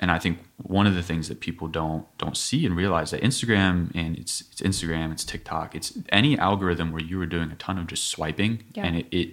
And 0.01 0.11
I 0.11 0.19
think 0.19 0.39
one 0.59 0.87
of 0.87 0.95
the 0.95 1.03
things 1.03 1.29
that 1.29 1.41
people 1.41 1.69
don't 1.69 2.07
don't 2.19 2.37
see 2.37 2.65
and 2.67 2.77
realize 2.77 3.11
that 3.11 3.23
Instagram 3.23 3.95
and 3.95 4.17
it's 4.19 4.43
it's 4.53 4.61
Instagram, 4.61 5.13
it's 5.13 5.25
TikTok, 5.25 5.75
it's 5.75 5.99
any 6.11 6.39
algorithm 6.39 6.93
where 6.93 7.03
you 7.03 7.19
were 7.19 7.27
doing 7.27 7.51
a 7.51 7.57
ton 7.57 7.79
of 7.79 7.87
just 7.87 8.07
swiping 8.07 8.65
Yeah. 8.75 8.85
and 8.87 8.97
it, 8.97 9.07
it 9.11 9.33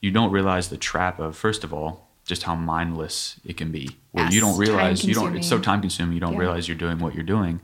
you 0.00 0.10
don't 0.10 0.30
realize 0.32 0.68
the 0.68 0.76
trap 0.76 1.18
of 1.20 1.36
first 1.36 1.62
of 1.64 1.72
all 1.72 2.08
just 2.24 2.44
how 2.44 2.54
mindless 2.54 3.40
it 3.44 3.56
can 3.56 3.70
be 3.72 3.90
where 4.12 4.30
you 4.30 4.40
don't 4.40 4.56
realize 4.58 5.04
you 5.04 5.12
don't 5.14 5.36
it's 5.36 5.48
so 5.48 5.58
time 5.58 5.80
consuming 5.80 6.14
you 6.14 6.20
don't 6.20 6.34
Yeah. 6.34 6.38
realize 6.40 6.68
you're 6.68 6.76
doing 6.76 6.98
what 6.98 7.14
you're 7.14 7.24
doing 7.24 7.60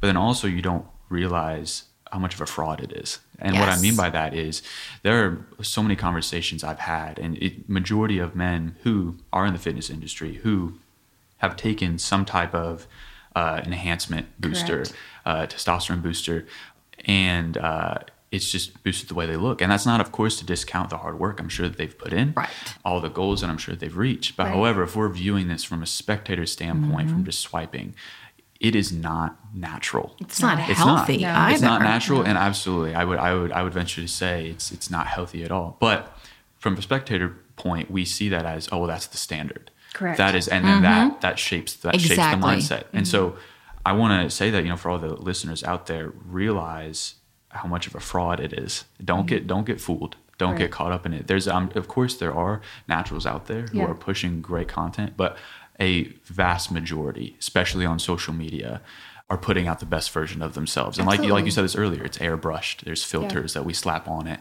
but 0.00 0.06
then 0.06 0.16
also 0.16 0.46
you 0.46 0.60
don't 0.62 0.84
realize 1.08 1.84
how 2.12 2.18
much 2.18 2.34
of 2.34 2.40
a 2.40 2.46
fraud 2.46 2.78
it 2.80 2.92
is 2.92 3.20
and 3.38 3.58
what 3.58 3.68
i 3.68 3.80
mean 3.80 3.96
by 3.96 4.10
that 4.10 4.34
is 4.34 4.62
there 5.02 5.24
are 5.24 5.64
so 5.64 5.82
many 5.82 5.96
conversations 5.96 6.62
i've 6.62 6.78
had 6.80 7.18
and 7.18 7.36
it, 7.38 7.68
majority 7.68 8.18
of 8.18 8.36
men 8.36 8.76
who 8.82 9.16
are 9.32 9.46
in 9.46 9.52
the 9.54 9.58
fitness 9.58 9.88
industry 9.90 10.34
who 10.44 10.74
have 11.38 11.56
taken 11.56 11.98
some 11.98 12.24
type 12.24 12.54
of 12.54 12.86
uh, 13.34 13.60
enhancement 13.64 14.26
booster, 14.38 14.84
uh, 15.24 15.46
testosterone 15.46 16.02
booster, 16.02 16.46
and 17.06 17.56
uh, 17.56 17.94
it's 18.30 18.50
just 18.52 18.82
boosted 18.84 19.08
the 19.08 19.14
way 19.14 19.26
they 19.26 19.36
look. 19.36 19.60
And 19.62 19.72
that's 19.72 19.86
not, 19.86 20.00
of 20.00 20.12
course, 20.12 20.38
to 20.38 20.44
discount 20.44 20.90
the 20.90 20.98
hard 20.98 21.18
work 21.18 21.40
I'm 21.40 21.48
sure 21.48 21.66
that 21.68 21.78
they've 21.78 21.96
put 21.96 22.12
in, 22.12 22.34
Right. 22.36 22.50
all 22.84 23.00
the 23.00 23.08
goals 23.08 23.40
that 23.40 23.50
I'm 23.50 23.58
sure 23.58 23.74
they've 23.74 23.96
reached. 23.96 24.36
But 24.36 24.44
Right. 24.44 24.54
however, 24.54 24.82
if 24.82 24.94
we're 24.94 25.08
viewing 25.08 25.48
this 25.48 25.64
from 25.64 25.82
a 25.82 25.86
spectator 25.86 26.46
standpoint, 26.46 27.08
Mm-hmm. 27.08 27.16
from 27.16 27.24
just 27.24 27.40
swiping, 27.40 27.94
it 28.68 28.74
is 28.74 28.92
not 28.92 29.36
natural. 29.54 30.14
It's 30.20 30.40
not 30.40 30.58
It's 30.70 30.78
healthy 30.78 31.18
No. 31.18 31.28
either. 31.34 31.52
It's 31.52 31.62
not 31.62 31.82
natural, 31.82 32.22
and 32.22 32.38
absolutely, 32.38 32.94
I 32.94 33.04
would, 33.04 33.18
I 33.18 33.34
would, 33.34 33.52
I 33.52 33.62
would 33.64 33.74
venture 33.74 34.00
to 34.00 34.08
say 34.08 34.46
it's 34.48 34.70
it's 34.72 34.88
not 34.90 35.06
healthy 35.08 35.42
at 35.44 35.50
all. 35.50 35.76
But 35.80 36.16
from 36.58 36.76
a 36.78 36.82
spectator 36.82 37.28
point, 37.56 37.90
we 37.90 38.04
see 38.04 38.28
that 38.30 38.44
as 38.46 38.68
oh, 38.72 38.78
well, 38.78 38.86
that's 38.88 39.08
the 39.08 39.16
standard. 39.18 39.70
Correct. 39.92 40.16
That 40.18 40.34
is, 40.34 40.48
and 40.48 40.64
then 40.64 40.82
that 40.82 41.20
that 41.20 41.38
shapes 41.38 41.74
that 41.84 42.00
shapes 42.00 42.16
the 42.16 42.22
Mm-hmm. 42.22 42.44
Mindset. 42.44 42.84
And 42.94 43.06
so, 43.06 43.36
I 43.84 43.92
want 43.92 44.10
to 44.22 44.30
say 44.34 44.48
that 44.50 44.62
you 44.62 44.70
know, 44.70 44.76
for 44.76 44.90
all 44.90 44.98
the 44.98 45.08
listeners 45.14 45.62
out 45.64 45.86
there, 45.86 46.12
realize 46.24 47.16
how 47.48 47.68
much 47.68 47.86
of 47.86 47.94
a 47.94 48.00
fraud 48.00 48.40
it 48.40 48.52
is. 48.54 48.84
Don't 49.04 49.26
get 49.26 49.46
don't 49.46 49.66
get 49.66 49.80
fooled. 49.80 50.16
Don't 50.38 50.52
Right. 50.52 50.58
get 50.60 50.70
caught 50.70 50.92
up 50.92 51.04
in 51.06 51.12
it. 51.12 51.26
There's 51.26 51.46
um, 51.46 51.70
of 51.74 51.86
course 51.88 52.16
there 52.16 52.34
are 52.34 52.60
naturals 52.88 53.26
out 53.26 53.46
there 53.46 53.62
who 53.66 53.78
Yeah. 53.78 53.86
are 53.90 53.94
pushing 53.94 54.40
great 54.40 54.68
content, 54.68 55.12
but 55.16 55.36
a 55.80 56.04
vast 56.24 56.70
majority, 56.70 57.36
especially 57.38 57.84
on 57.86 57.98
social 57.98 58.32
media, 58.34 58.80
are 59.30 59.38
putting 59.38 59.66
out 59.66 59.80
the 59.80 59.86
best 59.86 60.10
version 60.10 60.42
of 60.42 60.52
themselves. 60.52 60.98
And 60.98 61.06
like 61.06 61.22
you 61.22 61.32
like 61.32 61.46
you 61.46 61.50
said 61.50 61.64
this 61.64 61.74
earlier, 61.74 62.04
it's 62.04 62.18
airbrushed. 62.18 62.84
There's 62.84 63.02
filters 63.02 63.54
that 63.54 63.64
we 63.64 63.72
slap 63.72 64.06
on 64.06 64.26
it. 64.26 64.40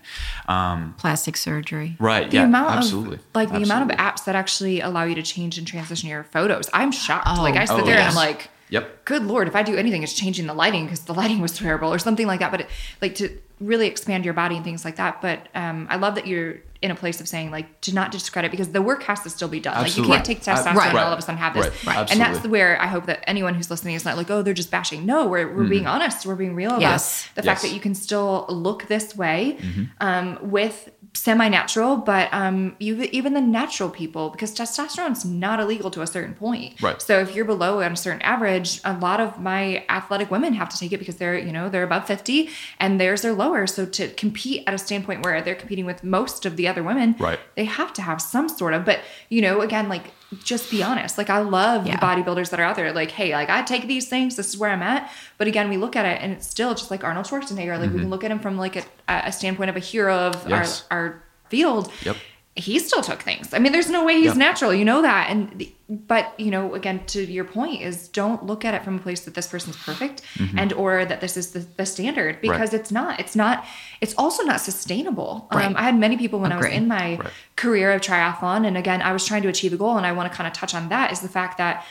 Um, 0.49 0.95
Plastic 0.97 1.37
surgery. 1.37 1.95
right. 1.99 2.29
The 2.29 2.37
yeah. 2.37 2.43
amount 2.43 2.75
absolutely. 2.75 3.15
of 3.15 3.21
like 3.33 3.49
the 3.51 3.63
amount 3.63 3.89
of 3.89 3.97
apps 3.97 4.25
that 4.25 4.35
actually 4.35 4.81
allow 4.81 5.03
you 5.03 5.15
to 5.15 5.23
change 5.23 5.57
and 5.57 5.65
transition 5.65 6.09
your 6.09 6.23
photos. 6.25 6.69
I'm 6.73 6.91
shocked. 6.91 7.25
Oh. 7.29 7.41
like 7.41 7.55
I 7.55 7.65
sit 7.65 7.79
Oh, 7.79 7.85
there 7.85 7.95
and. 7.99 8.09
I'm 8.09 8.15
like, 8.15 8.49
Yep. 8.71 9.05
good 9.05 9.23
lord, 9.23 9.47
if 9.47 9.55
I 9.55 9.63
do 9.63 9.75
anything, 9.77 10.01
it's 10.03 10.13
changing 10.13 10.47
the 10.47 10.53
lighting 10.53 10.85
because 10.85 11.01
the 11.01 11.13
lighting 11.13 11.39
was 11.41 11.55
terrible 11.57 11.93
or 11.93 11.99
something 11.99 12.25
like 12.27 12.39
that. 12.39 12.51
But 12.51 12.61
it, 12.61 12.67
like 13.01 13.15
to 13.15 13.37
really 13.59 13.85
expand 13.87 14.25
your 14.25 14.33
body 14.33 14.55
and 14.55 14.63
things 14.65 14.83
like 14.83 14.95
that. 14.95 15.21
But 15.21 15.47
um, 15.53 15.85
I 15.89 15.97
love 15.97 16.15
that 16.15 16.25
you're 16.25 16.55
in 16.81 16.89
a 16.89 16.95
place 16.95 17.21
of 17.21 17.27
saying 17.27 17.51
like 17.51 17.79
to 17.81 17.93
not 17.93 18.11
discredit 18.11 18.49
because 18.49 18.69
the 18.69 18.81
work 18.81 19.03
has 19.03 19.19
to 19.21 19.29
still 19.29 19.47
be 19.47 19.59
done. 19.59 19.75
Absolutely. 19.77 20.01
Like 20.01 20.07
you 20.27 20.33
can't 20.33 20.45
take 20.45 20.47
Right. 20.47 20.65
testosterone 20.65 20.75
Right. 20.77 20.89
and 20.89 20.97
all 20.97 21.13
of 21.13 21.19
a 21.19 21.21
sudden 21.21 21.37
have 21.37 21.53
this. 21.53 21.67
Right. 21.85 21.97
Right. 21.97 22.11
And 22.11 22.19
that's 22.19 22.47
where 22.47 22.81
I 22.81 22.87
hope 22.87 23.05
that 23.05 23.23
anyone 23.27 23.53
who's 23.53 23.69
listening 23.69 23.93
is 23.93 24.03
not 24.03 24.17
like, 24.17 24.31
oh, 24.31 24.41
they're 24.41 24.55
just 24.55 24.71
bashing. 24.71 25.05
No, 25.05 25.27
we're, 25.27 25.53
we're 25.55 25.65
being 25.69 25.85
honest. 25.85 26.25
We're 26.25 26.33
being 26.35 26.55
real 26.55 26.69
about 26.71 26.81
Yes. 26.81 27.29
the 27.35 27.43
fact 27.43 27.61
that 27.61 27.71
you 27.71 27.79
can 27.79 27.93
still 27.93 28.45
look 28.49 28.87
this 28.87 29.15
way 29.15 29.57
um, 29.99 30.39
with 30.41 30.89
semi-natural, 31.13 31.97
but 31.97 32.29
um, 32.33 32.75
you, 32.79 33.01
even 33.11 33.33
the 33.33 33.41
natural 33.41 33.89
people, 33.89 34.29
because 34.29 34.53
testosterone's 34.53 35.25
not 35.25 35.59
illegal 35.59 35.91
to 35.91 36.01
a 36.01 36.07
certain 36.07 36.33
point. 36.33 36.81
Right. 36.81 37.01
So 37.01 37.19
if 37.19 37.35
you're 37.35 37.45
below 37.45 37.81
on 37.81 37.91
a 37.91 37.95
certain 37.97 38.21
average, 38.21 38.79
a 38.85 38.97
lot 38.97 39.19
of 39.19 39.39
my 39.39 39.85
athletic 39.89 40.31
women 40.31 40.53
have 40.53 40.69
to 40.69 40.77
take 40.77 40.93
it 40.93 40.99
because 40.99 41.17
they're, 41.17 41.37
you 41.37 41.51
know, 41.51 41.69
they're 41.69 41.83
above 41.83 42.07
50 42.07 42.49
and 42.79 42.99
theirs 42.99 43.25
are 43.25 43.33
lower. 43.33 43.67
So 43.67 43.85
to 43.85 44.07
compete 44.09 44.63
at 44.67 44.73
a 44.73 44.77
standpoint 44.77 45.23
where 45.25 45.41
they're 45.41 45.55
competing 45.55 45.85
with 45.85 46.03
most 46.03 46.45
of 46.45 46.55
the 46.55 46.67
other 46.67 46.81
women, 46.83 47.15
Right. 47.19 47.39
they 47.55 47.65
have 47.65 47.93
to 47.93 48.01
have 48.01 48.21
some 48.21 48.47
sort 48.47 48.73
of, 48.73 48.85
but 48.85 49.01
you 49.29 49.41
know, 49.41 49.61
again, 49.61 49.89
like 49.89 50.05
just 50.43 50.71
be 50.71 50.81
honest. 50.81 51.17
Like 51.17 51.29
I 51.29 51.39
love 51.39 51.85
Yeah. 51.85 51.97
the 51.97 52.05
bodybuilders 52.05 52.49
that 52.51 52.59
are 52.59 52.63
out 52.63 52.75
there. 52.75 52.91
Like, 52.93 53.11
hey, 53.11 53.33
like 53.33 53.49
I 53.49 53.61
take 53.63 53.87
these 53.87 54.07
things. 54.07 54.35
This 54.35 54.47
is 54.49 54.57
where 54.57 54.69
I'm 54.69 54.81
at. 54.81 55.11
But 55.37 55.47
again, 55.47 55.69
we 55.69 55.77
look 55.77 55.95
at 55.95 56.05
it 56.05 56.21
and 56.21 56.31
it's 56.31 56.47
still 56.47 56.73
just 56.73 56.89
like 56.91 57.03
Arnold 57.03 57.25
Schwarzenegger. 57.25 57.79
Like 57.79 57.91
we 57.91 57.99
can 57.99 58.09
look 58.09 58.23
at 58.23 58.31
him 58.31 58.39
from 58.39 58.57
like 58.57 58.75
a, 58.77 58.83
a 59.07 59.31
standpoint 59.31 59.69
of 59.69 59.75
a 59.75 59.79
hero 59.79 60.15
of 60.15 60.35
Mm-hmm. 60.37 60.49
Yes. 60.51 60.85
our, 60.89 60.97
our 60.99 61.23
field. 61.49 61.91
Yep. 62.03 62.15
He 62.55 62.79
still 62.79 63.01
took 63.01 63.21
things. 63.21 63.53
I 63.53 63.59
mean, 63.59 63.71
there's 63.71 63.89
no 63.89 64.05
way 64.05 64.15
he's 64.15 64.25
Yep. 64.27 64.37
natural. 64.37 64.73
You 64.73 64.85
know 64.85 65.01
that. 65.01 65.29
And 65.29 65.51
the- 65.57 65.73
but 65.93 66.33
you 66.39 66.51
know, 66.51 66.73
again, 66.73 67.03
to 67.07 67.21
your 67.25 67.43
point 67.43 67.81
is 67.81 68.07
don't 68.07 68.45
look 68.45 68.63
at 68.63 68.73
it 68.73 68.83
from 68.83 68.95
a 68.95 68.99
place 68.99 69.21
that 69.25 69.33
this 69.33 69.47
person's 69.47 69.75
perfect 69.75 70.21
and 70.55 70.71
or 70.73 71.03
that 71.03 71.19
this 71.19 71.35
is 71.35 71.51
the, 71.51 71.59
the 71.75 71.85
standard 71.85 72.39
because 72.39 72.69
Mm-hmm. 72.69 72.75
Right. 72.75 72.81
it's 72.81 72.91
not. 72.91 73.19
It's 73.19 73.35
not. 73.35 73.65
It's 73.99 74.15
also 74.17 74.43
not 74.43 74.61
sustainable. 74.61 75.49
Right. 75.53 75.65
Um, 75.65 75.75
I 75.75 75.81
had 75.83 75.97
many 75.99 76.15
people 76.17 76.39
when 76.39 76.51
I 76.53 76.57
was 76.57 76.67
in 76.67 76.87
my 76.87 77.17
Right. 77.17 77.29
career 77.57 77.91
of 77.91 78.01
triathlon, 78.01 78.65
and 78.65 78.77
again, 78.77 79.01
I 79.01 79.11
was 79.11 79.25
trying 79.25 79.41
to 79.43 79.49
achieve 79.49 79.73
a 79.73 79.77
goal, 79.77 79.97
and 79.97 80.05
I 80.05 80.13
want 80.13 80.31
to 80.31 80.35
kind 80.37 80.47
of 80.47 80.53
touch 80.53 80.73
on 80.73 80.89
that 80.89 81.11
is 81.11 81.19
the 81.19 81.27
fact 81.29 81.57
that 81.57 81.85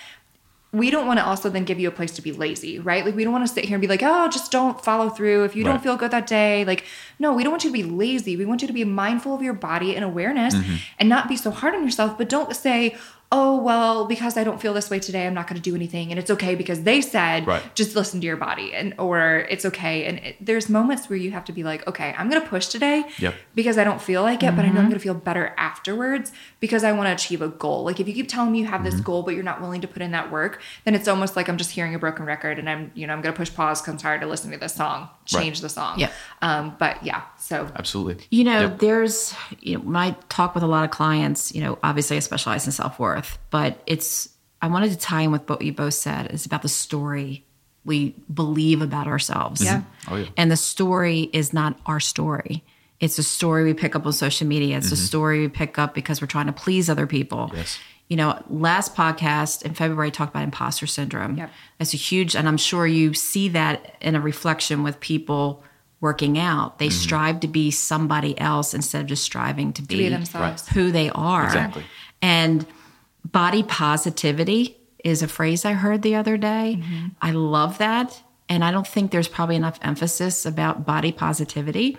we 0.73 0.89
don't 0.91 1.07
want 1.09 1.19
to 1.19 1.27
also 1.27 1.51
then 1.51 1.65
give 1.65 1.81
you 1.81 1.89
a 1.89 1.91
place 1.91 2.13
to 2.13 2.23
be 2.23 2.31
lazy, 2.31 2.79
right? 2.79 3.05
Like 3.05 3.17
we 3.17 3.25
don't 3.25 3.33
want 3.33 3.45
to 3.47 3.53
sit 3.53 3.65
here 3.65 3.75
and 3.75 3.81
be 3.83 3.89
like, 3.89 4.03
oh, 4.05 4.29
just 4.29 4.53
don't 4.53 4.83
follow 4.85 5.09
through 5.11 5.43
if 5.43 5.57
you 5.57 5.65
don't 5.65 5.83
feel 5.83 5.97
good 5.97 6.13
that 6.13 6.29
day. 6.29 6.65
Like, 6.65 6.85
no, 7.19 7.33
we 7.33 7.43
don't 7.43 7.51
want 7.51 7.65
you 7.65 7.71
to 7.71 7.75
be 7.75 7.83
lazy. 7.83 8.37
We 8.37 8.45
want 8.45 8.63
you 8.63 8.69
to 8.69 8.73
be 8.73 8.85
mindful 8.85 9.35
of 9.35 9.43
your 9.43 9.53
body 9.53 9.97
and 9.97 10.05
awareness 10.05 10.55
Mm-hmm. 10.55 10.77
and 11.01 11.09
not 11.09 11.29
be 11.29 11.37
so 11.37 11.51
hard 11.51 11.75
on 11.75 11.83
yourself, 11.83 12.17
but 12.17 12.29
don't 12.29 12.55
say, 12.55 12.97
oh, 13.33 13.57
well, 13.63 14.07
because 14.07 14.37
I 14.37 14.43
don't 14.43 14.61
feel 14.61 14.75
this 14.75 14.91
way 14.91 14.99
today, 14.99 15.25
I'm 15.25 15.35
not 15.35 15.47
going 15.47 15.55
to 15.55 15.63
do 15.63 15.77
anything. 15.77 16.11
And 16.11 16.19
it's 16.19 16.31
okay 16.33 16.57
because 16.57 16.83
they 16.83 17.01
said, 17.01 17.47
Right. 17.47 17.63
just 17.77 17.95
listen 17.95 18.21
to 18.21 18.27
your 18.27 18.37
body 18.37 18.73
and, 18.75 18.93
or 18.99 19.47
it's 19.49 19.65
okay. 19.65 20.05
And 20.07 20.19
it, 20.19 20.37
there's 20.45 20.69
moments 20.69 21.09
where 21.09 21.17
you 21.17 21.31
have 21.31 21.45
to 21.45 21.53
be 21.53 21.63
like, 21.63 21.87
okay, 21.87 22.13
I'm 22.19 22.29
going 22.29 22.43
to 22.43 22.49
push 22.49 22.67
today 22.67 23.05
Yep. 23.21 23.35
because 23.55 23.79
I 23.79 23.85
don't 23.85 24.03
feel 24.03 24.23
like 24.23 24.43
it, 24.43 24.57
but 24.57 24.65
I 24.65 24.69
Mm-hmm. 24.69 24.75
know 24.75 24.81
I'm 24.81 24.87
going 24.89 24.99
to 24.99 25.03
feel 25.03 25.15
better 25.15 25.55
afterwards 25.57 26.33
because 26.59 26.83
I 26.83 26.91
want 26.91 27.07
to 27.07 27.13
achieve 27.13 27.41
a 27.41 27.49
goal. 27.49 27.85
Like 27.85 28.01
if 28.01 28.09
you 28.09 28.15
keep 28.15 28.29
telling 28.29 28.51
me 28.51 28.59
you 28.61 28.65
have 28.67 28.81
Mm-hmm. 28.81 28.91
this 28.91 29.01
goal, 29.01 29.23
but 29.23 29.35
you're 29.35 29.45
not 29.45 29.61
willing 29.61 29.81
to 29.83 29.89
put 29.89 30.03
in 30.03 30.11
that 30.11 30.33
work, 30.33 30.61
then 30.85 30.97
it's 30.97 31.07
almost 31.07 31.37
like 31.37 31.49
I'm 31.49 31.57
just 31.57 31.71
hearing 31.71 31.95
a 31.95 31.99
broken 32.01 32.25
record 32.27 32.59
and 32.59 32.69
I'm, 32.69 32.91
you 32.95 33.07
know, 33.07 33.13
I'm 33.13 33.21
going 33.21 33.33
to 33.33 33.37
push 33.39 33.55
pause 33.55 33.81
because 33.81 33.93
I'm 33.93 33.99
tired 33.99 34.25
of 34.25 34.29
listening 34.29 34.55
to 34.55 34.59
this 34.59 34.75
song, 34.75 35.09
Right. 35.35 35.43
change 35.45 35.61
the 35.61 35.69
song. 35.69 35.99
Yeah. 35.99 36.11
Um, 36.43 36.75
but 36.79 37.05
yeah, 37.05 37.23
so 37.39 37.71
Absolutely. 37.77 38.25
You 38.31 38.45
know, 38.45 38.61
Yep. 38.63 38.79
there's, 38.79 39.35
you 39.61 39.75
know, 39.77 39.81
when 39.85 39.97
I 39.97 40.17
talk 40.29 40.55
with 40.55 40.65
a 40.65 40.67
lot 40.67 40.85
of 40.85 40.91
clients, 40.91 41.55
you 41.55 41.61
know, 41.63 41.79
obviously 41.83 42.17
I 42.17 42.21
specialize 42.21 42.67
in 42.67 42.73
self 42.73 42.99
worth, 42.99 43.39
but 43.51 43.83
it's, 43.87 44.29
I 44.63 44.67
wanted 44.69 44.91
to 44.91 44.97
tie 44.99 45.23
in 45.23 45.33
with 45.33 45.49
what 45.49 45.63
you 45.63 45.73
both 45.73 45.95
said. 45.95 46.27
It's 46.27 46.47
about 46.47 46.63
the 46.63 46.69
story 46.69 47.45
we 47.85 48.15
believe 48.33 48.83
about 48.83 49.07
ourselves. 49.07 49.65
Yeah. 49.65 49.83
Oh, 50.09 50.17
yeah. 50.17 50.27
And 50.37 50.51
the 50.51 50.57
story 50.57 51.31
is 51.33 51.53
not 51.53 51.79
our 51.87 51.99
story. 52.01 52.63
It's 53.01 53.19
a 53.19 53.23
story 53.23 53.65
we 53.65 53.73
pick 53.73 53.97
up 53.97 54.05
on 54.05 54.13
social 54.13 54.47
media. 54.47 54.77
It's 54.77 54.93
a 54.93 54.97
story 54.97 55.41
we 55.41 55.49
pick 55.49 55.79
up 55.79 55.95
because 55.95 56.21
we're 56.21 56.27
trying 56.27 56.47
to 56.47 56.53
please 56.53 56.91
other 56.91 57.07
people. 57.07 57.47
Mm-hmm. 57.47 57.57
Yes. 57.57 57.79
You 58.11 58.17
know, 58.17 58.43
last 58.51 58.95
podcast 58.95 59.63
in 59.63 59.73
February 59.73 60.09
I 60.09 60.11
talked 60.11 60.33
about 60.33 60.45
imposter 60.45 60.87
syndrome. 60.87 61.39
Yep. 61.39 61.51
It's 61.79 61.95
a 61.95 61.97
huge, 61.97 62.37
and 62.37 62.47
I'm 62.47 62.59
sure 62.59 62.87
you 62.87 63.15
see 63.15 63.49
that 63.51 63.95
in 64.03 64.15
a 64.15 64.21
reflection 64.21 64.83
with 64.83 65.01
people 65.01 65.63
working 66.01 66.39
out. 66.39 66.73
Mm-hmm. 66.73 66.79
They 66.79 66.91
strive 66.91 67.41
to 67.41 67.49
be 67.49 67.71
somebody 67.71 68.39
else 68.39 68.75
instead 68.75 69.03
of 69.03 69.07
just 69.07 69.23
striving 69.23 69.73
to 69.75 69.83
be, 69.83 69.97
be 69.97 70.09
themselves. 70.09 70.69
who 70.69 70.91
they 70.91 71.09
are. 71.11 71.47
Exactly. 71.47 71.85
And 72.21 72.67
body 73.25 73.63
positivity 73.63 74.77
is 75.05 75.23
a 75.23 75.29
phrase 75.29 75.65
I 75.65 75.73
heard 75.73 76.03
the 76.03 76.17
other 76.17 76.37
day. 76.37 76.79
Mm-hmm. 76.79 77.07
I 77.23 77.31
love 77.31 77.79
that. 77.79 78.23
And 78.49 78.65
I 78.65 78.73
don't 78.73 78.87
think 78.87 79.13
there's 79.13 79.29
probably 79.29 79.57
enough 79.57 79.79
emphasis 79.83 80.45
about 80.45 80.85
body 80.85 81.13
positivity. 81.13 81.97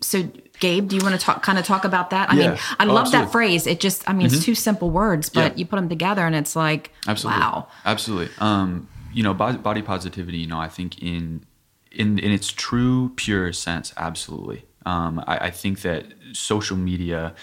So, 0.00 0.30
Gabe, 0.60 0.88
do 0.88 0.96
you 0.96 1.02
want 1.02 1.18
to 1.18 1.20
talk, 1.20 1.42
kind 1.42 1.58
of 1.58 1.64
talk 1.66 1.84
about 1.84 2.10
that? 2.10 2.30
I 2.30 2.34
Yeah. 2.34 2.50
mean, 2.50 2.58
I 2.78 2.84
Oh, 2.84 2.92
love 2.92 3.06
absolutely. 3.06 3.26
that 3.26 3.32
phrase. 3.32 3.66
It 3.66 3.80
just, 3.80 4.08
I 4.08 4.12
mean, 4.12 4.26
it's 4.26 4.44
two 4.44 4.54
simple 4.54 4.90
words, 4.90 5.28
but 5.28 5.52
Yeah. 5.52 5.56
you 5.56 5.66
put 5.66 5.76
them 5.76 5.88
together 5.88 6.24
and 6.26 6.34
it's 6.34 6.54
like, 6.54 6.92
Absolutely. 7.08 7.40
wow. 7.42 7.66
Absolutely. 7.84 8.30
Um, 8.38 8.88
you 9.12 9.22
know, 9.22 9.34
body, 9.34 9.58
body 9.58 9.82
positivity. 9.82 10.38
You 10.38 10.46
know, 10.46 10.58
I 10.58 10.68
think 10.68 10.98
in 11.02 11.44
in 11.92 12.18
in 12.18 12.32
its 12.32 12.50
true 12.50 13.12
pure 13.14 13.52
sense, 13.52 13.92
absolutely. 13.96 14.64
Um, 14.84 15.22
I, 15.26 15.46
I 15.46 15.50
think 15.50 15.82
that 15.82 16.06
social 16.32 16.76
media 16.76 17.34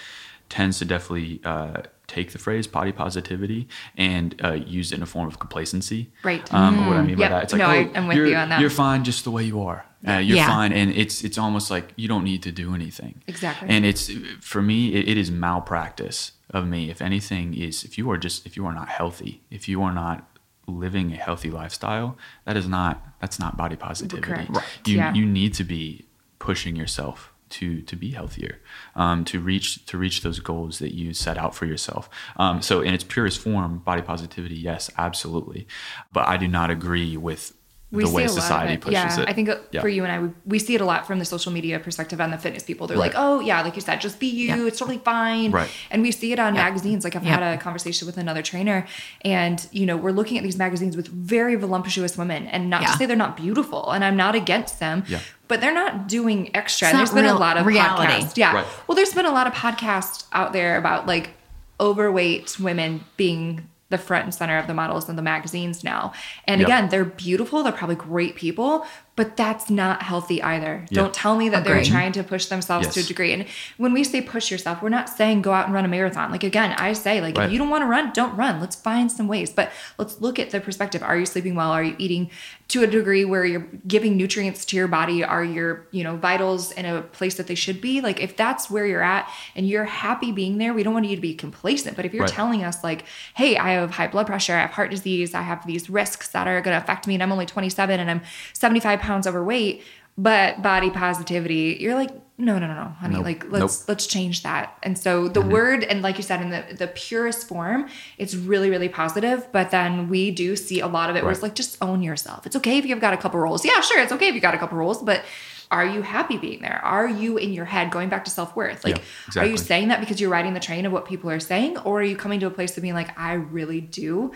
tends 0.50 0.78
to 0.80 0.84
definitely 0.84 1.40
uh, 1.44 1.82
take 2.06 2.32
the 2.32 2.38
phrase 2.38 2.66
body 2.66 2.92
positivity 2.92 3.68
and 3.96 4.34
uh, 4.44 4.52
use 4.52 4.92
it 4.92 4.96
in 4.96 5.02
a 5.02 5.06
form 5.06 5.28
of 5.28 5.38
complacency. 5.38 6.10
Right. 6.22 6.52
Um, 6.52 6.86
What 6.86 6.96
I 6.96 7.02
mean 7.02 7.16
by 7.16 7.22
Yep. 7.22 7.30
that, 7.30 7.42
it's 7.44 7.52
like, 7.52 7.60
No, 7.60 7.66
oh, 7.66 7.70
I- 7.70 7.90
I'm 7.94 8.06
with 8.08 8.16
you're, 8.16 8.26
you 8.26 8.36
on 8.36 8.48
that. 8.50 8.60
You're 8.60 8.70
fine 8.70 9.04
just 9.04 9.24
the 9.24 9.30
way 9.30 9.44
you 9.44 9.62
are. 9.62 9.84
Uh, 10.06 10.14
you're 10.14 10.36
Yeah. 10.36 10.48
fine, 10.48 10.72
and 10.72 10.90
it's 10.90 11.22
it's 11.22 11.38
almost 11.38 11.70
like 11.70 11.92
you 11.96 12.08
don't 12.08 12.24
need 12.24 12.42
to 12.42 12.50
do 12.50 12.74
anything. 12.74 13.22
Exactly. 13.28 13.68
And 13.68 13.84
it's 13.86 14.10
for 14.40 14.60
me, 14.60 14.94
it, 14.94 15.08
it 15.08 15.16
is 15.16 15.30
malpractice 15.30 16.32
of 16.50 16.66
me. 16.66 16.90
If 16.90 17.00
anything, 17.00 17.54
is 17.54 17.84
if 17.84 17.96
you 17.96 18.10
are 18.10 18.18
just 18.18 18.44
if 18.44 18.56
you 18.56 18.66
are 18.66 18.74
not 18.74 18.88
healthy, 18.88 19.42
if 19.50 19.68
you 19.68 19.80
are 19.82 19.92
not 19.92 20.28
living 20.66 21.12
a 21.12 21.16
healthy 21.16 21.50
lifestyle, 21.50 22.18
that 22.46 22.56
is 22.56 22.66
not 22.66 23.00
that's 23.20 23.38
not 23.38 23.56
body 23.56 23.76
positivity. 23.76 24.26
Correct. 24.28 24.50
Right. 24.50 24.64
You 24.86 24.96
Yeah. 24.96 25.14
you 25.14 25.24
need 25.24 25.54
to 25.54 25.64
be 25.64 26.06
pushing 26.40 26.74
yourself 26.74 27.31
to 27.52 27.82
to 27.82 27.96
be 27.96 28.10
healthier, 28.10 28.58
um, 28.94 29.24
to 29.26 29.40
reach 29.40 29.84
to 29.86 29.98
reach 29.98 30.22
those 30.22 30.40
goals 30.40 30.78
that 30.78 30.94
you 30.94 31.14
set 31.14 31.38
out 31.38 31.54
for 31.54 31.66
yourself. 31.66 32.08
Um, 32.36 32.62
so 32.62 32.80
in 32.80 32.94
its 32.94 33.04
purest 33.04 33.38
form, 33.38 33.78
body 33.78 34.02
positivity, 34.02 34.56
yes, 34.56 34.90
absolutely. 34.98 35.66
But 36.12 36.28
I 36.28 36.36
do 36.36 36.48
not 36.48 36.70
agree 36.70 37.16
with 37.16 37.54
we 37.92 38.02
the 38.04 38.08
see 38.08 38.16
way 38.16 38.24
a 38.24 38.26
lot 38.28 38.36
of 38.38 38.42
society 38.42 38.76
pushes 38.78 38.92
yeah, 38.94 39.20
it. 39.20 39.28
I 39.28 39.32
think 39.34 39.48
uh, 39.50 39.56
Yeah. 39.70 39.80
for 39.82 39.88
you 39.88 40.02
and 40.02 40.10
I, 40.12 40.18
we, 40.20 40.30
we 40.46 40.58
see 40.58 40.74
it 40.74 40.80
a 40.80 40.84
lot 40.84 41.06
from 41.06 41.18
the 41.18 41.24
social 41.26 41.52
media 41.52 41.78
perspective 41.78 42.20
and 42.20 42.32
the 42.32 42.38
fitness 42.38 42.62
people. 42.62 42.86
They're 42.86 42.96
Right. 42.96 43.12
like, 43.12 43.14
oh 43.16 43.40
yeah, 43.40 43.60
like 43.62 43.76
you 43.76 43.82
said, 43.82 44.00
just 44.00 44.18
be 44.18 44.26
you. 44.28 44.48
Yeah. 44.48 44.66
It's 44.66 44.78
totally 44.78 44.98
fine. 44.98 45.50
Right. 45.52 45.68
And 45.90 46.02
we 46.02 46.10
see 46.10 46.32
it 46.32 46.38
on 46.38 46.54
magazines. 46.54 47.04
Like 47.04 47.14
I've 47.16 47.22
had 47.22 47.42
a 47.42 47.58
conversation 47.58 48.06
with 48.06 48.16
another 48.16 48.42
trainer, 48.42 48.86
and 49.22 49.64
you 49.72 49.84
know 49.86 49.96
we're 49.96 50.10
looking 50.12 50.38
at 50.38 50.42
these 50.42 50.56
magazines 50.56 50.96
with 50.96 51.08
very 51.08 51.54
voluptuous 51.54 52.16
women, 52.16 52.46
and 52.48 52.70
not 52.70 52.82
to 52.82 52.92
say 52.96 53.06
they're 53.06 53.14
not 53.16 53.36
beautiful, 53.36 53.90
and 53.92 54.02
I'm 54.04 54.16
not 54.16 54.34
against 54.34 54.80
them. 54.80 55.04
But 55.48 55.60
they're 55.60 55.74
not 55.74 56.08
doing 56.08 56.50
extra. 56.56 56.88
It's 56.88 56.92
And 56.94 56.98
there's 56.98 57.12
been 57.12 57.26
a 57.26 57.38
lot 57.38 57.58
of 57.58 57.66
reality. 57.66 58.10
podcasts. 58.12 58.36
Yeah. 58.38 58.54
Right. 58.54 58.66
Well, 58.86 58.96
there's 58.96 59.12
been 59.12 59.26
a 59.26 59.32
lot 59.32 59.46
of 59.46 59.52
podcasts 59.52 60.24
out 60.32 60.54
there 60.54 60.78
about 60.78 61.06
like 61.06 61.30
overweight 61.78 62.58
women 62.58 63.04
being 63.16 63.68
the 63.92 63.98
front 63.98 64.24
and 64.24 64.34
center 64.34 64.58
of 64.58 64.66
the 64.66 64.74
models 64.74 65.08
in 65.08 65.14
the 65.14 65.22
magazines 65.22 65.84
now. 65.84 66.12
And 66.48 66.60
Yep. 66.60 66.66
again, 66.68 66.88
they're 66.88 67.04
beautiful, 67.04 67.62
they're 67.62 67.72
probably 67.72 67.94
great 67.94 68.34
people, 68.34 68.84
but 69.14 69.36
that's 69.36 69.68
not 69.68 70.02
healthy 70.02 70.42
either. 70.42 70.86
Yeah. 70.90 71.02
Don't 71.02 71.12
tell 71.12 71.36
me 71.36 71.50
that 71.50 71.62
Agree. 71.66 71.74
they're 71.74 71.84
trying 71.84 72.12
to 72.12 72.22
push 72.24 72.46
themselves 72.46 72.88
to 72.94 73.00
a 73.00 73.02
degree. 73.02 73.32
And 73.34 73.44
when 73.76 73.92
we 73.92 74.04
say 74.04 74.22
push 74.22 74.50
yourself, 74.50 74.80
we're 74.82 74.88
not 74.88 75.08
saying 75.10 75.42
go 75.42 75.52
out 75.52 75.66
and 75.66 75.74
run 75.74 75.84
a 75.84 75.88
marathon. 75.88 76.30
Like 76.30 76.44
again, 76.44 76.72
I 76.78 76.94
say 76.94 77.20
like 77.20 77.36
Right. 77.36 77.44
if 77.46 77.52
you 77.52 77.58
don't 77.58 77.68
want 77.68 77.82
to 77.82 77.86
run, 77.86 78.10
don't 78.14 78.34
run. 78.36 78.58
Let's 78.58 78.74
find 78.74 79.12
some 79.12 79.28
ways. 79.28 79.50
But 79.50 79.70
let's 79.98 80.20
look 80.22 80.38
at 80.38 80.48
the 80.50 80.60
perspective. 80.60 81.02
Are 81.02 81.18
you 81.18 81.26
sleeping 81.26 81.54
well? 81.54 81.70
Are 81.72 81.82
you 81.84 81.94
eating 81.98 82.30
to 82.68 82.82
a 82.82 82.86
degree 82.86 83.26
where 83.26 83.44
you're 83.44 83.66
giving 83.86 84.16
nutrients 84.16 84.64
to 84.64 84.76
your 84.76 84.88
body? 84.88 85.22
Are 85.22 85.44
your, 85.44 85.86
you 85.90 86.02
know, 86.04 86.16
vitals 86.16 86.72
in 86.72 86.86
a 86.86 87.02
place 87.02 87.34
that 87.34 87.46
they 87.48 87.54
should 87.54 87.82
be? 87.82 88.00
Like 88.00 88.18
if 88.18 88.34
that's 88.34 88.70
where 88.70 88.86
you're 88.86 89.02
at 89.02 89.28
and 89.54 89.68
you're 89.68 89.84
happy 89.84 90.32
being 90.32 90.56
there, 90.56 90.72
we 90.72 90.82
don't 90.82 90.94
want 90.94 91.04
you 91.04 91.16
to 91.16 91.20
be 91.22 91.34
complacent. 91.34 91.96
But 91.96 92.06
if 92.06 92.14
you're 92.14 92.22
Right. 92.22 92.32
telling 92.32 92.64
us 92.64 92.82
like, 92.82 93.04
hey, 93.34 93.58
I 93.58 93.72
have 93.72 93.90
high 93.90 94.06
blood 94.08 94.26
pressure, 94.26 94.54
I 94.54 94.60
have 94.60 94.70
heart 94.70 94.90
disease, 94.90 95.34
I 95.34 95.42
have 95.42 95.66
these 95.66 95.90
risks 95.90 96.28
that 96.28 96.48
are 96.48 96.62
going 96.62 96.74
to 96.74 96.82
affect 96.82 97.06
me, 97.06 97.12
and 97.14 97.22
I'm 97.22 97.30
only 97.30 97.44
27 97.44 98.00
and 98.00 98.10
I'm 98.10 98.22
75 98.54 99.01
pounds 99.02 99.26
overweight, 99.26 99.82
but 100.16 100.62
body 100.62 100.90
positivity, 100.90 101.76
you're 101.80 101.94
like, 101.94 102.10
no, 102.38 102.58
no, 102.58 102.66
no, 102.66 102.74
no, 102.74 102.88
honey. 102.98 103.16
Nope. 103.16 103.24
Like 103.24 103.50
let's 103.50 103.80
Nope. 103.80 103.88
let's 103.88 104.06
change 104.06 104.42
that. 104.42 104.76
And 104.82 104.98
so 104.98 105.28
the 105.28 105.40
mm-hmm. 105.40 105.50
word, 105.50 105.84
and 105.84 106.02
like 106.02 106.16
you 106.16 106.22
said, 106.22 106.40
in 106.40 106.50
the 106.50 106.64
the 106.76 106.88
purest 106.88 107.46
form, 107.46 107.88
it's 108.18 108.34
really 108.34 108.68
really 108.68 108.88
positive. 108.88 109.46
But 109.52 109.70
then 109.70 110.08
we 110.08 110.30
do 110.30 110.56
see 110.56 110.80
a 110.80 110.86
lot 110.86 111.08
of 111.08 111.16
it 111.16 111.22
where 111.22 111.30
it's 111.30 111.42
like 111.42 111.54
just 111.54 111.76
own 111.80 112.02
yourself. 112.02 112.46
It's 112.46 112.56
okay 112.56 112.78
if 112.78 112.86
you've 112.86 113.00
got 113.00 113.14
a 113.14 113.16
couple 113.16 113.38
rolls. 113.38 113.64
Yeah, 113.64 113.80
sure, 113.80 114.00
it's 114.00 114.12
okay 114.12 114.28
if 114.28 114.34
you 114.34 114.40
got 114.40 114.54
a 114.54 114.58
couple 114.58 114.78
rolls, 114.78 115.02
but. 115.02 115.24
Are 115.70 115.86
you 115.86 116.02
happy 116.02 116.36
being 116.36 116.60
there? 116.60 116.82
Are 116.84 117.08
you 117.08 117.38
in 117.38 117.54
your 117.54 117.64
head 117.64 117.90
going 117.90 118.10
back 118.10 118.26
to 118.26 118.30
self 118.30 118.54
worth? 118.54 118.84
Like, 118.84 119.00
Yeah, 119.34 119.40
are 119.40 119.46
you 119.46 119.56
saying 119.56 119.88
that 119.88 120.00
because 120.00 120.20
you're 120.20 120.28
riding 120.28 120.52
the 120.52 120.60
train 120.60 120.84
of 120.84 120.92
what 120.92 121.06
people 121.06 121.30
are 121.30 121.40
saying, 121.40 121.78
or 121.78 122.00
are 122.00 122.04
you 122.04 122.14
coming 122.14 122.40
to 122.40 122.46
a 122.46 122.50
place 122.50 122.76
of 122.76 122.82
being 122.82 122.92
like, 122.92 123.18
I 123.18 123.32
really 123.32 123.80
do 123.80 124.32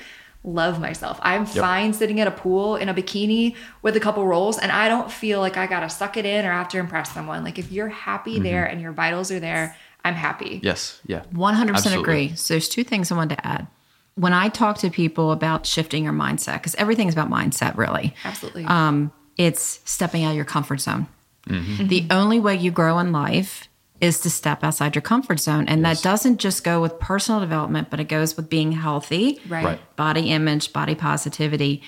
love 0.46 0.80
myself. 0.80 1.18
I'm 1.22 1.44
fine 1.44 1.92
sitting 1.92 2.20
at 2.20 2.26
a 2.28 2.30
pool 2.30 2.76
in 2.76 2.88
a 2.88 2.94
bikini 2.94 3.54
with 3.82 3.96
a 3.96 4.00
couple 4.00 4.24
rolls 4.26 4.58
and 4.58 4.70
I 4.72 4.88
don't 4.88 5.10
feel 5.10 5.40
like 5.40 5.56
I 5.56 5.66
got 5.66 5.80
to 5.80 5.90
suck 5.90 6.16
it 6.16 6.24
in 6.24 6.46
or 6.46 6.52
have 6.52 6.68
to 6.68 6.78
impress 6.78 7.12
someone. 7.12 7.42
Like 7.44 7.58
if 7.58 7.70
you're 7.72 7.88
happy 7.88 8.34
Mm-hmm. 8.34 8.42
there 8.44 8.64
and 8.64 8.80
your 8.80 8.92
vitals 8.92 9.30
are 9.32 9.40
there, 9.40 9.76
I'm 10.04 10.14
happy. 10.14 10.60
Yes. 10.62 11.00
Yeah. 11.04 11.24
100% 11.34 11.70
Absolutely. 11.70 12.00
agree. 12.02 12.36
So 12.36 12.54
there's 12.54 12.68
two 12.68 12.84
things 12.84 13.10
I 13.10 13.16
wanted 13.16 13.36
to 13.36 13.46
add. 13.46 13.66
When 14.14 14.32
I 14.32 14.48
talk 14.48 14.78
to 14.78 14.88
people 14.90 15.32
about 15.32 15.66
shifting 15.66 16.04
your 16.04 16.12
mindset, 16.12 16.54
because 16.54 16.74
everything's 16.76 17.12
about 17.12 17.28
mindset, 17.28 17.76
really. 17.76 18.14
Absolutely. 18.24 18.64
Um, 18.64 19.12
it's 19.36 19.80
stepping 19.84 20.22
out 20.24 20.30
of 20.30 20.36
your 20.36 20.44
comfort 20.46 20.80
zone. 20.80 21.06
Mm-hmm. 21.48 21.88
The 21.88 22.06
only 22.10 22.40
way 22.40 22.54
you 22.56 22.70
grow 22.70 22.98
in 23.00 23.10
life 23.12 23.68
is 24.00 24.20
to 24.20 24.30
step 24.30 24.62
outside 24.62 24.94
your 24.94 25.02
comfort 25.02 25.40
zone. 25.40 25.66
And 25.68 25.84
that 25.84 26.02
doesn't 26.02 26.38
just 26.38 26.64
go 26.64 26.82
with 26.82 26.98
personal 26.98 27.40
development, 27.40 27.88
but 27.90 27.98
it 28.00 28.04
goes 28.08 28.36
with 28.36 28.48
being 28.50 28.72
healthy, 28.72 29.40
Right. 29.48 29.64
Right. 29.64 29.96
body 29.96 30.30
image, 30.30 30.72
body 30.72 30.94
positivity. 30.94 31.82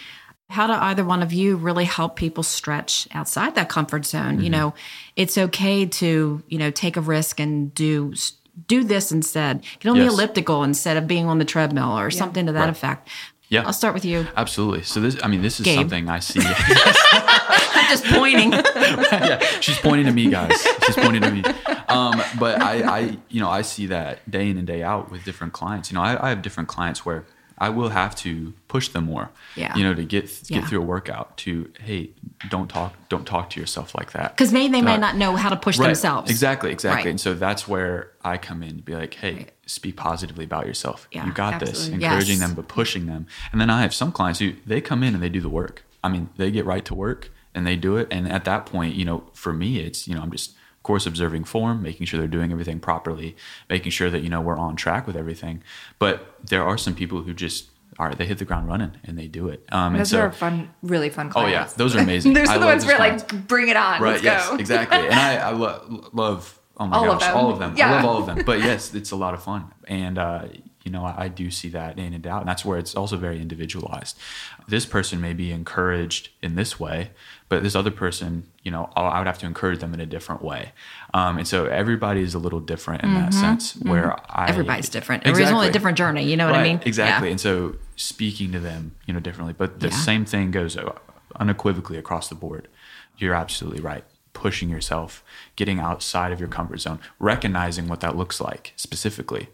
How 0.51 0.67
do 0.67 0.73
either 0.73 1.05
one 1.05 1.23
of 1.23 1.33
you 1.35 1.57
really 1.57 1.85
help 1.85 2.17
people 2.17 2.43
stretch 2.43 3.07
outside 3.13 3.55
that 3.57 3.69
comfort 3.69 4.07
zone? 4.07 4.35
Mm-hmm. 4.37 4.41
You 4.45 4.51
know, 4.51 4.75
it's 5.17 5.37
okay 5.37 5.85
to, 5.85 6.43
you 6.49 6.59
know, 6.59 6.71
take 6.71 6.97
a 6.97 7.03
risk 7.03 7.39
and 7.41 7.75
do 7.75 8.15
do 8.67 8.83
this 8.83 9.13
instead. 9.13 9.63
Get 9.79 9.91
on 9.91 9.99
the 9.99 10.07
elliptical 10.07 10.65
instead 10.65 10.97
of 10.97 11.07
being 11.07 11.27
on 11.27 11.39
the 11.39 11.45
treadmill 11.45 11.97
or 11.97 12.11
something 12.11 12.47
to 12.47 12.53
that 12.53 12.61
Right. 12.63 12.69
effect. 12.71 13.09
Yeah. 13.49 13.65
I'll 13.67 13.73
start 13.73 13.95
with 13.95 14.05
you. 14.05 14.27
Absolutely. 14.37 14.83
So 14.83 15.01
this, 15.01 15.17
I 15.23 15.29
mean, 15.29 15.41
this 15.41 15.59
is 15.59 15.65
Gabe. 15.65 15.79
something 15.79 16.09
I 16.09 16.19
see. 16.19 16.41
I'm 16.45 17.89
just 17.89 18.05
pointing. 18.05 18.53
yeah, 18.53 19.39
she's 19.61 19.79
pointing 19.79 20.07
to 20.07 20.13
me, 20.13 20.31
guys. 20.31 20.61
She's 20.85 20.97
pointing 20.97 21.23
to 21.23 21.31
me. 21.31 21.43
Um, 21.89 22.23
but 22.39 22.61
I, 22.61 22.99
I, 22.99 23.19
you 23.29 23.41
know, 23.41 23.49
I 23.49 23.63
see 23.63 23.87
that 23.87 24.31
day 24.31 24.51
in 24.51 24.59
and 24.59 24.67
day 24.67 24.83
out 24.83 25.11
with 25.11 25.25
different 25.25 25.55
clients. 25.55 25.91
You 25.91 25.95
know, 25.97 26.03
I, 26.03 26.27
I 26.27 26.29
have 26.29 26.43
different 26.43 26.69
clients 26.69 27.07
where 27.07 27.25
I 27.61 27.69
will 27.71 27.89
have 27.89 28.15
to 28.17 28.55
push 28.69 28.89
them 28.89 29.05
more. 29.05 29.31
Yeah. 29.57 29.75
You 29.77 29.83
know, 29.85 29.93
to 29.95 30.05
get 30.05 30.27
get 30.27 30.51
Yeah. 30.51 30.67
through 30.67 30.79
a 30.83 30.85
workout. 30.85 31.37
To 31.39 31.71
hey, 31.81 32.11
don't 32.51 32.69
talk, 32.69 32.95
don't 33.09 33.27
talk 33.27 33.51
to 33.51 33.61
yourself 33.61 33.95
like 33.97 34.13
that. 34.13 34.37
Because 34.37 34.53
maybe 34.53 34.73
they 34.73 34.83
may 34.83 34.93
Right. 34.93 35.01
not 35.01 35.17
know 35.17 35.35
how 35.37 35.49
to 35.49 35.57
push 35.57 35.77
Right. 35.79 35.87
themselves. 35.87 36.31
Exactly, 36.31 36.71
exactly. 36.71 37.05
Right. 37.05 37.11
And 37.11 37.21
so 37.21 37.35
that's 37.35 37.67
where 37.67 38.13
I 38.25 38.37
come 38.39 38.63
in 38.63 38.77
to 38.77 38.83
be 38.83 38.95
like, 38.95 39.15
hey, 39.15 39.47
speak 39.67 39.97
positively 39.97 40.45
about 40.45 40.67
yourself. 40.67 41.09
Yeah, 41.13 41.27
you 41.27 41.33
got 41.33 41.59
this. 41.61 41.89
Encouraging 41.89 42.39
Yes. 42.39 42.47
them, 42.47 42.55
but 42.55 42.69
pushing 42.69 43.07
them. 43.07 43.27
And 43.53 43.61
then 43.61 43.71
I 43.71 43.83
have 43.83 43.93
some 43.93 44.13
clients 44.13 44.39
who 44.39 44.53
they 44.67 44.81
come 44.81 45.03
in 45.03 45.15
and 45.15 45.23
they 45.23 45.29
do 45.29 45.41
the 45.41 45.49
work. 45.49 45.85
I 46.05 46.09
mean, 46.09 46.29
they 46.37 46.51
get 46.51 46.65
right 46.65 46.85
to 46.85 46.95
work 46.95 47.31
and 47.55 47.67
they 47.67 47.75
do 47.77 47.97
it. 47.97 48.07
And 48.11 48.31
at 48.31 48.45
that 48.45 48.67
point, 48.67 48.95
you 48.95 49.05
know, 49.05 49.25
for 49.35 49.53
me, 49.53 49.79
it's, 49.81 50.07
you 50.07 50.15
know, 50.15 50.23
I'm 50.23 50.31
just, 50.31 50.55
course, 50.83 51.07
observing 51.07 51.45
form, 51.45 51.83
making 51.83 52.07
sure 52.07 52.19
they're 52.19 52.29
doing 52.29 52.53
everything 52.53 52.81
properly, 52.81 53.37
making 53.69 53.93
sure 53.93 54.11
that, 54.11 54.23
you 54.23 54.29
know, 54.29 54.41
we're 54.41 54.57
on 54.57 54.77
track 54.77 55.07
with 55.07 55.17
everything. 55.17 55.63
But 55.99 56.35
there 56.45 56.65
are 56.65 56.79
some 56.79 56.95
people 56.95 57.23
who 57.23 57.35
just, 57.35 57.69
all 57.99 58.07
right, 58.07 58.17
they 58.17 58.27
hit 58.27 58.39
the 58.39 58.45
ground 58.45 58.69
running 58.69 58.93
and 59.05 59.19
they 59.19 59.27
do 59.29 59.49
it. 59.49 59.65
Um, 59.73 59.95
and 59.95 60.01
Those 60.01 60.11
so, 60.11 60.21
are 60.21 60.33
fun, 60.33 60.71
really 60.83 61.11
fun 61.11 61.29
oh 61.29 61.33
clients. 61.33 61.73
yeah, 61.73 61.77
those 61.77 61.97
are 61.97 62.01
amazing. 62.01 62.33
Those 62.35 62.49
I 62.49 62.57
are 62.57 62.59
the 62.61 62.67
ones 62.67 62.87
where 62.87 62.97
clients. 62.97 63.31
like, 63.33 63.47
bring 63.49 63.69
it 63.69 63.77
on. 63.77 64.01
Right. 64.01 64.13
Let's 64.13 64.23
yes. 64.25 64.49
go. 64.49 64.57
Exactly. 64.57 64.99
And 64.99 65.15
I, 65.15 65.37
I 65.37 65.51
lo- 65.51 66.09
love. 66.13 66.59
Oh 66.81 66.87
my 66.87 66.97
All 66.97 67.11
of 67.11 67.19
gosh, 67.19 67.27
them. 67.29 67.37
all 67.37 67.51
of 67.51 67.59
them. 67.59 67.75
Yeah. 67.77 67.91
I 67.91 67.97
love 67.97 68.05
all 68.05 68.19
of 68.19 68.27
them. 68.27 68.45
But 68.47 68.61
yes, 68.61 68.95
it's 68.95 69.11
a 69.11 69.17
lot 69.17 69.35
of 69.35 69.43
fun, 69.43 69.75
and 69.89 70.17
uh, 70.17 70.45
you 70.89 70.93
know, 70.95 71.05
I, 71.05 71.25
I 71.25 71.29
do 71.29 71.51
see 71.51 71.69
that 71.79 71.99
in 71.99 72.15
and 72.15 72.27
out, 72.27 72.41
and 72.43 72.49
that's 72.49 72.65
where 72.65 72.79
it's 72.83 72.95
also 73.01 73.17
very 73.19 73.39
individualized. 73.47 74.15
This 74.75 74.87
person 74.87 75.21
may 75.21 75.35
be 75.35 75.49
encouraged 75.53 76.31
in 76.47 76.55
this 76.55 76.81
way, 76.81 77.11
but 77.51 77.63
this 77.63 77.75
other 77.81 77.91
person, 78.05 78.31
you 78.65 78.71
know, 78.71 78.89
I 78.97 79.01
I 79.03 79.19
would 79.21 79.27
have 79.27 79.39
to 79.41 79.47
encourage 79.47 79.81
them 79.81 79.93
in 79.93 80.01
a 80.01 80.07
different 80.07 80.41
way, 80.43 80.63
um, 81.19 81.37
and 81.41 81.47
so 81.47 81.67
everybody 81.67 82.23
is 82.29 82.35
a 82.35 82.39
little 82.47 82.61
different 82.73 83.03
in 83.05 83.13
that 83.21 83.35
sense. 83.35 83.77
Where 83.91 84.09
Mm-hmm. 84.17 84.51
Everybody's 84.53 84.89
different. 84.89 85.27
Everybody's 85.27 85.55
on 85.59 85.65
a 85.67 85.71
different 85.77 85.99
journey. 85.99 86.25
You 86.31 86.37
know 86.39 86.47
what 86.47 86.55
I 86.55 86.63
mean? 86.63 86.81
Exactly. 86.87 87.29
Yeah. 87.29 87.33
And 87.33 87.41
so 87.49 87.77
speaking 87.97 88.49
to 88.53 88.61
them, 88.61 88.83
you 89.07 89.13
know, 89.15 89.21
differently. 89.21 89.55
But 89.63 89.81
the 89.81 89.89
Yeah. 89.89 89.97
same 90.11 90.25
thing 90.25 90.51
goes 90.51 90.77
unequivocally 91.37 91.99
across 91.99 92.29
the 92.29 92.35
board. 92.35 92.69
You're 93.19 93.35
absolutely 93.35 93.81
right. 93.81 94.05
Pushing 94.33 94.69
yourself, 94.71 95.25
getting 95.57 95.81
outside 95.81 96.31
of 96.33 96.39
your 96.39 96.49
comfort 96.59 96.81
zone, 96.81 97.01
recognizing 97.19 97.89
what 97.89 98.01
that 98.01 98.17
looks 98.17 98.41
like 98.41 98.73
specifically. 98.77 99.49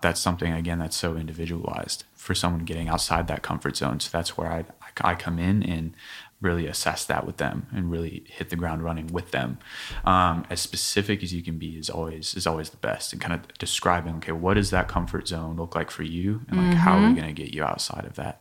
That's 0.00 0.20
something 0.20 0.52
again 0.52 0.78
that's 0.78 0.96
so 0.96 1.16
individualized 1.16 2.04
for 2.14 2.34
someone 2.34 2.64
getting 2.64 2.88
outside 2.88 3.26
that 3.28 3.42
comfort 3.42 3.76
zone. 3.76 3.98
So 4.00 4.10
that's 4.12 4.36
where 4.36 4.50
I 4.50 4.64
I 5.00 5.14
come 5.14 5.38
in 5.38 5.62
and 5.62 5.94
really 6.40 6.68
assess 6.68 7.04
that 7.04 7.26
with 7.26 7.38
them 7.38 7.66
and 7.72 7.90
really 7.90 8.24
hit 8.28 8.48
the 8.50 8.54
ground 8.56 8.82
running 8.84 9.08
with 9.08 9.32
them. 9.32 9.58
Um, 10.04 10.44
as 10.50 10.60
specific 10.60 11.22
as 11.24 11.32
you 11.34 11.42
can 11.42 11.58
be 11.58 11.76
is 11.76 11.90
always 11.90 12.34
is 12.36 12.46
always 12.46 12.70
the 12.70 12.76
best 12.76 13.12
and 13.12 13.20
kind 13.20 13.34
of 13.34 13.40
describing 13.58 14.14
okay 14.16 14.30
what 14.32 14.54
does 14.54 14.70
that 14.70 14.86
comfort 14.86 15.26
zone 15.26 15.56
look 15.56 15.74
like 15.74 15.90
for 15.90 16.04
you 16.04 16.42
and 16.48 16.58
like 16.58 16.74
how 16.74 16.96
are 16.98 17.02
we 17.08 17.12
going 17.14 17.26
to 17.26 17.32
get 17.42 17.52
you 17.52 17.64
outside 17.64 18.04
of 18.04 18.14
that 18.14 18.40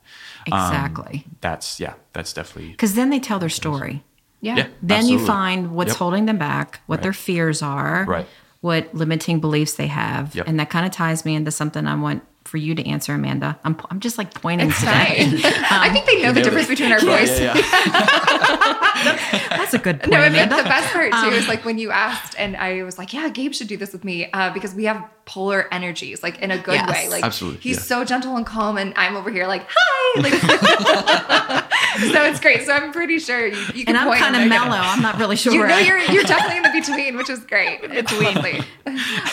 Um, 0.52 0.54
Exactly. 0.54 1.26
that's 1.42 1.80
yeah 1.80 1.94
that's 2.14 2.34
definitely 2.34 2.72
Because 2.72 2.94
then 2.94 3.10
they 3.10 3.20
tell 3.20 3.40
their 3.40 3.50
story. 3.50 4.04
Yeah. 4.42 4.58
yeah 4.58 4.68
Then 4.84 5.08
you 5.08 5.18
find 5.26 5.72
what's 5.72 5.90
Yep. 5.90 5.98
holding 5.98 6.26
them 6.28 6.38
back, 6.38 6.82
what 6.86 7.02
their 7.02 7.14
fears 7.14 7.64
are, 7.64 8.06
Right. 8.08 8.28
What 8.62 8.94
limiting 8.94 9.40
beliefs 9.40 9.74
they 9.76 9.88
have. 9.88 10.36
Yep. 10.36 10.48
And 10.48 10.60
that 10.60 10.70
kind 10.70 10.86
of 10.86 10.92
ties 10.92 11.26
me 11.26 11.36
into 11.36 11.52
something 11.52 11.86
I 11.86 11.96
want 11.96 12.24
for 12.48 12.58
you 12.58 12.74
to 12.76 12.86
answer, 12.88 13.14
Amanda. 13.14 13.60
I'm, 13.64 13.78
I'm 13.92 14.00
just 14.00 14.18
like 14.18 14.34
pointing 14.34 14.70
It's 14.70 14.80
today. 14.80 14.92
fine. 15.40 15.42
I 15.70 15.90
think 15.92 16.06
they 16.06 16.22
know 16.24 16.32
the 16.34 16.42
difference 16.42 16.68
it. 16.68 16.72
between 16.72 16.92
our 16.92 17.00
Yeah, 17.00 17.18
voice. 17.18 17.40
yeah, 17.40 17.54
yeah. 17.56 19.48
That's 19.58 19.74
a 19.74 19.78
good 19.80 20.00
point, 20.00 20.12
No, 20.12 20.20
I 20.20 20.30
mean 20.30 20.50
the 20.50 20.56
best 20.64 20.94
part 20.94 21.12
too 21.12 21.18
Um, 21.18 21.34
is 21.34 21.48
like 21.48 21.66
when 21.66 21.78
you 21.78 21.92
asked, 21.92 22.36
and 22.40 22.56
I 22.58 22.84
was 22.84 22.98
like, 22.98 23.14
"Yeah, 23.14 23.30
Gabe 23.30 23.54
should 23.54 23.68
do 23.68 23.78
this 23.78 23.92
with 23.94 24.04
me," 24.04 24.30
uh, 24.32 24.52
because 24.54 24.74
we 24.74 24.86
have 24.86 25.04
polar 25.26 25.68
energies, 25.74 26.24
like 26.24 26.40
in 26.40 26.52
a 26.52 26.58
good 26.58 26.76
Yes. 26.76 26.90
way. 26.90 27.10
Like 27.10 27.24
Absolutely, 27.24 27.60
he's 27.62 27.76
yeah. 27.78 27.82
so 27.84 28.06
gentle 28.06 28.36
and 28.38 28.46
calm, 28.46 28.78
and 28.78 28.94
I'm 28.96 29.16
over 29.18 29.30
here 29.30 29.46
like, 29.48 29.66
"Hi!" 29.70 30.22
Like, 30.22 30.34
so 32.14 32.24
it's 32.24 32.40
great. 32.40 32.66
So 32.66 32.72
I'm 32.74 32.92
pretty 32.92 33.20
sure 33.20 33.46
you, 33.48 33.58
you 33.76 33.86
can 33.86 33.96
and 33.96 33.98
I'm 34.10 34.18
kind 34.18 34.36
of 34.36 34.48
mellow. 34.48 34.70
gonna- 34.72 34.82
I'm 34.82 35.02
not 35.02 35.18
really 35.20 35.36
sure. 35.36 35.54
You 35.54 35.68
know, 35.68 35.76
I... 35.76 35.82
you're, 35.82 36.00
you're 36.00 36.24
definitely 36.24 36.58
in 36.58 36.64
the 36.64 36.72
between, 36.72 37.18
which 37.18 37.30
is 37.30 37.40
great. 37.40 37.82
Between. 37.82 38.64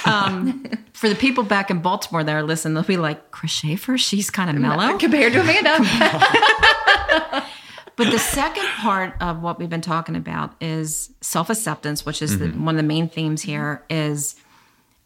um, 0.04 0.64
for 0.94 1.08
the 1.08 1.14
people 1.14 1.44
back 1.44 1.70
in 1.70 1.80
Baltimore 1.80 2.24
that 2.24 2.34
are 2.34 2.42
listening, 2.42 2.74
they'll 2.74 2.82
be 2.84 2.96
like, 2.96 3.30
Chris 3.30 3.50
Shaffer, 3.50 3.98
she's 3.98 4.30
kind 4.30 4.48
of 4.48 4.56
mellow. 4.56 4.96
compared 5.04 5.34
to 5.34 5.40
Amanda. 5.40 7.44
But 7.96 8.10
the 8.10 8.18
second 8.18 8.66
part 8.78 9.14
of 9.20 9.40
what 9.40 9.58
we've 9.58 9.70
been 9.70 9.80
talking 9.80 10.16
about 10.16 10.54
is 10.60 11.10
self 11.20 11.48
acceptance, 11.48 12.04
which 12.04 12.22
is 12.22 12.38
the, 12.38 12.46
mm-hmm. 12.46 12.64
one 12.64 12.74
of 12.74 12.82
the 12.82 12.86
main 12.88 13.08
themes 13.08 13.42
here. 13.42 13.84
Is 13.88 14.34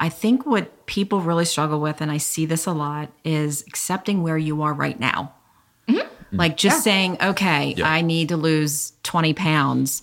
I 0.00 0.08
think 0.08 0.46
what 0.46 0.86
people 0.86 1.20
really 1.20 1.44
struggle 1.44 1.80
with, 1.80 2.00
and 2.00 2.10
I 2.10 2.16
see 2.16 2.46
this 2.46 2.64
a 2.64 2.72
lot, 2.72 3.10
is 3.24 3.62
accepting 3.66 4.22
where 4.22 4.38
you 4.38 4.62
are 4.62 4.72
right 4.72 4.98
now. 4.98 5.34
Mm-hmm. 5.86 6.36
Like 6.36 6.56
just 6.56 6.78
Yeah. 6.78 6.82
saying, 6.82 7.16
okay, 7.22 7.74
Yeah. 7.76 7.90
I 7.90 8.00
need 8.00 8.30
to 8.30 8.38
lose 8.38 8.92
20 9.02 9.34
pounds. 9.34 10.02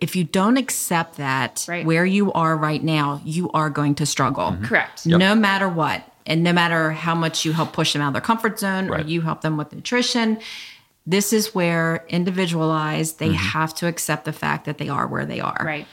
If 0.00 0.14
you 0.14 0.24
don't 0.24 0.56
accept 0.56 1.16
that 1.16 1.64
Right. 1.68 1.86
where 1.86 2.04
you 2.04 2.32
are 2.32 2.56
right 2.56 2.82
now, 2.82 3.20
you 3.24 3.50
are 3.52 3.70
going 3.70 3.94
to 3.96 4.06
struggle. 4.06 4.52
Mm-hmm. 4.52 4.64
Correct. 4.64 5.06
No 5.06 5.34
matter 5.34 5.68
what. 5.68 6.02
And 6.26 6.42
no 6.42 6.52
matter 6.52 6.90
how 6.90 7.14
much 7.14 7.44
you 7.44 7.52
help 7.52 7.72
push 7.72 7.92
them 7.92 8.02
out 8.02 8.08
of 8.08 8.12
their 8.14 8.20
comfort 8.20 8.58
zone 8.58 8.88
Right. 8.88 9.04
or 9.04 9.08
you 9.08 9.20
help 9.22 9.40
them 9.40 9.56
with 9.56 9.72
nutrition, 9.72 10.38
this 11.06 11.32
is 11.32 11.54
where 11.54 12.04
individualized, 12.08 13.20
they 13.20 13.28
mm-hmm. 13.28 13.36
have 13.36 13.74
to 13.76 13.86
accept 13.86 14.24
the 14.24 14.32
fact 14.32 14.64
that 14.64 14.78
they 14.78 14.88
are 14.88 15.06
where 15.06 15.24
they 15.24 15.40
are. 15.40 15.62
Right. 15.64 15.86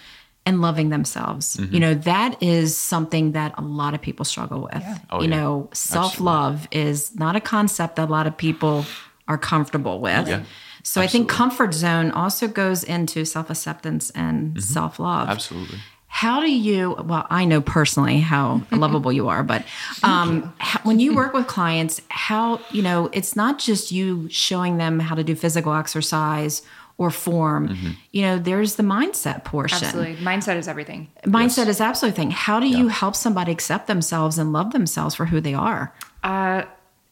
And 0.45 0.59
loving 0.59 0.89
themselves. 0.89 1.55
Mm-hmm. 1.55 1.73
You 1.73 1.79
know, 1.79 1.93
that 1.93 2.43
is 2.43 2.75
something 2.75 3.31
that 3.31 3.53
a 3.57 3.61
lot 3.61 3.93
of 3.93 4.01
people 4.01 4.25
struggle 4.25 4.67
with. 4.73 4.83
Oh, 5.09 5.21
you 5.21 5.29
yeah. 5.29 5.35
know, 5.37 5.69
self 5.73 6.19
love 6.19 6.67
is 6.71 7.15
not 7.15 7.37
a 7.37 7.39
concept 7.39 7.95
that 7.95 8.09
a 8.09 8.11
lot 8.11 8.27
of 8.27 8.35
people 8.35 8.85
are 9.29 9.37
comfortable 9.37 10.01
with. 10.01 10.27
Yeah. 10.27 10.43
So 10.84 11.02
I 11.02 11.08
think 11.08 11.30
comfort 11.30 11.74
zone 11.74 12.12
also 12.12 12.48
goes 12.48 12.84
into 12.84 13.26
self 13.26 13.50
acceptance 13.50 14.10
and 14.12 14.62
self 14.62 15.00
love. 15.00 15.30
absolutely 15.30 15.80
How 16.08 16.41
do 16.41 16.52
you? 16.52 16.96
Well, 17.04 17.26
I 17.30 17.46
know 17.46 17.62
personally 17.62 18.19
how 18.19 18.62
lovable 18.72 19.12
you 19.12 19.30
are, 19.30 19.43
but 19.43 19.65
um, 20.04 20.54
how, 20.60 20.82
when 20.84 21.00
you 21.00 21.15
work 21.15 21.34
with 21.34 21.48
clients, 21.48 22.02
how 22.10 22.60
you 22.72 22.82
know 22.82 23.10
it's 23.13 23.36
not 23.36 23.60
just 23.60 23.91
you 23.91 24.28
showing 24.30 24.78
them 24.78 25.00
how 25.00 25.15
to 25.15 25.24
do 25.24 25.36
physical 25.36 25.74
exercise 25.74 26.62
or 26.98 27.10
form. 27.10 27.96
You 28.12 28.22
know, 28.22 28.38
there's 28.38 28.76
the 28.76 28.84
mindset 28.84 29.43
portion. 29.43 29.84
Absolutely. 29.84 30.15
Mindset 30.17 30.58
is 30.58 30.67
everything. 30.67 31.10
Mindset 31.26 31.67
is 31.67 31.82
absolutely 31.82 32.15
thing. 32.15 32.32
How 32.32 32.60
do 32.60 32.67
you 32.67 32.88
help 32.88 33.15
somebody 33.15 33.52
accept 33.52 33.88
themselves 33.88 34.38
and 34.38 34.54
love 34.54 34.74
themselves 34.74 35.15
for 35.15 35.26
who 35.26 35.41
they 35.41 35.56
are? 35.56 35.93
Uh, 36.24 36.63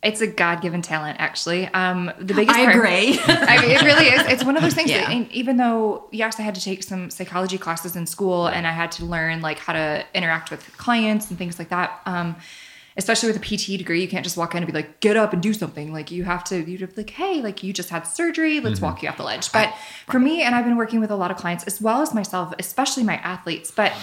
it's 0.03 0.19
a 0.19 0.27
God-given 0.27 0.81
talent, 0.81 1.17
actually. 1.19 1.67
Um, 1.67 2.11
the 2.17 2.33
biggest 2.33 2.57
I 2.57 2.65
part, 2.65 2.75
agree. 2.75 3.19
I 3.27 3.61
mean, 3.61 3.71
it 3.71 3.83
really 3.83 4.07
is. 4.07 4.25
It's 4.27 4.43
one 4.43 4.57
of 4.57 4.63
those 4.63 4.73
things. 4.73 4.89
Yeah. 4.89 5.07
That, 5.07 5.31
even 5.31 5.57
though, 5.57 6.07
yes, 6.11 6.39
I 6.39 6.41
had 6.43 6.55
to 6.55 6.61
take 6.61 6.81
some 6.81 7.11
psychology 7.11 7.59
classes 7.59 7.95
in 7.95 8.07
school, 8.07 8.47
and 8.47 8.65
I 8.65 8.71
had 8.71 8.91
to 8.93 9.05
learn 9.05 9.41
like 9.41 9.59
how 9.59 9.73
to 9.73 10.03
interact 10.15 10.49
with 10.49 10.75
clients 10.77 11.29
and 11.29 11.37
things 11.37 11.59
like 11.59 11.69
that. 11.69 12.01
Um, 12.07 12.35
especially 12.97 13.31
with 13.31 13.37
a 13.37 13.39
PT 13.39 13.77
degree, 13.77 14.01
you 14.01 14.07
can't 14.07 14.23
just 14.23 14.37
walk 14.37 14.55
in 14.55 14.63
and 14.63 14.67
be 14.67 14.73
like, 14.73 14.99
"Get 15.01 15.17
up 15.17 15.33
and 15.33 15.41
do 15.41 15.53
something." 15.53 15.93
Like 15.93 16.09
you 16.09 16.23
have 16.23 16.43
to, 16.45 16.57
you 16.57 16.79
have 16.79 16.89
to 16.89 16.95
be 16.95 17.01
like, 17.03 17.11
"Hey, 17.11 17.41
like 17.41 17.61
you 17.61 17.71
just 17.71 17.89
had 17.89 18.01
surgery. 18.07 18.59
Let's 18.59 18.81
walk 18.81 19.03
you 19.03 19.09
off 19.09 19.17
the 19.17 19.23
ledge." 19.23 19.51
But 19.51 19.71
for 20.07 20.19
me, 20.19 20.41
and 20.41 20.55
I've 20.55 20.65
been 20.65 20.77
working 20.77 20.99
with 20.99 21.11
a 21.11 21.15
lot 21.15 21.29
of 21.29 21.37
clients 21.37 21.63
as 21.65 21.79
well 21.79 22.01
as 22.01 22.11
myself, 22.11 22.53
especially 22.57 23.03
my 23.03 23.17
athletes, 23.17 23.69
but 23.69 23.93